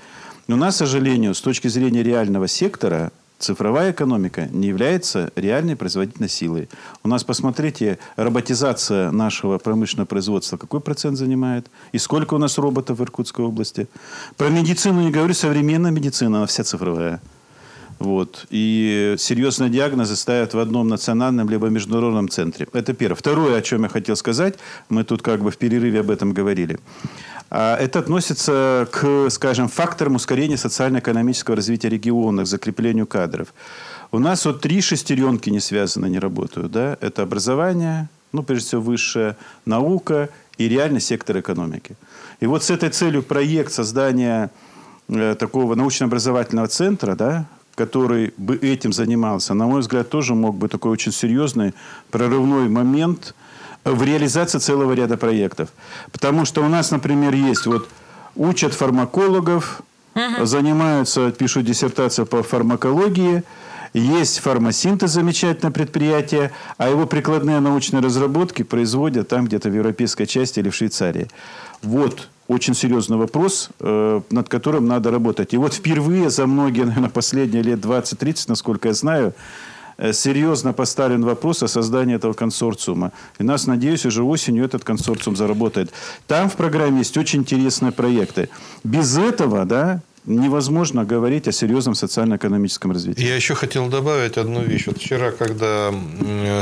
У 0.46 0.56
нас, 0.56 0.76
к 0.76 0.78
сожалению, 0.78 1.34
с 1.34 1.40
точки 1.40 1.68
зрения 1.68 2.04
реального 2.04 2.46
сектора, 2.46 3.10
цифровая 3.38 3.92
экономика 3.92 4.48
не 4.50 4.68
является 4.68 5.32
реальной 5.36 5.76
производительной 5.76 6.28
силой. 6.28 6.68
У 7.02 7.08
нас, 7.08 7.24
посмотрите, 7.24 7.98
роботизация 8.16 9.10
нашего 9.10 9.58
промышленного 9.58 10.06
производства 10.06 10.56
какой 10.56 10.80
процент 10.80 11.18
занимает? 11.18 11.66
И 11.92 11.98
сколько 11.98 12.34
у 12.34 12.38
нас 12.38 12.58
роботов 12.58 12.98
в 12.98 13.02
Иркутской 13.02 13.44
области? 13.44 13.88
Про 14.36 14.48
медицину 14.48 15.02
не 15.02 15.10
говорю, 15.10 15.34
современная 15.34 15.90
медицина, 15.90 16.38
она 16.38 16.46
вся 16.46 16.64
цифровая. 16.64 17.20
Вот. 17.98 18.46
И 18.50 19.14
серьезные 19.18 19.70
диагнозы 19.70 20.16
ставят 20.16 20.54
в 20.54 20.58
одном 20.58 20.88
национальном 20.88 21.48
либо 21.48 21.68
международном 21.68 22.28
центре. 22.28 22.66
Это 22.72 22.92
первое. 22.92 23.16
Второе, 23.16 23.56
о 23.56 23.62
чем 23.62 23.84
я 23.84 23.88
хотел 23.88 24.16
сказать, 24.16 24.58
мы 24.88 25.04
тут 25.04 25.22
как 25.22 25.42
бы 25.42 25.50
в 25.50 25.56
перерыве 25.56 26.00
об 26.00 26.10
этом 26.10 26.32
говорили. 26.32 26.78
А 27.56 27.76
Это 27.76 28.00
относится 28.00 28.88
к, 28.90 29.30
скажем, 29.30 29.68
факторам 29.68 30.16
ускорения 30.16 30.56
социально-экономического 30.56 31.54
развития 31.54 31.88
региона, 31.88 32.42
к 32.42 32.46
закреплению 32.48 33.06
кадров. 33.06 33.54
У 34.10 34.18
нас 34.18 34.44
вот 34.44 34.60
три 34.60 34.80
шестеренки 34.80 35.50
не 35.50 35.60
связаны, 35.60 36.06
не 36.06 36.18
работают. 36.18 36.72
Да? 36.72 36.96
Это 37.00 37.22
образование, 37.22 38.08
ну, 38.32 38.42
прежде 38.42 38.66
всего, 38.66 38.80
высшая 38.80 39.36
наука 39.66 40.30
и 40.58 40.68
реальный 40.68 41.00
сектор 41.00 41.38
экономики. 41.38 41.94
И 42.40 42.46
вот 42.46 42.64
с 42.64 42.70
этой 42.70 42.90
целью 42.90 43.22
проект 43.22 43.72
создания 43.72 44.50
э, 45.08 45.36
такого 45.38 45.76
научно-образовательного 45.76 46.66
центра, 46.66 47.14
да, 47.14 47.46
который 47.76 48.34
бы 48.36 48.56
этим 48.56 48.92
занимался, 48.92 49.54
на 49.54 49.68
мой 49.68 49.82
взгляд, 49.82 50.10
тоже 50.10 50.34
мог 50.34 50.56
быть 50.56 50.72
такой 50.72 50.90
очень 50.90 51.12
серьезный 51.12 51.72
прорывной 52.10 52.68
момент 52.68 53.32
в 53.84 54.02
реализации 54.02 54.58
целого 54.58 54.92
ряда 54.92 55.16
проектов. 55.16 55.68
Потому 56.12 56.44
что 56.44 56.62
у 56.64 56.68
нас, 56.68 56.90
например, 56.90 57.34
есть 57.34 57.66
вот 57.66 57.88
учат 58.36 58.74
фармакологов, 58.74 59.82
занимаются, 60.40 61.32
пишут 61.32 61.64
диссертацию 61.64 62.26
по 62.26 62.42
фармакологии, 62.42 63.42
есть 63.94 64.40
фармасинтез, 64.40 65.10
замечательное 65.10 65.72
предприятие, 65.72 66.50
а 66.78 66.88
его 66.88 67.06
прикладные 67.06 67.60
научные 67.60 68.02
разработки 68.02 68.64
производят 68.64 69.28
там 69.28 69.46
где-то 69.46 69.70
в 69.70 69.74
европейской 69.74 70.26
части 70.26 70.58
или 70.58 70.68
в 70.68 70.74
Швейцарии. 70.74 71.28
Вот 71.82 72.28
очень 72.48 72.74
серьезный 72.74 73.16
вопрос, 73.16 73.70
э, 73.80 74.20
над 74.30 74.48
которым 74.48 74.86
надо 74.86 75.10
работать. 75.10 75.54
И 75.54 75.56
вот 75.56 75.74
впервые 75.74 76.28
за 76.30 76.46
многие, 76.46 76.84
наверное, 76.84 77.08
последние 77.08 77.62
лет 77.62 77.78
20-30, 77.78 78.46
насколько 78.48 78.88
я 78.88 78.94
знаю, 78.94 79.32
серьезно 80.12 80.72
поставлен 80.72 81.24
вопрос 81.24 81.62
о 81.62 81.68
создании 81.68 82.16
этого 82.16 82.32
консорциума. 82.32 83.12
И 83.38 83.44
нас, 83.44 83.66
надеюсь, 83.66 84.06
уже 84.06 84.22
осенью 84.22 84.64
этот 84.64 84.84
консорциум 84.84 85.36
заработает. 85.36 85.92
Там 86.26 86.48
в 86.48 86.56
программе 86.56 86.98
есть 86.98 87.16
очень 87.16 87.40
интересные 87.40 87.92
проекты. 87.92 88.48
Без 88.82 89.16
этого, 89.16 89.64
да, 89.64 90.00
невозможно 90.26 91.04
говорить 91.04 91.48
о 91.48 91.52
серьезном 91.52 91.94
социально-экономическом 91.94 92.92
развитии. 92.92 93.22
Я 93.22 93.36
еще 93.36 93.54
хотел 93.54 93.88
добавить 93.88 94.36
одну 94.36 94.62
вещь. 94.62 94.86
Вот 94.86 94.98
вчера, 94.98 95.30
когда 95.30 95.92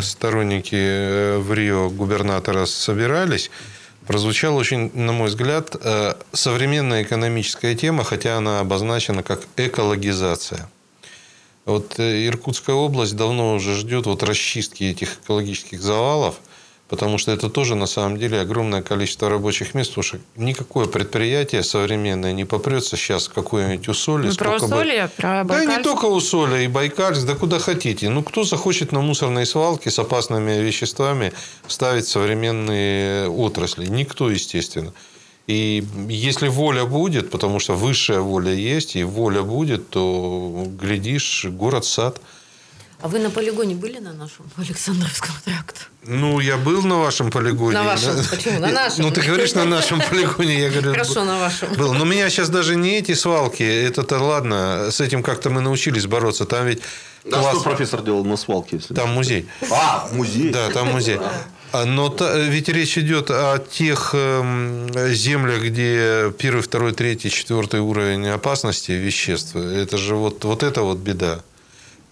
сторонники 0.00 0.74
э, 0.74 1.38
в 1.38 1.52
Рио 1.52 1.88
губернатора 1.90 2.66
собирались, 2.66 3.50
прозвучала 4.06 4.58
очень, 4.58 4.90
на 4.94 5.12
мой 5.12 5.28
взгляд, 5.28 5.76
э, 5.80 6.14
современная 6.32 7.02
экономическая 7.02 7.74
тема, 7.74 8.04
хотя 8.04 8.36
она 8.36 8.60
обозначена 8.60 9.22
как 9.22 9.42
экологизация. 9.56 10.68
Вот 11.64 11.98
э, 11.98 12.26
Иркутская 12.26 12.74
область 12.74 13.14
давно 13.16 13.54
уже 13.54 13.74
ждет 13.76 14.06
вот 14.06 14.22
расчистки 14.22 14.84
этих 14.84 15.18
экологических 15.22 15.80
завалов, 15.80 16.36
потому 16.88 17.18
что 17.18 17.30
это 17.30 17.48
тоже 17.48 17.76
на 17.76 17.86
самом 17.86 18.18
деле 18.18 18.40
огромное 18.40 18.82
количество 18.82 19.30
рабочих 19.30 19.72
мест, 19.72 19.90
потому 19.90 20.02
что 20.02 20.18
никакое 20.36 20.86
предприятие 20.86 21.62
современное 21.62 22.32
не 22.32 22.44
попрется 22.44 22.96
сейчас 22.96 23.28
в 23.28 23.32
какое-нибудь 23.32 23.86
усолье. 23.88 24.30
Ну, 24.30 24.34
про 24.36 24.58
сколько 24.58 24.66
бы- 24.66 24.74
Усолье, 24.76 25.10
про 25.16 25.28
да, 25.28 25.44
Байкальск. 25.44 25.78
не 25.78 25.84
только 25.84 26.04
Усолье, 26.06 26.64
и 26.64 26.68
Байкальск, 26.68 27.24
да 27.26 27.34
куда 27.36 27.60
хотите. 27.60 28.08
Ну, 28.08 28.24
кто 28.24 28.42
захочет 28.42 28.90
на 28.90 29.00
мусорные 29.00 29.46
свалки 29.46 29.88
с 29.88 29.98
опасными 30.00 30.60
веществами 30.60 31.32
ставить 31.68 32.08
современные 32.08 33.28
отрасли? 33.28 33.86
Никто, 33.86 34.28
естественно. 34.30 34.92
И 35.48 35.84
если 36.08 36.48
воля 36.48 36.84
будет, 36.84 37.30
потому 37.30 37.58
что 37.58 37.74
высшая 37.74 38.20
воля 38.20 38.52
есть, 38.52 38.96
и 38.96 39.02
воля 39.04 39.42
будет, 39.42 39.90
то, 39.90 40.64
глядишь, 40.80 41.44
город-сад. 41.48 42.20
А 43.00 43.08
вы 43.08 43.18
на 43.18 43.30
полигоне 43.30 43.74
были 43.74 43.98
на 43.98 44.12
нашем 44.12 44.46
Александровском 44.56 45.34
тракте? 45.44 45.80
Ну, 46.04 46.38
я 46.40 46.56
был 46.56 46.82
на 46.82 46.98
вашем 46.98 47.30
полигоне. 47.32 47.74
На 47.76 47.82
вашем. 47.82 48.16
Да. 48.16 48.22
Почему? 48.30 48.58
На 48.60 48.70
нашем. 48.70 49.04
Ну, 49.04 49.10
ты 49.10 49.20
говоришь, 49.22 49.54
на 49.54 49.64
нашем 49.64 50.00
полигоне. 50.10 50.60
Я 50.60 50.70
говорю, 50.70 50.92
Хорошо, 50.92 51.24
на 51.24 51.38
вашем. 51.40 51.72
Был. 51.74 51.94
Но 51.94 52.04
меня 52.04 52.30
сейчас 52.30 52.48
даже 52.48 52.76
не 52.76 52.98
эти 52.98 53.14
свалки. 53.14 53.62
Это-то 53.64 54.18
ладно. 54.20 54.90
С 54.92 55.00
этим 55.00 55.22
как-то 55.24 55.50
мы 55.50 55.60
научились 55.60 56.06
бороться. 56.06 56.44
Там 56.44 56.66
ведь 56.66 56.80
А 57.26 57.30
класс- 57.30 57.54
что 57.56 57.64
профессор 57.64 58.02
делал 58.02 58.24
на 58.24 58.36
свалке? 58.36 58.76
Если... 58.76 58.94
Там 58.94 59.10
музей. 59.10 59.48
А, 59.70 60.08
музей. 60.12 60.50
Да, 60.52 60.70
там 60.70 60.92
музей. 60.92 61.18
А, 61.72 61.84
Но 61.86 62.08
та- 62.10 62.38
ведь 62.38 62.68
речь 62.68 62.98
идет 62.98 63.30
о 63.30 63.58
тех 63.58 64.10
эм, 64.14 64.88
землях, 65.14 65.62
где 65.62 66.30
первый, 66.38 66.60
второй, 66.62 66.92
третий, 66.92 67.30
четвертый 67.30 67.80
уровень 67.80 68.28
опасности 68.28 68.92
веществ. 68.92 69.56
Это 69.56 69.96
же 69.96 70.14
вот, 70.14 70.44
вот 70.44 70.62
это 70.62 70.82
вот 70.82 70.98
беда. 70.98 71.40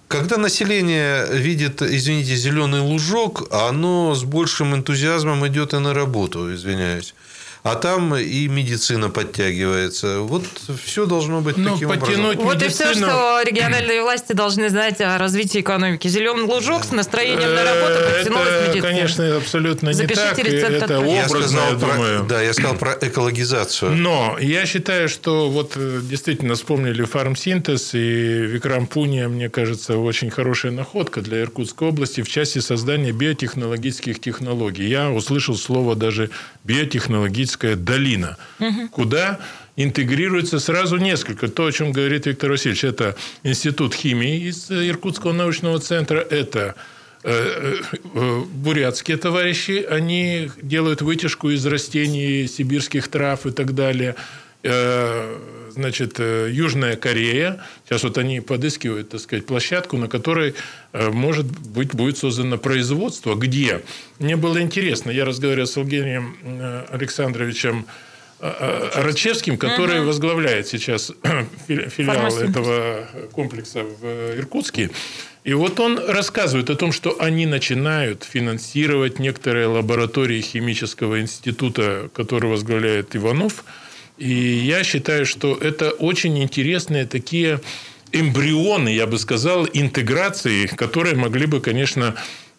Когда 0.08 0.38
население 0.38 1.26
видит, 1.32 1.82
извините, 1.82 2.34
зеленый 2.36 2.80
лужок, 2.80 3.48
оно 3.52 4.14
с 4.14 4.24
большим 4.24 4.74
энтузиазмом 4.74 5.46
идет 5.46 5.74
и 5.74 5.78
на 5.78 5.94
работу, 5.94 6.52
извиняюсь. 6.54 7.14
А 7.62 7.74
там 7.74 8.14
и 8.16 8.48
медицина 8.48 9.10
подтягивается. 9.10 10.20
Вот 10.20 10.44
все 10.82 11.04
должно 11.06 11.40
быть 11.42 11.56
Ну, 11.58 11.72
таким 11.74 11.88
подтянуть 11.90 12.38
образом. 12.38 12.44
Вот 12.44 12.62
и 12.62 12.68
все, 12.68 12.84
медицину- 12.90 13.06
что 13.08 13.42
региональные 13.44 14.02
власти 14.02 14.32
должны 14.32 14.70
знать 14.70 15.00
о 15.02 15.18
развитии 15.18 15.60
экономики. 15.60 16.08
Зеленый 16.08 16.44
лужок 16.44 16.84
с 16.84 16.90
настроением 16.92 17.54
на 17.54 17.62
работу 17.64 17.98
Э, 18.00 18.16
подтянулась 18.18 18.48
Это, 18.48 18.68
медицина. 18.70 18.88
конечно, 18.88 19.36
абсолютно 19.36 19.88
не 19.90 20.06
так. 20.06 20.38
Это 20.38 21.00
образно, 21.00 21.28
сказал 21.40 21.72
я 21.72 21.78
про, 21.78 21.92
думаю. 21.94 22.24
да, 22.28 22.42
я 22.42 22.52
сказал 22.54 22.76
про 22.76 22.96
экологизацию. 23.00 23.92
Но 23.92 24.36
я 24.40 24.64
считаю, 24.64 25.08
что 25.10 25.50
вот 25.50 25.72
э, 25.76 26.00
действительно 26.02 26.54
вспомнили 26.54 27.04
фармсинтез, 27.04 27.94
и 27.94 27.98
Викрам 27.98 28.86
Пуния, 28.86 29.28
мне 29.28 29.50
кажется, 29.50 29.98
очень 29.98 30.30
хорошая 30.30 30.72
находка 30.72 31.20
для 31.20 31.42
Иркутской 31.42 31.88
области 31.88 32.22
в 32.22 32.28
части 32.28 32.58
создания 32.60 33.12
биотехнологических 33.12 34.18
технологий. 34.20 34.88
Я 34.88 35.10
услышал 35.10 35.56
слово 35.56 35.94
даже 35.94 36.30
биотехнологическая 37.50 37.76
долина, 37.76 38.36
куда 38.90 39.38
интегрируется 39.76 40.58
сразу 40.58 40.96
несколько. 40.96 41.48
То, 41.48 41.66
о 41.66 41.72
чем 41.72 41.92
говорит 41.92 42.26
Виктор 42.26 42.50
Васильевич, 42.50 42.84
это 42.84 43.16
Институт 43.42 43.94
химии 43.94 44.48
из 44.48 44.70
Иркутского 44.70 45.32
научного 45.32 45.78
центра, 45.78 46.18
это 46.18 46.74
э, 47.22 47.76
э, 48.14 48.42
бурятские 48.52 49.16
товарищи, 49.16 49.86
они 49.88 50.50
делают 50.62 51.02
вытяжку 51.02 51.50
из 51.50 51.64
растений, 51.66 52.46
сибирских 52.46 53.08
трав 53.08 53.46
и 53.46 53.50
так 53.50 53.74
далее. 53.74 54.14
Э, 55.70 55.72
значит, 55.72 56.18
Южная 56.18 56.96
Корея. 56.96 57.60
Сейчас 57.84 58.02
вот 58.02 58.18
они 58.18 58.40
подыскивают, 58.40 59.10
так 59.10 59.20
сказать, 59.20 59.46
площадку, 59.46 59.96
на 59.96 60.08
которой, 60.08 60.54
может 60.92 61.46
быть, 61.46 61.94
будет 61.94 62.18
создано 62.18 62.58
производство. 62.58 63.34
Где? 63.34 63.82
Мне 64.18 64.36
было 64.36 64.60
интересно. 64.60 65.10
Я 65.10 65.24
разговаривал 65.24 65.66
с 65.66 65.76
Евгением 65.76 66.36
Александровичем 66.90 67.86
Рачевским, 68.40 69.58
который 69.58 70.00
угу. 70.00 70.06
возглавляет 70.06 70.66
сейчас 70.66 71.12
филиал 71.68 72.38
этого 72.38 73.06
комплекса 73.32 73.82
в 73.82 74.38
Иркутске. 74.38 74.90
И 75.42 75.54
вот 75.54 75.80
он 75.80 75.98
рассказывает 75.98 76.68
о 76.68 76.76
том, 76.76 76.92
что 76.92 77.16
они 77.18 77.46
начинают 77.46 78.24
финансировать 78.24 79.18
некоторые 79.18 79.66
лаборатории 79.66 80.40
химического 80.40 81.20
института, 81.20 82.10
который 82.14 82.50
возглавляет 82.50 83.16
Иванов. 83.16 83.64
И 84.20 84.32
я 84.32 84.84
считаю, 84.84 85.24
что 85.24 85.56
это 85.56 85.90
очень 85.90 86.42
интересные 86.42 87.06
такие 87.06 87.60
эмбрионы, 88.12 88.90
я 88.90 89.06
бы 89.06 89.18
сказал, 89.18 89.66
интеграции, 89.72 90.66
которые 90.66 91.16
могли 91.16 91.46
бы, 91.46 91.60
конечно, 91.60 92.14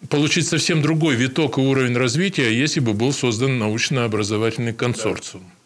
получить 0.09 0.47
совсем 0.47 0.82
другой 0.82 1.16
виток 1.16 1.59
и 1.59 1.62
уровень 1.62 1.95
развития, 1.95 2.51
если 2.51 2.80
бы 2.80 2.93
был 2.93 3.14
создан 3.14 3.59
научно-образовательный 3.59 4.74
консорциум. 4.74 5.43
Ну 5.43 5.61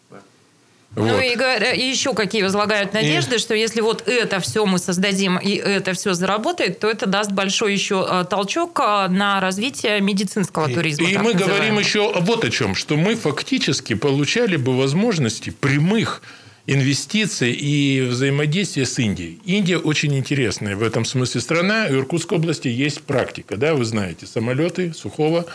вот. 0.96 1.22
и, 1.22 1.76
и 1.76 1.88
еще 1.88 2.14
какие 2.14 2.42
возлагают 2.42 2.94
надежды, 2.94 3.36
и... 3.36 3.38
что 3.38 3.54
если 3.54 3.82
вот 3.82 4.08
это 4.08 4.40
все 4.40 4.64
мы 4.64 4.78
создадим 4.78 5.36
и 5.36 5.54
это 5.54 5.92
все 5.92 6.14
заработает, 6.14 6.80
то 6.80 6.88
это 6.88 7.06
даст 7.06 7.30
большой 7.30 7.74
еще 7.74 8.06
э, 8.08 8.24
толчок 8.28 8.80
э, 8.80 9.08
на 9.08 9.40
развитие 9.40 10.00
медицинского 10.00 10.68
и, 10.68 10.74
туризма. 10.74 11.06
И 11.06 11.18
мы 11.18 11.34
говорим 11.34 11.78
еще 11.78 12.12
вот 12.20 12.44
о 12.44 12.50
чем, 12.50 12.74
что 12.74 12.96
мы 12.96 13.14
фактически 13.14 13.94
получали 13.94 14.56
бы 14.56 14.76
возможности 14.76 15.50
прямых 15.50 16.22
инвестиций 16.66 17.52
и 17.52 18.00
взаимодействия 18.00 18.86
с 18.86 18.98
Индией. 18.98 19.38
Индия 19.44 19.76
очень 19.76 20.16
интересная 20.16 20.76
в 20.76 20.82
этом 20.82 21.04
смысле 21.04 21.40
страна. 21.42 21.86
В 21.88 21.94
Иркутской 21.94 22.38
области 22.38 22.68
есть 22.68 23.02
практика, 23.02 23.56
да, 23.56 23.74
вы 23.74 23.84
знаете, 23.84 24.26
самолеты 24.26 24.94
Сухого 24.94 25.46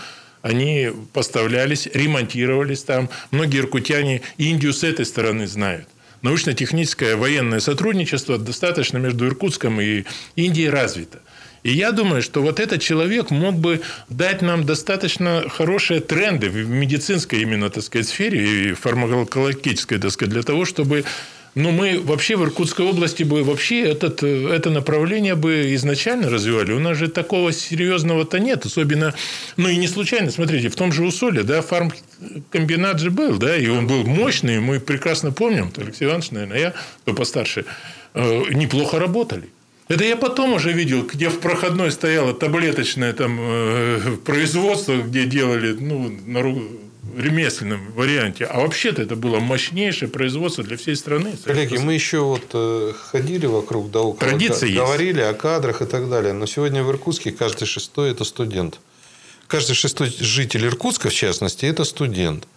они 0.41 0.89
поставлялись, 1.13 1.87
ремонтировались 1.93 2.83
там. 2.83 3.09
Многие 3.31 3.59
иркутяне 3.59 4.21
Индию 4.37 4.73
с 4.73 4.83
этой 4.83 5.05
стороны 5.05 5.47
знают. 5.47 5.87
Научно-техническое 6.21 7.15
военное 7.15 7.59
сотрудничество 7.59 8.37
достаточно 8.37 8.97
между 8.97 9.27
Иркутском 9.27 9.81
и 9.81 10.03
Индией 10.35 10.69
развито. 10.69 11.19
И 11.63 11.71
я 11.73 11.91
думаю, 11.91 12.21
что 12.21 12.41
вот 12.41 12.59
этот 12.59 12.81
человек 12.81 13.29
мог 13.29 13.55
бы 13.55 13.81
дать 14.09 14.41
нам 14.41 14.65
достаточно 14.65 15.45
хорошие 15.47 15.99
тренды 15.99 16.49
в 16.49 16.67
медицинской 16.67 17.41
именно, 17.41 17.69
так 17.69 17.83
сказать, 17.83 18.07
сфере 18.07 18.71
и 18.71 18.73
фармакологической, 18.73 19.99
так 19.99 20.11
сказать, 20.11 20.33
для 20.33 20.43
того, 20.43 20.65
чтобы 20.65 21.03
но 21.55 21.71
мы 21.71 21.99
вообще 21.99 22.37
в 22.37 22.43
Иркутской 22.43 22.85
области 22.85 23.23
бы 23.23 23.43
вообще 23.43 23.81
этот, 23.81 24.23
это 24.23 24.69
направление 24.69 25.35
бы 25.35 25.73
изначально 25.75 26.29
развивали. 26.29 26.71
У 26.71 26.79
нас 26.79 26.97
же 26.97 27.09
такого 27.09 27.51
серьезного-то 27.51 28.39
нет. 28.39 28.65
Особенно, 28.65 29.13
ну 29.57 29.67
и 29.67 29.75
не 29.75 29.87
случайно, 29.87 30.31
смотрите, 30.31 30.69
в 30.69 30.75
том 30.75 30.91
же 30.91 31.03
Усоле, 31.03 31.43
да, 31.43 31.61
фармкомбинат 31.61 32.99
же 32.99 33.11
был, 33.11 33.37
да, 33.37 33.57
и 33.57 33.67
он 33.67 33.87
был 33.87 34.03
мощный, 34.05 34.59
мы 34.59 34.79
прекрасно 34.79 35.31
помним, 35.31 35.71
Алексей 35.75 36.05
Иванович, 36.05 36.31
наверное, 36.31 36.59
я, 36.59 36.73
кто 37.01 37.13
постарше, 37.13 37.65
э, 38.13 38.43
неплохо 38.51 38.99
работали. 38.99 39.49
Это 39.89 40.05
я 40.05 40.15
потом 40.15 40.53
уже 40.53 40.71
видел, 40.71 41.03
где 41.03 41.27
в 41.27 41.39
проходной 41.39 41.91
стояло 41.91 42.33
таблеточное 42.33 43.11
там 43.11 43.37
э, 43.41 44.17
производство, 44.23 44.95
где 44.95 45.25
делали 45.25 45.75
ну, 45.77 46.17
на, 46.25 46.39
ремесленном 47.19 47.91
варианте. 47.93 48.45
А 48.45 48.61
вообще-то 48.61 49.01
это 49.01 49.15
было 49.15 49.39
мощнейшее 49.39 50.09
производство 50.09 50.63
для 50.63 50.77
всей 50.77 50.95
страны. 50.95 51.33
Коллеги, 51.43 51.77
мы 51.77 51.93
еще 51.93 52.19
вот 52.19 52.43
э, 52.53 52.93
ходили 53.11 53.45
вокруг 53.45 53.91
да 53.91 54.01
около, 54.01 54.29
Традиция 54.29 54.73
говорили 54.73 55.19
есть. 55.19 55.31
о 55.31 55.33
кадрах 55.33 55.81
и 55.81 55.85
так 55.85 56.09
далее. 56.09 56.33
Но 56.33 56.45
сегодня 56.45 56.83
в 56.83 56.89
Иркутске 56.89 57.31
каждый 57.31 57.65
шестой– 57.65 58.11
это 58.11 58.23
студент. 58.23 58.79
Каждый 59.47 59.73
шестой 59.73 60.13
житель 60.19 60.65
Иркутска, 60.65 61.09
в 61.09 61.13
частности, 61.13 61.65
это 61.65 61.83
студент. 61.83 62.47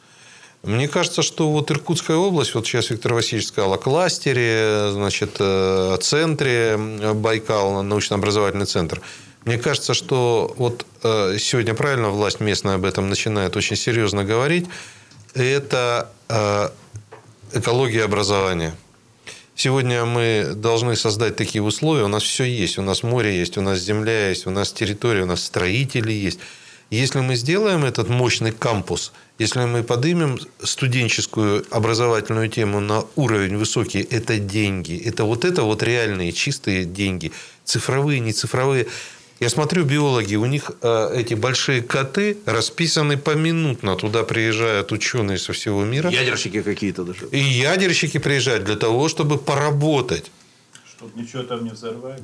Мне 0.62 0.88
кажется, 0.88 1.22
что 1.22 1.50
вот 1.50 1.70
Иркутская 1.70 2.16
область, 2.16 2.54
вот 2.54 2.66
сейчас 2.66 2.88
Виктор 2.88 3.14
Васильевич 3.14 3.48
сказал 3.48 3.74
о 3.74 3.78
кластере, 3.78 4.90
значит, 4.92 5.36
о 5.38 5.96
центре 6.00 6.78
Байкал, 7.14 7.82
научно-образовательный 7.82 8.66
центр– 8.66 9.00
мне 9.44 9.58
кажется, 9.58 9.92
что 9.94 10.54
вот 10.56 10.86
э, 11.02 11.36
сегодня 11.38 11.74
правильно 11.74 12.08
власть 12.08 12.40
местная 12.40 12.76
об 12.76 12.84
этом 12.84 13.08
начинает 13.08 13.56
очень 13.56 13.76
серьезно 13.76 14.24
говорить. 14.24 14.66
Это 15.34 16.10
э, 16.28 16.70
экология 17.52 18.04
образования. 18.04 18.74
Сегодня 19.56 20.04
мы 20.04 20.52
должны 20.54 20.96
создать 20.96 21.36
такие 21.36 21.62
условия. 21.62 22.04
У 22.04 22.08
нас 22.08 22.22
все 22.22 22.44
есть. 22.44 22.78
У 22.78 22.82
нас 22.82 23.02
море 23.02 23.38
есть, 23.38 23.56
у 23.56 23.60
нас 23.60 23.78
земля 23.78 24.28
есть, 24.30 24.46
у 24.46 24.50
нас 24.50 24.72
территория, 24.72 25.22
у 25.22 25.26
нас 25.26 25.44
строители 25.44 26.12
есть. 26.12 26.38
Если 26.90 27.20
мы 27.20 27.34
сделаем 27.36 27.84
этот 27.84 28.08
мощный 28.08 28.52
кампус, 28.52 29.12
если 29.38 29.60
мы 29.60 29.82
поднимем 29.82 30.38
студенческую 30.62 31.64
образовательную 31.70 32.48
тему 32.48 32.80
на 32.80 33.04
уровень 33.16 33.56
высокий, 33.56 34.00
это 34.00 34.38
деньги. 34.38 34.96
Это 35.04 35.24
вот 35.24 35.44
это 35.44 35.62
вот 35.62 35.82
реальные 35.82 36.32
чистые 36.32 36.84
деньги. 36.84 37.32
Цифровые, 37.64 38.20
не 38.20 38.32
цифровые. 38.32 38.86
Я 39.40 39.48
смотрю, 39.48 39.84
биологи, 39.84 40.36
у 40.36 40.46
них 40.46 40.70
э, 40.80 41.10
эти 41.16 41.34
большие 41.34 41.82
коты 41.82 42.38
расписаны 42.46 43.16
поминутно. 43.16 43.96
Туда 43.96 44.22
приезжают 44.22 44.92
ученые 44.92 45.38
со 45.38 45.52
всего 45.52 45.84
мира. 45.84 46.08
Ядерщики 46.10 46.62
какие-то 46.62 47.04
даже. 47.04 47.26
И 47.32 47.38
ядерщики 47.38 48.18
приезжают 48.18 48.64
для 48.64 48.76
того, 48.76 49.08
чтобы 49.08 49.38
поработать. 49.38 50.30
Чтобы 50.86 51.20
ничего 51.20 51.42
там 51.42 51.64
не 51.64 51.70
взорвали. 51.70 52.22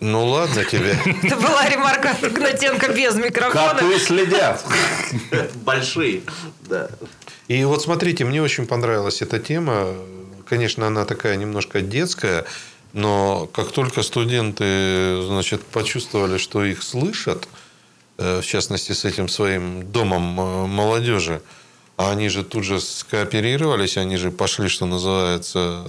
Ну 0.00 0.26
ладно 0.26 0.64
тебе. 0.64 0.96
Это 1.22 1.36
была 1.36 1.68
ремарка 1.68 2.16
Гнатенко 2.22 2.92
без 2.92 3.16
микрофона. 3.16 3.74
Коты 3.74 3.98
следят. 3.98 4.64
Большие. 5.56 6.22
Да. 6.68 6.88
И 7.48 7.64
вот 7.64 7.82
смотрите, 7.82 8.24
мне 8.24 8.40
очень 8.40 8.66
понравилась 8.66 9.20
эта 9.20 9.38
тема. 9.38 9.94
Конечно, 10.48 10.86
она 10.86 11.04
такая 11.04 11.36
немножко 11.36 11.82
детская. 11.82 12.46
Но 12.92 13.48
как 13.52 13.70
только 13.72 14.02
студенты 14.02 15.22
значит, 15.26 15.62
почувствовали, 15.62 16.38
что 16.38 16.64
их 16.64 16.82
слышат, 16.82 17.48
э, 18.18 18.40
в 18.40 18.46
частности, 18.46 18.92
с 18.92 19.04
этим 19.04 19.28
своим 19.28 19.90
домом 19.90 20.40
э, 20.40 20.66
молодежи, 20.66 21.40
а 21.96 22.10
они 22.10 22.28
же 22.28 22.42
тут 22.42 22.64
же 22.64 22.80
скооперировались, 22.80 23.96
они 23.96 24.16
же 24.16 24.30
пошли, 24.30 24.68
что 24.68 24.86
называется, 24.86 25.84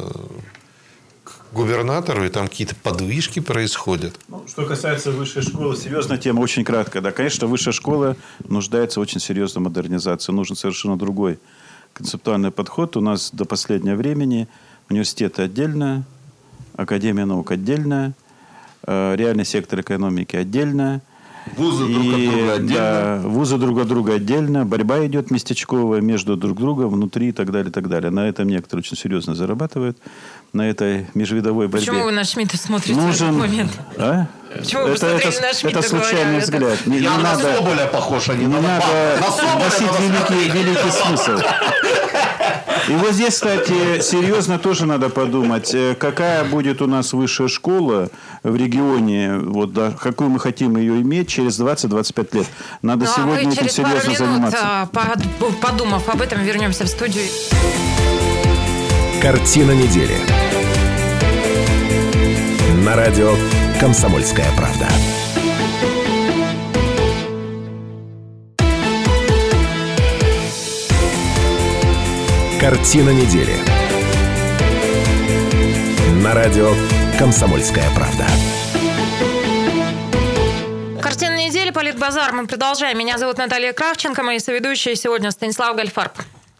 к 1.23 1.53
губернатору, 1.53 2.25
и 2.25 2.29
там 2.29 2.49
какие-то 2.49 2.75
подвижки 2.75 3.39
происходят. 3.39 4.19
Ну, 4.27 4.45
что 4.47 4.65
касается 4.65 5.11
высшей 5.11 5.41
школы, 5.41 5.75
серьезная 5.77 6.17
тема, 6.17 6.41
очень 6.41 6.65
кратко. 6.65 7.01
Да, 7.01 7.11
конечно, 7.11 7.47
высшая 7.47 7.71
школа 7.71 8.17
нуждается 8.47 8.99
в 8.99 9.03
очень 9.03 9.21
серьезной 9.21 9.63
модернизации. 9.63 10.33
Нужен 10.33 10.55
совершенно 10.55 10.97
другой 10.97 11.39
концептуальный 11.93 12.51
подход. 12.51 12.97
У 12.97 13.01
нас 13.01 13.31
до 13.31 13.45
последнего 13.45 13.95
времени 13.95 14.47
университеты 14.89 15.43
отдельно, 15.43 16.03
Академия 16.75 17.25
наук 17.25 17.51
отдельная, 17.51 18.13
э, 18.85 19.15
реальный 19.15 19.45
сектор 19.45 19.81
экономики 19.81 20.35
отдельная. 20.35 21.01
Вузы 21.57 21.89
и, 21.89 21.93
друг 21.93 22.13
от 22.13 22.21
друга 22.21 22.53
отдельно. 22.53 22.75
Да, 22.75 23.21
вузы 23.23 23.57
друг 23.57 23.79
от 23.79 23.87
друга 23.87 24.13
отдельно. 24.13 24.65
Борьба 24.65 25.05
идет 25.07 25.31
местечковая 25.31 26.01
между 26.01 26.37
друг 26.37 26.57
другом, 26.57 26.89
внутри 26.89 27.29
и 27.29 27.31
так 27.31 27.51
далее, 27.51 27.69
и 27.69 27.73
так 27.73 27.89
далее. 27.89 28.11
На 28.11 28.27
этом 28.27 28.47
некоторые 28.47 28.81
очень 28.81 28.95
серьезно 28.95 29.33
зарабатывают. 29.33 29.97
На 30.53 30.69
этой 30.69 31.07
межвидовой 31.13 31.67
борьбе. 31.67 31.87
Почему 31.87 32.05
вы 32.05 32.11
на 32.11 32.23
Шмидта 32.23 32.57
смотрите 32.57 32.99
Нужен... 32.99 33.35
в 33.35 33.37
этот 33.37 33.49
момент? 33.49 33.79
А? 33.97 34.27
Почему 34.57 34.83
вы 34.83 34.89
это, 34.91 35.07
это, 35.07 35.41
на 35.41 35.53
Шмидта 35.53 35.79
Это 35.79 35.89
случайный 35.89 36.23
говоря, 36.23 36.39
взгляд. 36.39 36.85
Не, 36.85 36.99
Я 36.99 37.11
не 37.11 37.17
на 37.17 37.23
надо, 37.23 37.55
Соболя 37.55 37.85
похож, 37.87 38.29
а 38.29 38.33
не, 38.33 38.45
не 38.45 38.53
на 38.53 38.61
надо 38.61 38.85
носить 39.59 39.99
великий, 39.99 40.49
великий 40.49 40.91
смысл. 40.91 41.39
И 42.89 42.93
вот 42.93 43.13
здесь, 43.13 43.35
кстати, 43.35 44.01
серьезно 44.01 44.59
тоже 44.59 44.85
надо 44.85 45.09
подумать, 45.09 45.73
э, 45.73 45.95
какая 45.95 46.43
будет 46.43 46.81
у 46.81 46.87
нас 46.87 47.13
высшая 47.13 47.47
школа 47.47 48.09
в 48.43 48.55
регионе, 48.55 49.37
вот, 49.37 49.71
да, 49.71 49.91
какую 49.91 50.29
мы 50.29 50.39
хотим 50.39 50.75
ее 50.75 50.99
иметь 51.01 51.29
через 51.29 51.59
20-25 51.59 52.35
лет. 52.35 52.47
Надо 52.81 53.05
ну, 53.05 53.11
сегодня 53.15 53.49
а 53.49 53.53
этим 53.53 53.69
серьезно 53.69 54.09
минут, 54.09 54.17
заниматься. 54.17 54.59
А, 54.61 54.89
подумав 55.61 56.09
об 56.09 56.21
этом, 56.21 56.43
вернемся 56.43 56.83
в 56.83 56.87
студию. 56.87 57.23
Картина 59.21 59.71
недели. 59.71 60.17
На 62.83 62.95
радио 62.95 63.35
«Комсомольская 63.81 64.45
правда». 64.55 64.87
Картина 72.59 73.09
недели 73.09 73.55
На 76.21 76.35
радио 76.35 76.71
«Комсомольская 77.17 77.89
правда». 77.95 78.27
Картина 81.01 81.37
недели, 81.37 81.71
Политбазар. 81.71 82.33
Мы 82.33 82.45
продолжаем. 82.45 82.99
Меня 82.99 83.17
зовут 83.17 83.39
Наталья 83.39 83.73
Кравченко, 83.73 84.21
мои 84.21 84.37
соведущие 84.37 84.95
сегодня 84.95 85.31
Станислав 85.31 85.75
Гальфарб. 85.75 86.13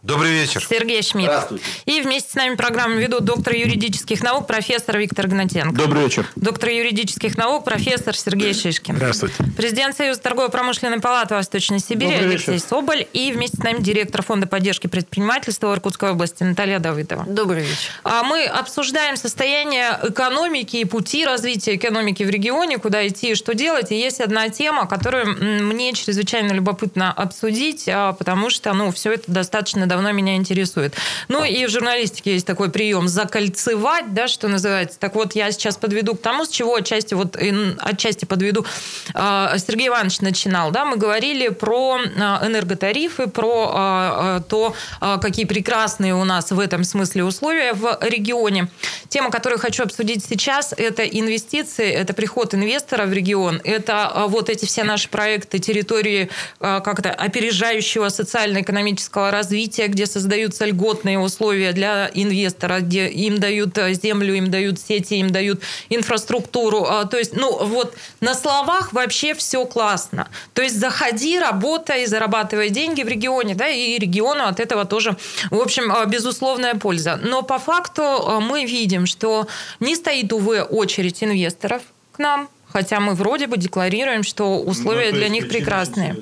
Добрый 0.04 0.32
вечер. 0.32 0.66
Сергей 0.68 1.04
Шмидт. 1.04 1.30
Здравствуйте. 1.30 1.64
И 1.86 2.02
вместе 2.02 2.32
с 2.32 2.34
нами 2.34 2.56
программу 2.56 2.96
ведут 2.96 3.24
доктор 3.24 3.54
юридических 3.54 4.24
наук, 4.24 4.48
профессор 4.48 4.98
Виктор 4.98 5.28
Гнатенко. 5.28 5.76
Добрый 5.76 6.06
вечер. 6.06 6.28
Доктор 6.36 6.70
юридических 6.70 7.38
наук, 7.38 7.66
профессор 7.66 8.18
Сергей 8.18 8.56
Шишкин. 8.56 8.96
Здравствуйте. 8.96 9.36
Президент 9.56 9.96
Союза 9.96 10.20
торгово-промышленной 10.20 11.00
палаты 11.02 11.36
Восточной 11.36 11.78
Сибири 11.78 12.14
Добрый 12.14 12.30
Алексей 12.32 12.54
вечер. 12.54 12.66
Соболь. 12.68 13.06
И 13.14 13.32
вместе 13.32 13.58
с 13.58 13.60
нами 13.60 13.78
директор 13.80 14.24
Фонда 14.24 14.48
поддержки 14.48 14.88
предпринимательства 14.88 15.72
Иркутской 15.72 16.10
области 16.10 16.42
Наталья 16.42 16.80
Давыдова. 16.80 17.26
Добрый 17.28 17.62
вечер. 17.62 17.92
А 18.04 18.24
Мы 18.24 18.46
обсуждаем 18.46 19.18
состояние 19.18 20.00
экономики 20.02 20.78
и 20.78 20.86
пути 20.86 21.26
развития 21.26 21.76
экономики 21.76 22.24
в 22.24 22.30
регионе, 22.32 22.80
куда 22.80 23.08
идти 23.08 23.34
и 23.34 23.36
что 23.36 23.54
делать. 23.54 23.92
И 23.92 24.00
есть 24.00 24.20
одна 24.20 24.50
тема, 24.50 24.88
которую 24.88 25.38
мне 25.64 25.94
чрезвычайно 25.94 26.54
любопытно 26.54 27.12
обсудить, 27.12 27.88
а, 27.88 28.14
потому 28.14 28.50
что 28.50 28.74
ну, 28.74 28.92
все 28.92 29.14
это 29.14 29.32
достаточно 29.32 29.91
давно 29.92 30.14
меня 30.14 30.38
интересует. 30.38 30.96
Ну 31.28 31.44
и 31.44 31.66
в 31.66 31.70
журналистике 31.70 32.34
есть 32.34 32.48
такой 32.48 32.72
прием 32.72 33.10
закольцевать, 33.10 34.14
да, 34.14 34.30
что 34.30 34.48
называется. 34.48 34.98
Так 34.98 35.16
вот, 35.16 35.36
я 35.36 35.52
сейчас 35.52 35.76
подведу 35.76 36.16
к 36.16 36.22
тому, 36.22 36.46
с 36.46 36.50
чего 36.50 36.76
отчасти, 36.76 37.14
вот, 37.14 37.38
отчасти 37.80 38.24
подведу. 38.24 38.66
а, 39.14 39.58
Сергей 39.58 39.90
Иванович 39.90 40.22
начинал. 40.22 40.72
Да, 40.72 40.86
мы 40.86 40.96
говорили 40.96 41.50
про 41.50 41.98
а, 41.98 42.48
энерготарифы, 42.48 43.28
про 43.28 43.72
а, 43.74 44.40
то, 44.48 44.74
какие 45.22 45.46
прекрасные 45.46 46.16
у 46.16 46.24
нас 46.24 46.52
в 46.52 46.60
этом 46.60 46.86
смысле 46.86 47.26
условия 47.26 47.74
в 47.74 48.00
регионе. 48.02 48.70
Тема, 49.10 49.30
которую 49.30 49.60
хочу 49.60 49.84
обсудить 49.84 50.24
сейчас, 50.24 50.74
это 50.78 51.04
инвестиции, 51.04 51.92
это 51.92 52.14
приход 52.14 52.54
инвестора 52.54 53.06
в 53.08 53.12
регион, 53.12 53.60
это 53.66 54.24
вот 54.28 54.50
эти 54.50 54.66
все 54.66 54.86
наши 54.86 55.10
проекты 55.10 55.60
территории 55.60 56.30
как-то 56.60 57.12
опережающего 57.12 58.08
социально-экономического 58.08 59.32
развития, 59.32 59.81
где 59.88 60.06
создаются 60.06 60.66
льготные 60.66 61.20
условия 61.20 61.72
для 61.72 62.10
инвестора, 62.14 62.80
где 62.80 63.08
им 63.08 63.40
дают 63.40 63.78
а, 63.78 63.94
землю, 63.94 64.34
им 64.34 64.52
дают 64.52 64.80
сети, 64.80 65.16
им 65.16 65.30
дают 65.30 65.62
инфраструктуру. 65.90 66.86
А, 66.86 67.06
То 67.06 67.18
есть, 67.18 67.34
ну 67.36 67.66
вот 67.66 67.96
на 68.20 68.34
словах 68.34 68.94
вообще 68.94 69.34
все 69.34 69.66
классно. 69.66 70.28
То 70.54 70.62
есть 70.62 70.80
заходи, 70.80 71.40
работай, 71.40 72.06
зарабатывай 72.06 72.70
деньги 72.70 73.04
в 73.04 73.08
регионе, 73.08 73.56
да, 73.56 73.68
и 73.68 73.98
региону 73.98 74.46
от 74.46 74.60
этого 74.60 74.86
тоже, 74.86 75.18
в 75.50 75.60
общем, 75.60 75.92
а, 75.92 76.06
безусловная 76.06 76.76
польза. 76.76 77.20
Но 77.22 77.42
по 77.44 77.60
факту 77.60 78.04
а, 78.04 78.40
мы 78.40 78.66
видим, 78.66 79.06
что 79.06 79.48
не 79.80 79.96
стоит, 79.96 80.34
увы, 80.34 80.62
очередь 80.62 81.24
инвесторов 81.24 81.82
к 82.12 82.20
нам, 82.20 82.50
Хотя 82.72 83.00
мы 83.00 83.14
вроде 83.14 83.48
бы 83.48 83.58
декларируем, 83.58 84.24
что 84.24 84.60
условия 84.60 85.12
Ну, 85.12 85.18
для 85.18 85.30
них 85.30 85.48
прекрасные. 85.50 86.16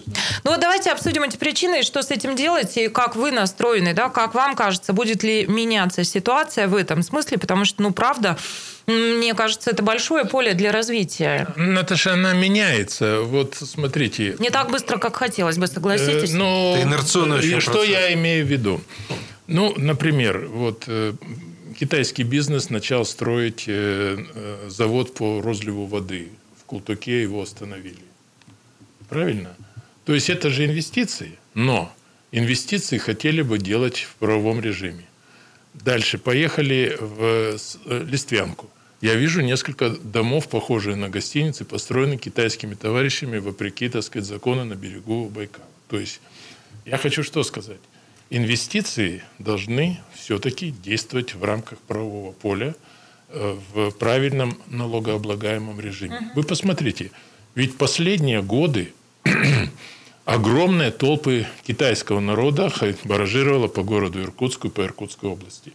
Ну 0.44 0.52
вот 0.52 0.60
давайте 0.60 0.92
обсудим 0.92 1.24
эти 1.24 1.38
причины, 1.38 1.80
и 1.80 1.84
что 1.84 2.02
с 2.02 2.12
этим 2.12 2.36
делать, 2.36 2.76
и 2.78 2.88
как 2.88 3.16
вы 3.16 3.32
настроены, 3.32 3.94
да, 3.94 4.10
как 4.10 4.34
вам 4.34 4.56
кажется, 4.56 4.94
будет 4.94 5.24
ли 5.24 5.46
меняться 5.48 6.04
ситуация 6.04 6.68
в 6.68 6.76
этом 6.76 7.04
смысле, 7.04 7.38
потому 7.38 7.66
что, 7.66 7.82
ну, 7.84 7.92
правда, 7.92 8.38
мне 8.88 9.34
кажется, 9.36 9.70
это 9.70 9.84
большое 9.84 10.26
поле 10.26 10.54
для 10.54 10.72
развития. 10.72 11.48
Наташа, 11.56 12.14
она 12.14 12.34
меняется. 12.34 13.22
Вот 13.22 13.56
смотрите. 13.56 14.36
Не 14.40 14.50
так 14.50 14.72
быстро, 14.72 14.98
как 14.98 15.16
хотелось 15.16 15.58
бы, 15.58 15.66
Э, 15.66 15.68
согласитесь? 15.68 16.34
ну, 16.34 16.76
Это 16.76 16.84
инерционный 16.88 17.60
Что 17.60 17.72
процесс. 17.72 17.90
я 17.90 18.14
имею 18.14 18.46
в 18.46 18.50
виду? 18.50 18.82
Ну, 19.48 19.74
например, 19.78 20.48
вот 20.48 20.84
э, 20.88 21.14
китайский 21.80 22.24
бизнес 22.24 22.70
начал 22.70 23.06
строить 23.06 23.66
э, 23.68 24.18
завод 24.68 25.14
по 25.14 25.42
розливу 25.42 25.86
воды. 25.86 26.30
Култуке 26.70 27.24
его 27.24 27.42
остановили. 27.42 28.04
Правильно? 29.10 29.56
То 30.06 30.14
есть 30.14 30.30
это 30.30 30.50
же 30.52 30.66
инвестиции, 30.66 31.32
но 31.56 31.92
инвестиции 32.32 33.00
хотели 33.00 33.42
бы 33.42 33.58
делать 33.58 33.98
в 34.02 34.16
правовом 34.16 34.62
режиме. 34.62 35.06
Дальше 35.74 36.20
поехали 36.20 36.96
в 37.00 37.58
с- 37.58 37.80
э, 37.86 38.06
Листвянку. 38.08 38.70
Я 39.02 39.16
вижу 39.16 39.42
несколько 39.42 39.90
домов, 39.90 40.48
похожие 40.48 40.96
на 40.96 41.10
гостиницы, 41.10 41.66
построены 41.66 42.18
китайскими 42.18 42.76
товарищами 42.76 43.40
вопреки, 43.40 43.90
так 43.90 44.04
сказать, 44.04 44.28
закону 44.28 44.64
на 44.66 44.76
берегу 44.76 45.28
Байкала. 45.30 45.66
То 45.88 46.00
есть 46.00 46.22
я 46.86 46.98
хочу 46.98 47.24
что 47.24 47.44
сказать. 47.44 47.80
Инвестиции 48.30 49.24
должны 49.40 49.98
все-таки 50.14 50.70
действовать 50.70 51.34
в 51.34 51.44
рамках 51.44 51.80
правового 51.80 52.32
поля 52.34 52.68
э, 52.68 52.89
в 53.32 53.92
правильном 53.92 54.58
налогооблагаемом 54.68 55.80
режиме. 55.80 56.32
Вы 56.36 56.44
посмотрите, 56.44 57.12
ведь 57.56 57.78
последние 57.78 58.42
годы 58.42 58.94
огромные 60.26 60.92
толпы 60.92 61.46
китайского 61.66 62.20
народа 62.20 62.72
баражировало 63.04 63.68
по 63.68 63.84
городу 63.84 64.22
Иркутску 64.22 64.68
и 64.68 64.72
по 64.72 64.82
Иркутской 64.82 65.30
области. 65.30 65.74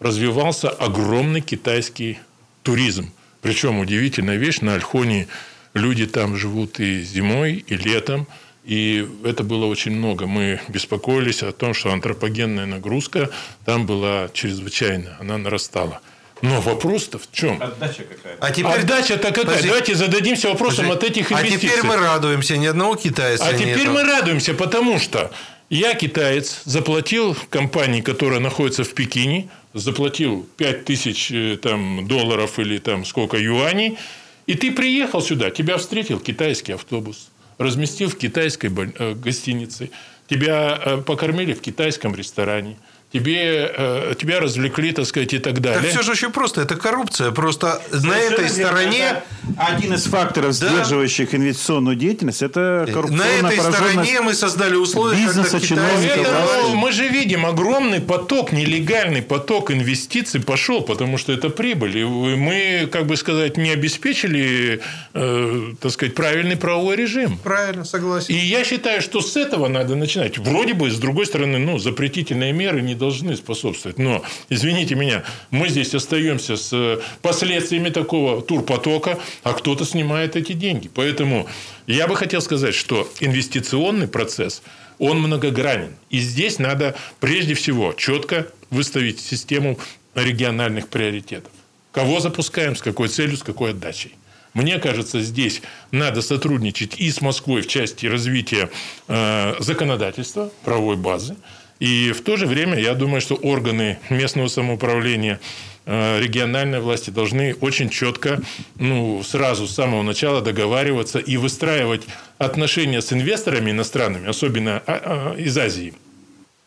Развивался 0.00 0.68
огромный 0.70 1.40
китайский 1.40 2.18
туризм. 2.62 3.12
Причем 3.42 3.78
удивительная 3.78 4.36
вещь, 4.36 4.60
на 4.60 4.74
Альхоне 4.74 5.28
люди 5.74 6.06
там 6.06 6.36
живут 6.36 6.80
и 6.80 7.02
зимой, 7.02 7.64
и 7.66 7.76
летом. 7.76 8.26
И 8.64 9.08
это 9.24 9.44
было 9.44 9.66
очень 9.66 9.92
много. 9.92 10.26
Мы 10.26 10.60
беспокоились 10.68 11.42
о 11.42 11.52
том, 11.52 11.74
что 11.74 11.92
антропогенная 11.92 12.66
нагрузка 12.66 13.30
там 13.64 13.86
была 13.86 14.28
чрезвычайно, 14.32 15.16
она 15.20 15.38
нарастала. 15.38 16.00
Но 16.42 16.60
вопрос-то 16.60 17.18
в 17.18 17.28
чем? 17.32 17.60
Отдача 17.62 18.04
какая-то. 18.04 18.44
А 18.46 18.50
теперь... 18.50 18.72
Отдача-то 18.72 19.28
какая? 19.28 19.44
Подожди. 19.44 19.68
Давайте 19.68 19.94
зададимся 19.94 20.48
вопросом 20.48 20.88
Подожди. 20.88 21.06
от 21.06 21.10
этих 21.12 21.32
А 21.32 21.40
инвестиций. 21.40 21.68
теперь 21.68 21.82
мы 21.84 21.96
радуемся, 21.96 22.56
ни 22.56 22.66
одного 22.66 22.94
китайца 22.96 23.44
А 23.46 23.52
нету. 23.52 23.64
теперь 23.64 23.88
мы 23.90 24.02
радуемся, 24.04 24.54
потому 24.54 24.98
что 24.98 25.30
я, 25.70 25.94
китаец, 25.94 26.60
заплатил 26.64 27.36
компании, 27.50 28.00
которая 28.00 28.40
находится 28.40 28.84
в 28.84 28.94
Пекине, 28.94 29.48
заплатил 29.74 30.48
5 30.56 30.84
тысяч 30.84 31.30
э, 31.32 31.58
там, 31.60 32.06
долларов 32.06 32.58
или 32.58 32.78
там 32.78 33.04
сколько 33.04 33.36
юаней, 33.36 33.98
и 34.46 34.54
ты 34.54 34.70
приехал 34.72 35.20
сюда, 35.20 35.50
тебя 35.50 35.76
встретил 35.76 36.20
китайский 36.20 36.72
автобус, 36.72 37.28
разместил 37.58 38.08
в 38.08 38.16
китайской 38.16 38.68
боль- 38.68 38.94
э, 38.98 39.12
гостинице, 39.14 39.90
тебя 40.28 40.80
э, 40.82 40.96
покормили 40.98 41.52
в 41.52 41.60
китайском 41.60 42.14
ресторане, 42.14 42.78
тебе, 43.12 43.72
э, 43.76 44.14
тебя 44.18 44.38
развлекли, 44.40 44.92
так 44.92 45.06
сказать, 45.06 45.32
и 45.32 45.38
так 45.38 45.54
Так 45.54 45.62
далее. 45.62 45.90
все 45.90 46.02
же 46.02 46.12
очень 46.12 46.30
просто. 46.30 46.60
Это 46.60 46.76
коррупция. 46.76 47.30
Просто 47.30 47.80
на 47.92 48.16
этой 48.18 48.48
стороне... 48.48 49.22
Один 49.56 49.94
из 49.94 50.04
факторов, 50.04 50.58
Да. 50.58 50.68
сдерживающих 50.68 51.34
инвестиционную 51.34 51.96
деятельность, 51.96 52.42
это 52.42 52.84
На 52.86 52.92
коррупционная 52.92 53.38
этой 53.38 53.56
пораженность 53.56 53.76
стороне 53.92 54.20
мы 54.20 54.34
создали 54.34 54.74
условия, 54.76 55.16
бизнеса, 55.24 55.60
чиновников, 55.60 56.18
Это, 56.18 56.46
ну, 56.64 56.74
мы 56.76 56.92
же 56.92 57.08
видим, 57.08 57.46
огромный 57.46 58.00
поток, 58.00 58.52
нелегальный 58.52 59.22
поток 59.22 59.70
инвестиций 59.70 60.40
пошел, 60.40 60.82
потому 60.82 61.16
что 61.18 61.32
это 61.32 61.48
прибыль. 61.48 61.96
И 61.98 62.04
мы, 62.04 62.88
как 62.92 63.06
бы 63.06 63.16
сказать, 63.16 63.56
не 63.56 63.70
обеспечили, 63.70 64.80
э, 65.14 65.72
так 65.80 65.92
сказать, 65.92 66.14
правильный 66.14 66.56
правовой 66.56 66.96
режим. 66.96 67.38
Правильно, 67.38 67.84
согласен. 67.84 68.34
И 68.34 68.38
я 68.38 68.64
считаю, 68.64 69.00
что 69.00 69.20
с 69.22 69.36
этого 69.36 69.68
надо 69.68 69.96
начинать. 69.96 70.38
Вроде 70.38 70.74
бы, 70.74 70.90
с 70.90 70.98
другой 70.98 71.26
стороны, 71.26 71.58
ну, 71.58 71.78
запретительные 71.78 72.52
меры 72.52 72.82
не 72.82 72.94
должны 72.98 73.36
способствовать. 73.36 73.98
Но, 73.98 74.22
извините 74.50 74.94
меня, 74.94 75.24
мы 75.50 75.68
здесь 75.68 75.94
остаемся 75.94 76.56
с 76.56 76.70
э, 76.72 77.00
последствиями 77.22 77.88
такого 77.88 78.42
турпотока, 78.42 79.18
а 79.42 79.54
кто-то 79.54 79.84
снимает 79.84 80.36
эти 80.36 80.52
деньги. 80.52 80.90
Поэтому 80.92 81.48
я 81.86 82.06
бы 82.06 82.16
хотел 82.16 82.42
сказать, 82.42 82.74
что 82.74 83.08
инвестиционный 83.20 84.08
процесс, 84.08 84.62
он 84.98 85.20
многогранен. 85.20 85.94
И 86.10 86.18
здесь 86.18 86.58
надо 86.58 86.94
прежде 87.20 87.54
всего 87.54 87.92
четко 87.92 88.48
выставить 88.70 89.20
систему 89.20 89.78
региональных 90.14 90.88
приоритетов. 90.88 91.52
Кого 91.92 92.20
запускаем, 92.20 92.76
с 92.76 92.82
какой 92.82 93.08
целью, 93.08 93.36
с 93.36 93.42
какой 93.42 93.70
отдачей. 93.70 94.14
Мне 94.54 94.78
кажется, 94.78 95.20
здесь 95.20 95.62
надо 95.90 96.22
сотрудничать 96.22 96.98
и 96.98 97.10
с 97.10 97.20
Москвой 97.20 97.62
в 97.62 97.68
части 97.68 98.06
развития 98.06 98.70
э, 99.06 99.54
законодательства, 99.60 100.50
правовой 100.64 100.96
базы. 100.96 101.36
И 101.80 102.12
в 102.12 102.22
то 102.22 102.36
же 102.36 102.46
время, 102.46 102.78
я 102.78 102.94
думаю, 102.94 103.20
что 103.20 103.34
органы 103.36 103.98
местного 104.10 104.48
самоуправления, 104.48 105.40
э, 105.86 106.20
региональной 106.20 106.80
власти 106.80 107.10
должны 107.10 107.54
очень 107.60 107.88
четко, 107.88 108.40
ну, 108.76 109.22
сразу 109.22 109.66
с 109.66 109.74
самого 109.74 110.02
начала 110.02 110.40
договариваться 110.40 111.18
и 111.18 111.36
выстраивать 111.36 112.02
отношения 112.38 113.00
с 113.00 113.12
инвесторами 113.12 113.70
иностранными, 113.70 114.28
особенно 114.28 114.82
а, 114.86 115.34
а, 115.34 115.36
из 115.36 115.56
Азии. 115.56 115.94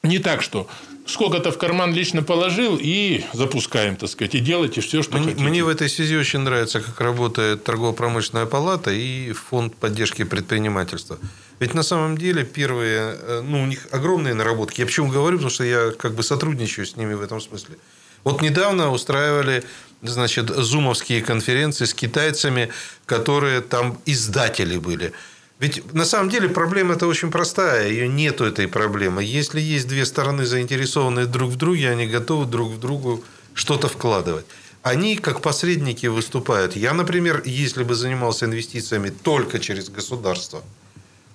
Не 0.04 0.20
так, 0.20 0.42
что 0.42 0.68
сколько-то 1.06 1.52
в 1.52 1.58
карман 1.58 1.94
лично 1.94 2.24
положил 2.24 2.78
и 2.82 3.24
запускаем, 3.34 3.98
так 3.98 4.10
сказать, 4.10 4.36
и 4.36 4.40
делайте 4.40 4.82
все, 4.82 5.04
что 5.04 5.18
Мне, 5.18 5.28
хотите. 5.28 5.44
мне 5.44 5.64
в 5.64 5.68
этой 5.68 5.90
связи 5.90 6.16
очень 6.16 6.40
нравится, 6.40 6.80
как 6.80 7.00
работает 7.02 7.64
торгово-промышленная 7.64 8.46
палата 8.46 8.92
и 8.92 9.32
фонд 9.34 9.76
поддержки 9.76 10.24
предпринимательства. 10.24 11.20
Ведь 11.62 11.76
на 11.76 11.84
самом 11.84 12.18
деле 12.18 12.44
первые, 12.44 13.16
э, 13.22 13.42
ну, 13.44 13.62
у 13.62 13.68
них 13.68 13.88
огромные 13.92 14.34
наработки. 14.34 14.82
Я 14.82 14.88
почему 14.88 15.12
говорю, 15.12 15.38
потому 15.38 15.52
что 15.52 15.64
я 15.64 15.92
как 15.92 16.16
бы 16.16 16.24
сотрудничаю 16.24 16.88
с 16.88 16.98
ними 16.98 17.14
в 17.14 17.22
этом 17.22 17.40
смысле. 17.40 17.76
Вот 18.24 18.42
недавно 18.42 18.92
устраивали 18.92 19.64
значит, 20.02 20.50
зумовские 20.50 21.22
конференции 21.22 21.86
с 21.86 21.94
китайцами, 21.94 22.70
которые 23.06 23.62
там 23.62 24.00
издатели 24.08 24.80
были. 24.80 25.14
Ведь 25.60 25.94
на 25.94 26.06
самом 26.06 26.32
деле 26.32 26.50
проблема 26.50 26.96
это 26.96 27.06
очень 27.06 27.30
простая, 27.30 27.90
ее 27.90 28.08
нету 28.08 28.44
этой 28.44 28.68
проблемы. 28.68 29.24
Если 29.24 29.62
есть 29.62 29.88
две 29.88 30.06
стороны 30.08 30.46
заинтересованные 30.46 31.28
друг 31.28 31.52
в 31.52 31.58
друге, 31.58 31.92
они 31.92 32.08
готовы 32.08 32.48
друг 32.48 32.72
в 32.72 32.80
другу 32.80 33.24
что-то 33.54 33.88
вкладывать. 33.88 34.48
Они 34.82 35.16
как 35.16 35.42
посредники 35.42 36.08
выступают. 36.08 36.76
Я, 36.76 36.94
например, 36.94 37.44
если 37.46 37.84
бы 37.84 37.94
занимался 37.94 38.46
инвестициями 38.46 39.12
только 39.12 39.60
через 39.60 39.90
государство, 39.90 40.64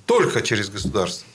только 0.07 0.41
через 0.43 0.71
государство, 0.71 1.27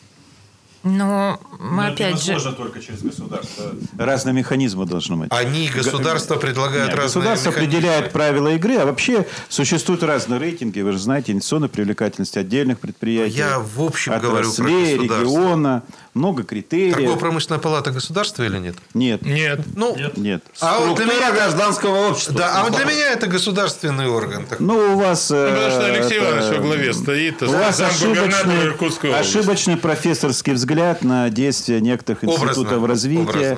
Но 0.84 1.40
мы 1.60 1.70
Но 1.76 1.84
это 1.90 1.94
опять 1.94 2.24
же... 2.24 2.32
невозможно 2.32 2.58
только 2.58 2.80
через 2.82 3.04
государство. 3.04 3.72
Разные 4.00 4.34
механизмы 4.34 4.86
должны 4.88 5.16
быть. 5.16 5.32
они, 5.32 5.70
государство, 5.70 6.38
предлагают 6.38 6.88
Нет, 6.90 6.96
разные 6.98 7.22
Государство 7.22 7.50
механизмы. 7.50 7.78
определяет 7.78 8.12
правила 8.12 8.48
игры, 8.56 8.78
а 8.78 8.86
вообще 8.88 9.28
существуют 9.48 10.02
разные 10.02 10.40
рейтинги, 10.40 10.82
вы 10.82 10.94
же 10.94 10.98
знаете, 10.98 11.34
инвестиционной 11.34 11.70
привлекательности 11.70 12.40
отдельных 12.40 12.80
предприятий. 12.80 13.38
Я 13.38 13.60
в 13.60 13.80
общем 13.84 14.14
говорю 14.14 14.32
про 14.32 14.40
отраслей, 14.64 14.98
государство. 14.98 15.24
региона, 15.24 15.84
много 16.14 16.44
критериев. 16.44 16.96
Торгово-промышленная 16.96 17.60
палата 17.60 17.92
государства 17.92 18.44
или 18.44 18.58
нет? 18.58 18.76
Нет, 18.94 19.22
Нет. 19.22 19.62
Ну, 19.76 19.96
нет. 20.18 20.44
а 20.60 20.80
вот 20.80 20.98
для 20.98 21.06
меня, 21.06 21.32
гражданского 21.32 22.10
общества. 22.10 22.34
да, 22.36 22.60
а 22.60 22.64
вот 22.64 22.76
для 22.76 22.86
меня 22.86 23.12
это 23.12 23.28
государственный 23.28 24.08
орган. 24.08 24.46
Так, 24.46 24.60
Ну, 24.60 24.96
у 24.96 25.00
вас... 25.00 25.30
Ну, 25.30 25.38
потому 25.38 25.72
что 25.72 25.82
э, 25.82 25.92
Алексей 25.94 26.18
это- 26.20 26.32
Иванович 26.32 26.58
во 26.58 26.62
главе 26.64 26.94
стоит, 26.94 27.44
У 27.44 27.52
вас 27.52 27.80
ошибочный, 27.80 29.20
ошибочный 29.20 29.78
профессорский 29.78 30.54
взгляд 30.54 31.04
на 31.04 31.30
действия 31.30 31.80
некоторых 31.82 32.24
Образно, 32.24 32.46
институтов 32.50 32.86
развития 32.86 33.22
образно. 33.24 33.58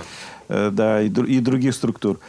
э, 0.50 0.70
да, 0.72 1.02
и, 1.02 1.08
и 1.08 1.40
других 1.40 1.74
структур. 1.74 2.20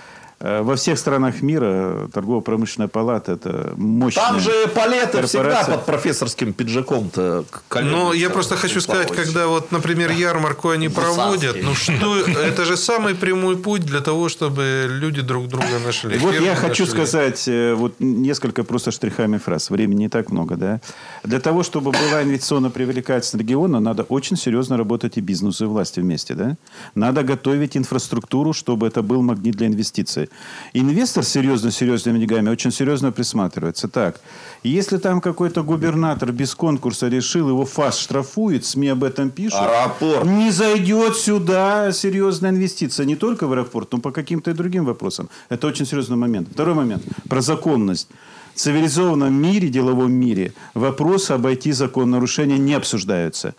Э, 0.45 0.61
Во 0.61 0.77
всех 0.77 0.99
странах 0.99 1.41
мира 1.41 2.09
торгово-промышленная 2.13 2.89
палата– 2.89 3.33
это 3.41 3.73
мощная 3.77 4.25
Там 4.27 4.41
же 4.41 4.69
палеты 4.75 5.23
всегда 5.23 5.45
корпорация. 5.45 5.75
под 5.77 5.87
профессорским 5.87 6.53
пиджаком-то. 6.53 7.45
Ну, 7.83 8.13
я 8.13 8.29
просто 8.29 8.57
хочу 8.57 8.83
сказать, 8.83 9.11
когда 9.11 9.47
вот, 9.47 9.73
например, 9.73 10.11
ярмарку 10.11 10.69
они 10.69 10.91
проводят, 10.91 11.57
ну 11.63 11.75
что, 11.75 12.19
это 12.19 12.67
же 12.67 12.77
самый 12.77 13.15
прямой 13.15 13.57
путь 13.57 13.87
для 13.87 14.01
того, 14.01 14.29
чтобы 14.29 14.87
люди 14.87 15.23
друг 15.23 15.49
друга 15.49 15.79
нашли. 15.83 16.19
Вот 16.19 16.35
я 16.39 16.55
хочу 16.55 16.85
сказать 16.85 17.49
э, 17.49 17.73
вот 17.75 17.95
несколько 17.99 18.65
просто 18.65 18.91
штрихами 18.91 19.39
фраз. 19.39 19.71
Времени 19.71 20.01
не 20.01 20.09
так 20.11 20.31
много, 20.31 20.57
да. 20.57 20.81
Для 21.23 21.41
того, 21.41 21.63
чтобы 21.63 21.91
была 21.93 22.23
инвестиционно 22.23 22.69
привлекательность 22.69 23.35
региона, 23.35 23.81
надо 23.81 24.03
очень 24.03 24.37
серьезно 24.37 24.77
работать 24.77 25.17
и 25.17 25.23
бизнесу, 25.23 25.65
и 25.65 25.69
власти 25.69 26.01
вместе, 26.01 26.35
да. 26.35 26.57
Надо 26.95 27.23
готовить 27.23 27.79
инфраструктуру, 27.79 28.53
чтобы 28.53 28.87
это 28.87 29.01
был 29.03 29.23
магнит 29.23 29.55
для 29.57 29.69
инвестиций. 29.69 30.29
Инвестор 30.73 31.23
с 31.25 31.29
серьезно 31.29 31.71
серьезными 31.71 32.19
деньгами 32.19 32.49
очень 32.49 32.73
серьезно 32.73 33.13
присматривается. 33.13 33.89
Так, 33.89 34.21
если 34.63 34.99
там 34.99 35.21
какой-то 35.21 35.63
губернатор 35.63 36.33
без 36.33 36.55
конкурса 36.55 37.09
решил, 37.09 37.49
его 37.49 37.65
ФАС 37.65 37.99
штрафует, 37.99 38.65
СМИ 38.65 38.89
об 38.89 39.05
этом 39.05 39.31
пишут. 39.31 39.61
Аэропорт. 39.61 40.25
Не 40.25 40.51
зайдет 40.51 41.17
сюда 41.17 41.93
серьезная 41.93 42.51
инвестиция. 42.51 43.07
Не 43.07 43.17
только 43.17 43.47
в 43.47 43.53
аэропорт, 43.53 43.93
но 43.93 43.99
по 43.99 44.11
каким-то 44.11 44.51
и 44.51 44.55
другим 44.55 44.85
вопросам. 44.85 45.29
Это 45.49 45.67
очень 45.67 45.87
серьезный 45.87 46.17
момент. 46.17 46.49
Второй 46.53 46.75
момент. 46.75 47.05
Про 47.29 47.41
законность. 47.41 48.09
В 48.55 48.59
цивилизованном 48.59 49.35
мире, 49.35 49.69
деловом 49.69 50.13
мире, 50.13 50.53
вопросы 50.75 51.33
обойти 51.33 51.73
закон 51.73 52.11
нарушения 52.11 52.59
не 52.59 52.75
обсуждаются. 52.75 53.55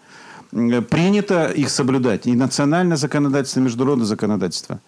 М, 0.54 0.84
Принято 0.84 1.48
их 1.48 1.70
соблюдать. 1.70 2.26
И 2.28 2.34
национальное 2.34 2.96
законодательство, 2.98 3.60
и 3.60 3.64
международное 3.64 4.06
законодательство. 4.06 4.80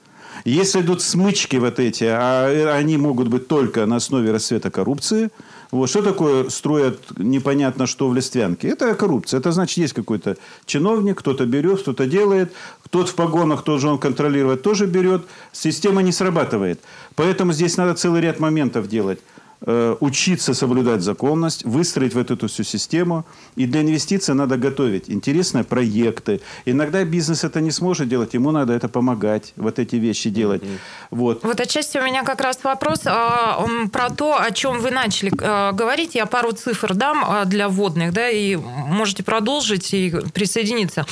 Если 0.47 0.79
идут 0.79 1.01
смычки 1.01 1.57
вот 1.57 1.77
эти, 1.77 2.05
а 2.05 2.73
они 2.73 2.95
могут 2.95 3.27
быть 3.27 3.49
только 3.49 3.85
на 3.85 3.97
основе 3.97 4.31
рассвета 4.31 4.71
коррупции, 4.71 5.29
вот, 5.71 5.89
что 5.89 6.01
такое 6.01 6.47
строят 6.47 7.01
непонятно 7.17 7.85
что 7.85 8.07
в 8.07 8.15
Листвянке? 8.15 8.69
Это 8.69 8.95
коррупция. 8.95 9.41
Это 9.41 9.51
значит, 9.51 9.77
есть 9.77 9.91
какой-то 9.91 10.37
чиновник, 10.65 11.19
кто-то 11.19 11.45
берет, 11.45 11.81
кто-то 11.81 12.05
делает, 12.05 12.53
тот 12.89 13.09
в 13.09 13.15
погонах, 13.15 13.63
тот 13.63 13.81
же 13.81 13.89
он 13.89 13.97
контролирует, 13.97 14.61
тоже 14.61 14.85
берет. 14.85 15.25
Система 15.51 16.01
не 16.01 16.13
срабатывает. 16.13 16.79
Поэтому 17.15 17.51
здесь 17.51 17.75
надо 17.75 17.95
целый 17.95 18.21
ряд 18.21 18.39
моментов 18.39 18.87
делать. 18.87 19.19
Э, 19.61 19.95
Учиться 19.99 20.53
соблюдать 20.53 21.01
законность, 21.01 21.65
выстроить 21.65 22.13
вот 22.13 22.29
эту 22.29 22.47
всю 22.47 22.63
систему. 22.63 23.25
И 23.55 23.65
для 23.65 23.81
инвестиций 23.81 24.35
надо 24.35 24.55
готовить 24.57 25.09
интересные 25.09 25.63
проекты. 25.63 26.41
Иногда 26.65 27.03
бизнес 27.03 27.43
это 27.43 27.59
не 27.59 27.71
сможет 27.71 28.07
делать, 28.07 28.35
ему 28.35 28.51
надо 28.51 28.73
это 28.73 28.87
помогать, 28.87 29.53
вот 29.55 29.79
эти 29.79 29.95
вещи 29.95 30.29
делать. 30.29 30.61
Вот. 31.09 31.43
Вот 31.43 31.59
отчасти 31.59 31.97
у 31.97 32.03
меня 32.03 32.23
как 32.23 32.41
раз 32.41 32.59
вопрос 32.63 33.01
а, 33.05 33.65
про 33.91 34.09
то, 34.09 34.39
о 34.39 34.51
чем 34.51 34.79
вы 34.79 34.91
начали 34.91 35.31
а, 35.41 35.71
говорить. 35.71 36.13
Я 36.13 36.27
пару 36.27 36.51
цифр 36.51 36.93
дам 36.93 37.25
а, 37.27 37.45
для 37.45 37.67
вводных, 37.67 38.13
да, 38.13 38.29
и 38.29 38.55
можете 38.57 39.23
продолжить 39.23 39.91
и 39.93 40.13
присоединиться. 40.33 41.05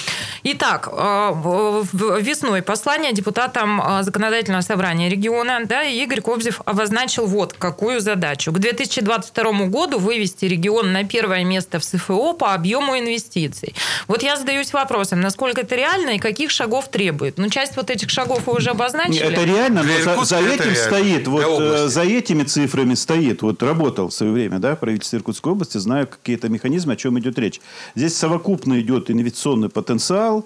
Итак, 0.44 0.90
а, 0.92 1.32
в- 1.32 2.20
весной 2.22 2.62
послание 2.62 3.12
депутатам 3.12 3.82
а, 3.82 4.04
законодательного 4.04 4.62
собрания 4.62 5.10
региона, 5.10 5.62
да, 5.66 5.84
Игорь 5.84 6.22
Кобзев 6.22 6.62
обозначил 6.66 7.26
вот 7.26 7.54
какую 7.54 8.02
задачу. 8.02 8.35
К 8.38 8.60
2022 8.60 9.68
году 9.68 10.00
вывести 10.00 10.46
регион 10.46 10.92
на 10.92 11.04
первое 11.04 11.44
место 11.44 11.80
в 11.80 11.84
СФО 11.84 12.34
по 12.34 12.54
объему 12.54 12.98
инвестиций. 12.98 13.74
Вот 14.08 14.24
я 14.24 14.36
задаюсь 14.36 14.74
вопросом, 14.74 15.22
насколько 15.22 15.62
это 15.62 15.76
реально 15.76 16.12
и 16.12 16.20
каких 16.20 16.52
шагов 16.52 16.90
требует. 16.90 17.38
Ну, 17.38 17.50
часть 17.50 17.76
вот 17.76 17.90
этих 17.90 18.10
шагов 18.10 18.48
вы 18.48 18.54
уже 18.54 18.72
обозначили. 18.72 19.26
Это 19.26 19.44
реально, 19.44 19.84
но 19.84 19.90
Для 19.90 20.04
за, 20.04 20.12
Иркутска 20.12 20.36
за 20.36 20.48
этим 20.48 20.64
реально. 20.64 20.84
стоит, 20.84 21.28
вот 21.28 21.62
э, 21.62 21.88
за 21.88 22.02
этими 22.04 22.44
цифрами 22.44 22.94
стоит, 22.94 23.42
вот 23.42 23.62
работал 23.64 24.10
в 24.10 24.14
свое 24.14 24.32
время, 24.32 24.60
да, 24.60 24.76
правительство 24.76 25.18
Иркутской 25.18 25.54
области, 25.54 25.78
знаю 25.78 26.08
какие-то 26.08 26.50
механизмы, 26.50 26.94
о 26.94 26.96
чем 26.96 27.18
идет 27.20 27.40
речь. 27.40 27.62
Здесь 27.96 28.16
совокупно 28.16 28.80
идет 28.80 29.10
инвестиционный 29.10 29.70
потенциал, 29.70 30.46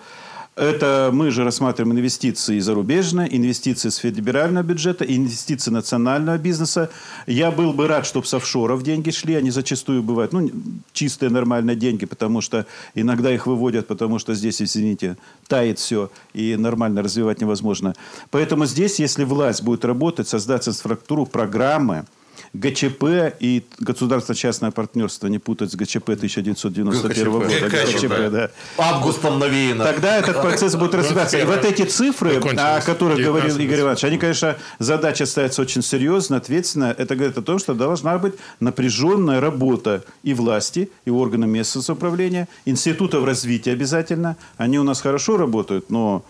это 0.59 1.09
мы 1.13 1.31
же 1.31 1.43
рассматриваем 1.43 1.97
инвестиции 1.97 2.59
зарубежные, 2.59 3.35
инвестиции 3.35 3.89
с 3.89 3.95
федерального 3.97 4.63
бюджета, 4.63 5.05
инвестиции 5.05 5.71
национального 5.71 6.37
бизнеса. 6.37 6.89
Я 7.27 7.51
был 7.51 7.73
бы 7.73 7.87
рад, 7.87 8.05
чтобы 8.05 8.25
с 8.25 8.33
офшоров 8.33 8.83
деньги 8.83 9.09
шли. 9.11 9.35
Они 9.35 9.51
зачастую 9.51 10.03
бывают 10.03 10.33
ну, 10.33 10.51
чистые 10.91 11.29
нормальные 11.29 11.75
деньги, 11.75 12.05
потому 12.05 12.41
что 12.41 12.65
иногда 12.93 13.33
их 13.33 13.47
выводят, 13.47 13.87
потому 13.87 14.19
что 14.19 14.35
здесь, 14.35 14.61
извините, 14.61 15.17
тает 15.47 15.79
все 15.79 16.11
и 16.33 16.55
нормально 16.57 17.01
развивать 17.01 17.41
невозможно. 17.41 17.95
Поэтому 18.29 18.65
здесь, 18.65 18.99
если 18.99 19.23
власть 19.23 19.63
будет 19.63 19.85
работать, 19.85 20.27
создать 20.27 20.67
инфраструктуру, 20.67 21.25
программы, 21.25 22.05
ГЧП 22.53 23.35
и 23.39 23.63
государственно-частное 23.79 24.71
партнерство, 24.71 25.27
не 25.27 25.39
путать 25.39 25.71
с 25.71 25.75
ГЧП 25.75 26.09
1991 26.09 27.31
года. 27.31 27.47
ГКЧП. 27.47 28.03
ГЧП, 28.03 28.31
да. 28.31 28.51
Августом 28.77 29.39
навеяно. 29.39 29.83
Тогда 29.83 30.17
этот 30.17 30.41
процесс 30.41 30.75
будет 30.75 30.95
развиваться. 30.95 31.37
И 31.37 31.43
вот 31.43 31.63
эти 31.65 31.83
цифры, 31.83 32.37
о 32.37 32.81
которых 32.81 33.19
говорил 33.19 33.55
19 33.55 33.61
Игорь 33.61 33.81
Иванович, 33.81 34.03
они, 34.03 34.17
конечно, 34.17 34.55
задача 34.79 35.25
ставится 35.25 35.61
очень 35.61 35.81
серьезно, 35.81 36.37
ответственно. 36.37 36.95
Это 36.97 37.15
говорит 37.15 37.37
о 37.37 37.41
том, 37.41 37.59
что 37.59 37.73
должна 37.73 38.17
быть 38.17 38.33
напряженная 38.59 39.39
работа 39.39 40.03
и 40.23 40.33
власти, 40.33 40.89
и 41.05 41.11
органов 41.11 41.49
местного 41.49 41.83
самоуправления, 41.83 42.47
институтов 42.65 43.25
развития 43.25 43.71
обязательно. 43.71 44.37
Они 44.57 44.79
у 44.79 44.83
нас 44.83 45.01
хорошо 45.01 45.37
работают, 45.37 45.89
но 45.89 46.23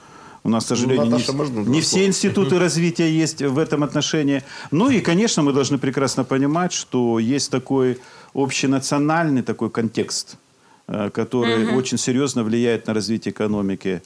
у 0.43 0.49
нас, 0.49 0.65
к 0.65 0.67
сожалению, 0.67 1.05
не, 1.05 1.11
Наташа, 1.11 1.33
можно 1.33 1.63
два 1.63 1.73
не 1.73 1.81
все 1.81 2.05
институты 2.05 2.59
развития 2.59 3.11
есть 3.11 3.41
в 3.41 3.57
этом 3.57 3.83
отношении. 3.83 4.43
Ну 4.71 4.89
и, 4.89 4.99
конечно, 4.99 5.43
мы 5.43 5.53
должны 5.53 5.77
прекрасно 5.77 6.23
понимать, 6.23 6.71
что 6.73 7.19
есть 7.19 7.51
такой 7.51 7.99
общенациональный 8.33 9.41
такой 9.41 9.69
контекст, 9.69 10.37
э, 10.87 11.09
который 11.09 11.75
очень 11.75 11.97
серьезно 11.97 12.43
влияет 12.43 12.87
на 12.87 12.93
развитие 12.93 13.31
экономики. 13.31 14.01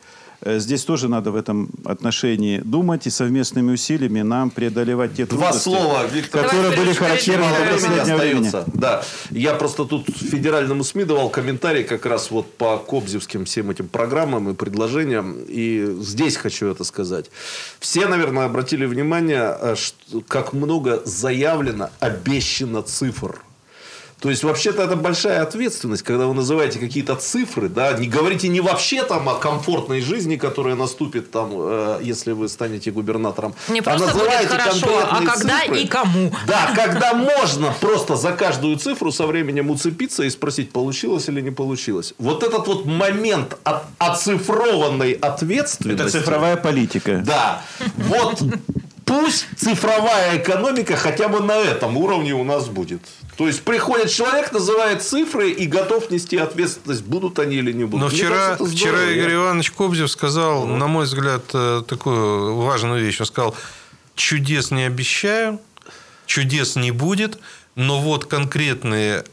Э, 0.46 0.60
Здесь 0.60 0.84
тоже 0.84 1.08
надо 1.10 1.32
в 1.32 1.36
этом 1.36 1.70
отношении 1.86 2.60
думать 2.60 3.08
и 3.08 3.10
совместными 3.10 3.72
усилиями 3.74 4.22
нам 4.22 4.50
преодолевать 4.50 5.16
те 5.16 5.26
Два 5.26 5.52
трудности, 5.52 5.64
слова, 5.64 6.06
Виктор. 6.06 6.44
которые 6.44 6.70
Давай, 6.72 6.78
были 6.78 6.94
характерны 6.94 7.46
для 7.48 7.74
последнего 7.74 8.18
времени. 8.18 8.52
Да. 8.74 9.04
Я 9.32 9.54
просто 9.56 9.86
тут 9.86 10.08
федеральному 10.10 10.84
СМИ 10.84 11.06
давал 11.06 11.30
комментарий 11.30 11.84
как 11.84 12.06
раз 12.06 12.32
вот 12.32 12.52
по 12.58 12.78
кобзевским 12.78 13.46
всем 13.46 13.70
этим 13.72 13.88
программам 13.88 14.50
и 14.50 14.54
предложениям. 14.54 15.38
И 15.48 15.98
здесь 16.02 16.36
хочу 16.38 16.68
это 16.68 16.84
сказать. 16.84 17.32
Все, 17.80 18.08
наверное, 18.08 18.46
обратили 18.46 18.86
внимание, 18.86 19.56
э, 19.60 19.76
что- 19.76 20.22
как 20.28 20.54
много 20.54 21.02
заявлено, 21.06 21.90
обещано 22.00 22.82
цифр. 22.82 23.42
То 24.24 24.30
есть, 24.30 24.42
вообще-то, 24.46 24.82
это 24.84 24.96
большая 24.96 25.42
ответственность, 25.44 26.02
когда 26.02 26.28
вы 26.28 26.34
называете 26.34 26.80
какие-то 26.80 27.16
цифры, 27.18 27.68
да, 27.68 27.92
не 27.92 28.08
говорите 28.08 28.48
не 28.48 28.62
вообще 28.62 29.04
там 29.04 29.28
о 29.28 29.34
комфортной 29.36 30.00
жизни, 30.00 30.38
которая 30.38 30.76
наступит 30.76 31.30
там, 31.30 31.50
э, 31.54 32.00
если 32.02 32.32
вы 32.32 32.48
станете 32.48 32.90
губернатором, 32.92 33.54
Не 33.68 33.82
а 33.82 33.84
просто 33.84 34.06
будет 34.06 34.14
называете 34.16 34.48
хорошо, 34.48 34.88
а 34.88 35.16
конкретные 35.18 35.28
когда 35.28 35.60
цифры. 35.60 35.82
и 35.82 35.88
кому. 35.88 36.32
Да, 36.48 36.72
когда 36.74 37.14
можно 37.14 37.74
просто 37.82 38.16
за 38.16 38.32
каждую 38.32 38.78
цифру 38.78 39.12
со 39.12 39.28
временем 39.28 39.70
уцепиться 39.70 40.24
и 40.24 40.30
спросить, 40.30 40.72
получилось 40.72 41.28
или 41.28 41.42
не 41.42 41.52
получилось. 41.52 42.14
Вот 42.18 42.44
этот 42.44 42.66
вот 42.68 42.86
момент 42.86 43.58
от- 43.66 43.84
оцифрованной 43.98 45.12
Это 45.12 45.28
ответственности. 45.34 46.18
цифровая 46.20 46.56
политика. 46.56 47.22
Да. 47.26 47.62
Вот 47.98 48.42
пусть 49.06 49.48
цифровая 49.58 50.38
экономика 50.38 50.96
хотя 50.96 51.28
бы 51.28 51.40
на 51.40 51.58
этом 51.58 51.98
уровне 51.98 52.34
у 52.34 52.44
нас 52.44 52.68
будет. 52.68 53.02
То 53.38 53.48
есть 53.48 53.64
приходит 53.64 54.12
человек, 54.12 54.52
называет 54.52 55.02
цифры 55.02 55.52
и 55.52 55.66
готов 55.66 56.12
нести 56.12 56.38
ответственность, 56.38 57.04
будут 57.04 57.40
они 57.40 57.56
или 57.58 57.72
не 57.72 57.86
будут. 57.86 58.02
Но 58.02 58.08
Мне 58.08 58.18
вчера, 58.18 58.56
кажется, 58.58 58.76
вчера. 58.76 59.12
Игорь 59.12 59.34
Иванович 59.34 59.72
Кобзев 59.72 60.12
сказал, 60.12 60.66
на 60.66 60.88
мой 60.88 61.06
взгляд, 61.06 61.44
э, 61.54 61.82
такую 61.88 62.56
важную 62.58 63.04
вещь. 63.04 63.20
Он 63.20 63.26
сказал, 63.26 63.56
чудес 64.16 64.72
не 64.72 64.84
обещаю, 64.84 65.60
чудес 66.26 66.76
не 66.76 66.92
будет, 66.92 67.40
но 67.76 68.00
вот 68.02 68.26
конкретные 68.26 69.24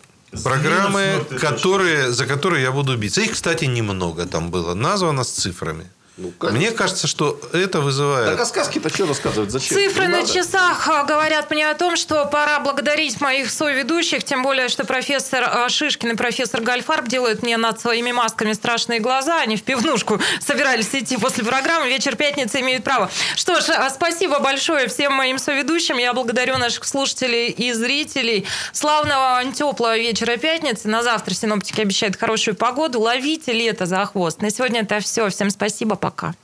программы, 0.42 1.00
это 1.00 1.38
которые, 1.38 2.10
за 2.10 2.26
которые 2.26 2.62
я 2.62 2.72
буду 2.72 2.96
биться. 2.96 3.20
Их, 3.20 3.32
кстати, 3.32 3.66
немного 3.66 4.26
там 4.26 4.50
было. 4.50 4.74
Названо 4.74 5.24
с 5.24 5.30
цифрами. 5.30 5.86
Ну, 6.22 6.32
как- 6.38 6.52
Мне 6.52 6.70
кажется, 6.70 7.06
что 7.06 7.40
это 7.54 7.80
вызывает... 7.80 8.26
Так 8.26 8.40
а 8.40 8.44
сказки-то 8.44 8.90
что 8.90 9.06
рассказывать? 9.06 9.50
Зачем? 9.50 9.78
Цифры 9.78 10.06
на 10.08 10.26
часах 10.26 10.86
а, 10.86 11.04
говорят 11.04 11.50
мне 11.50 11.66
о 11.70 11.74
том, 11.74 11.96
что 11.96 12.26
пора 12.26 12.60
благодарить 12.60 13.22
моих 13.22 13.50
соведущих, 13.50 14.22
тем 14.22 14.42
более, 14.42 14.68
что 14.68 14.84
профессор 14.84 15.44
а, 15.44 15.66
Шишкин 15.70 16.10
и 16.10 16.14
профессор 16.16 16.60
Гальфарб 16.60 17.08
делают 17.08 17.42
мне 17.42 17.56
над 17.56 17.80
своими 17.80 18.12
масками 18.12 18.52
страшные 18.52 19.00
глаза. 19.00 19.40
Они 19.40 19.56
в 19.56 19.62
пивнушку 19.62 20.20
собирались 20.40 20.94
идти 20.94 21.16
после 21.16 21.42
программы. 21.42 21.88
Вечер 21.88 22.16
пятницы 22.16 22.60
имеют 22.60 22.84
право. 22.84 23.10
Что 23.34 23.58
ж, 23.60 23.70
а, 23.70 23.88
спасибо 23.88 24.40
большое 24.40 24.88
всем 24.88 25.14
моим 25.14 25.38
соведущим. 25.38 25.96
Я 25.96 26.12
благодарю 26.12 26.58
наших 26.58 26.84
слушателей 26.84 27.48
и 27.48 27.72
зрителей. 27.72 28.46
Славного 28.74 29.42
теплого 29.54 29.96
вечера 29.96 30.36
пятницы. 30.36 30.86
На 30.88 31.02
завтра 31.02 31.32
синоптики 31.32 31.80
обещают 31.80 32.16
хорошую 32.16 32.56
погоду. 32.56 33.00
Ловите 33.00 33.52
лето 33.54 33.86
за 33.86 34.04
хвост. 34.04 34.42
На 34.42 34.50
сегодня 34.50 34.82
это 34.82 35.00
все. 35.00 35.30
Всем 35.30 35.48
спасибо. 35.48 35.96
Пока. 36.10 36.34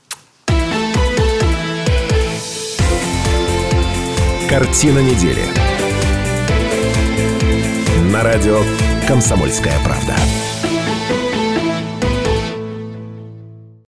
Картина 4.48 5.00
недели. 5.00 5.42
На 8.12 8.22
радио 8.22 8.62
«Комсомольская 9.08 9.76
правда». 9.84 10.14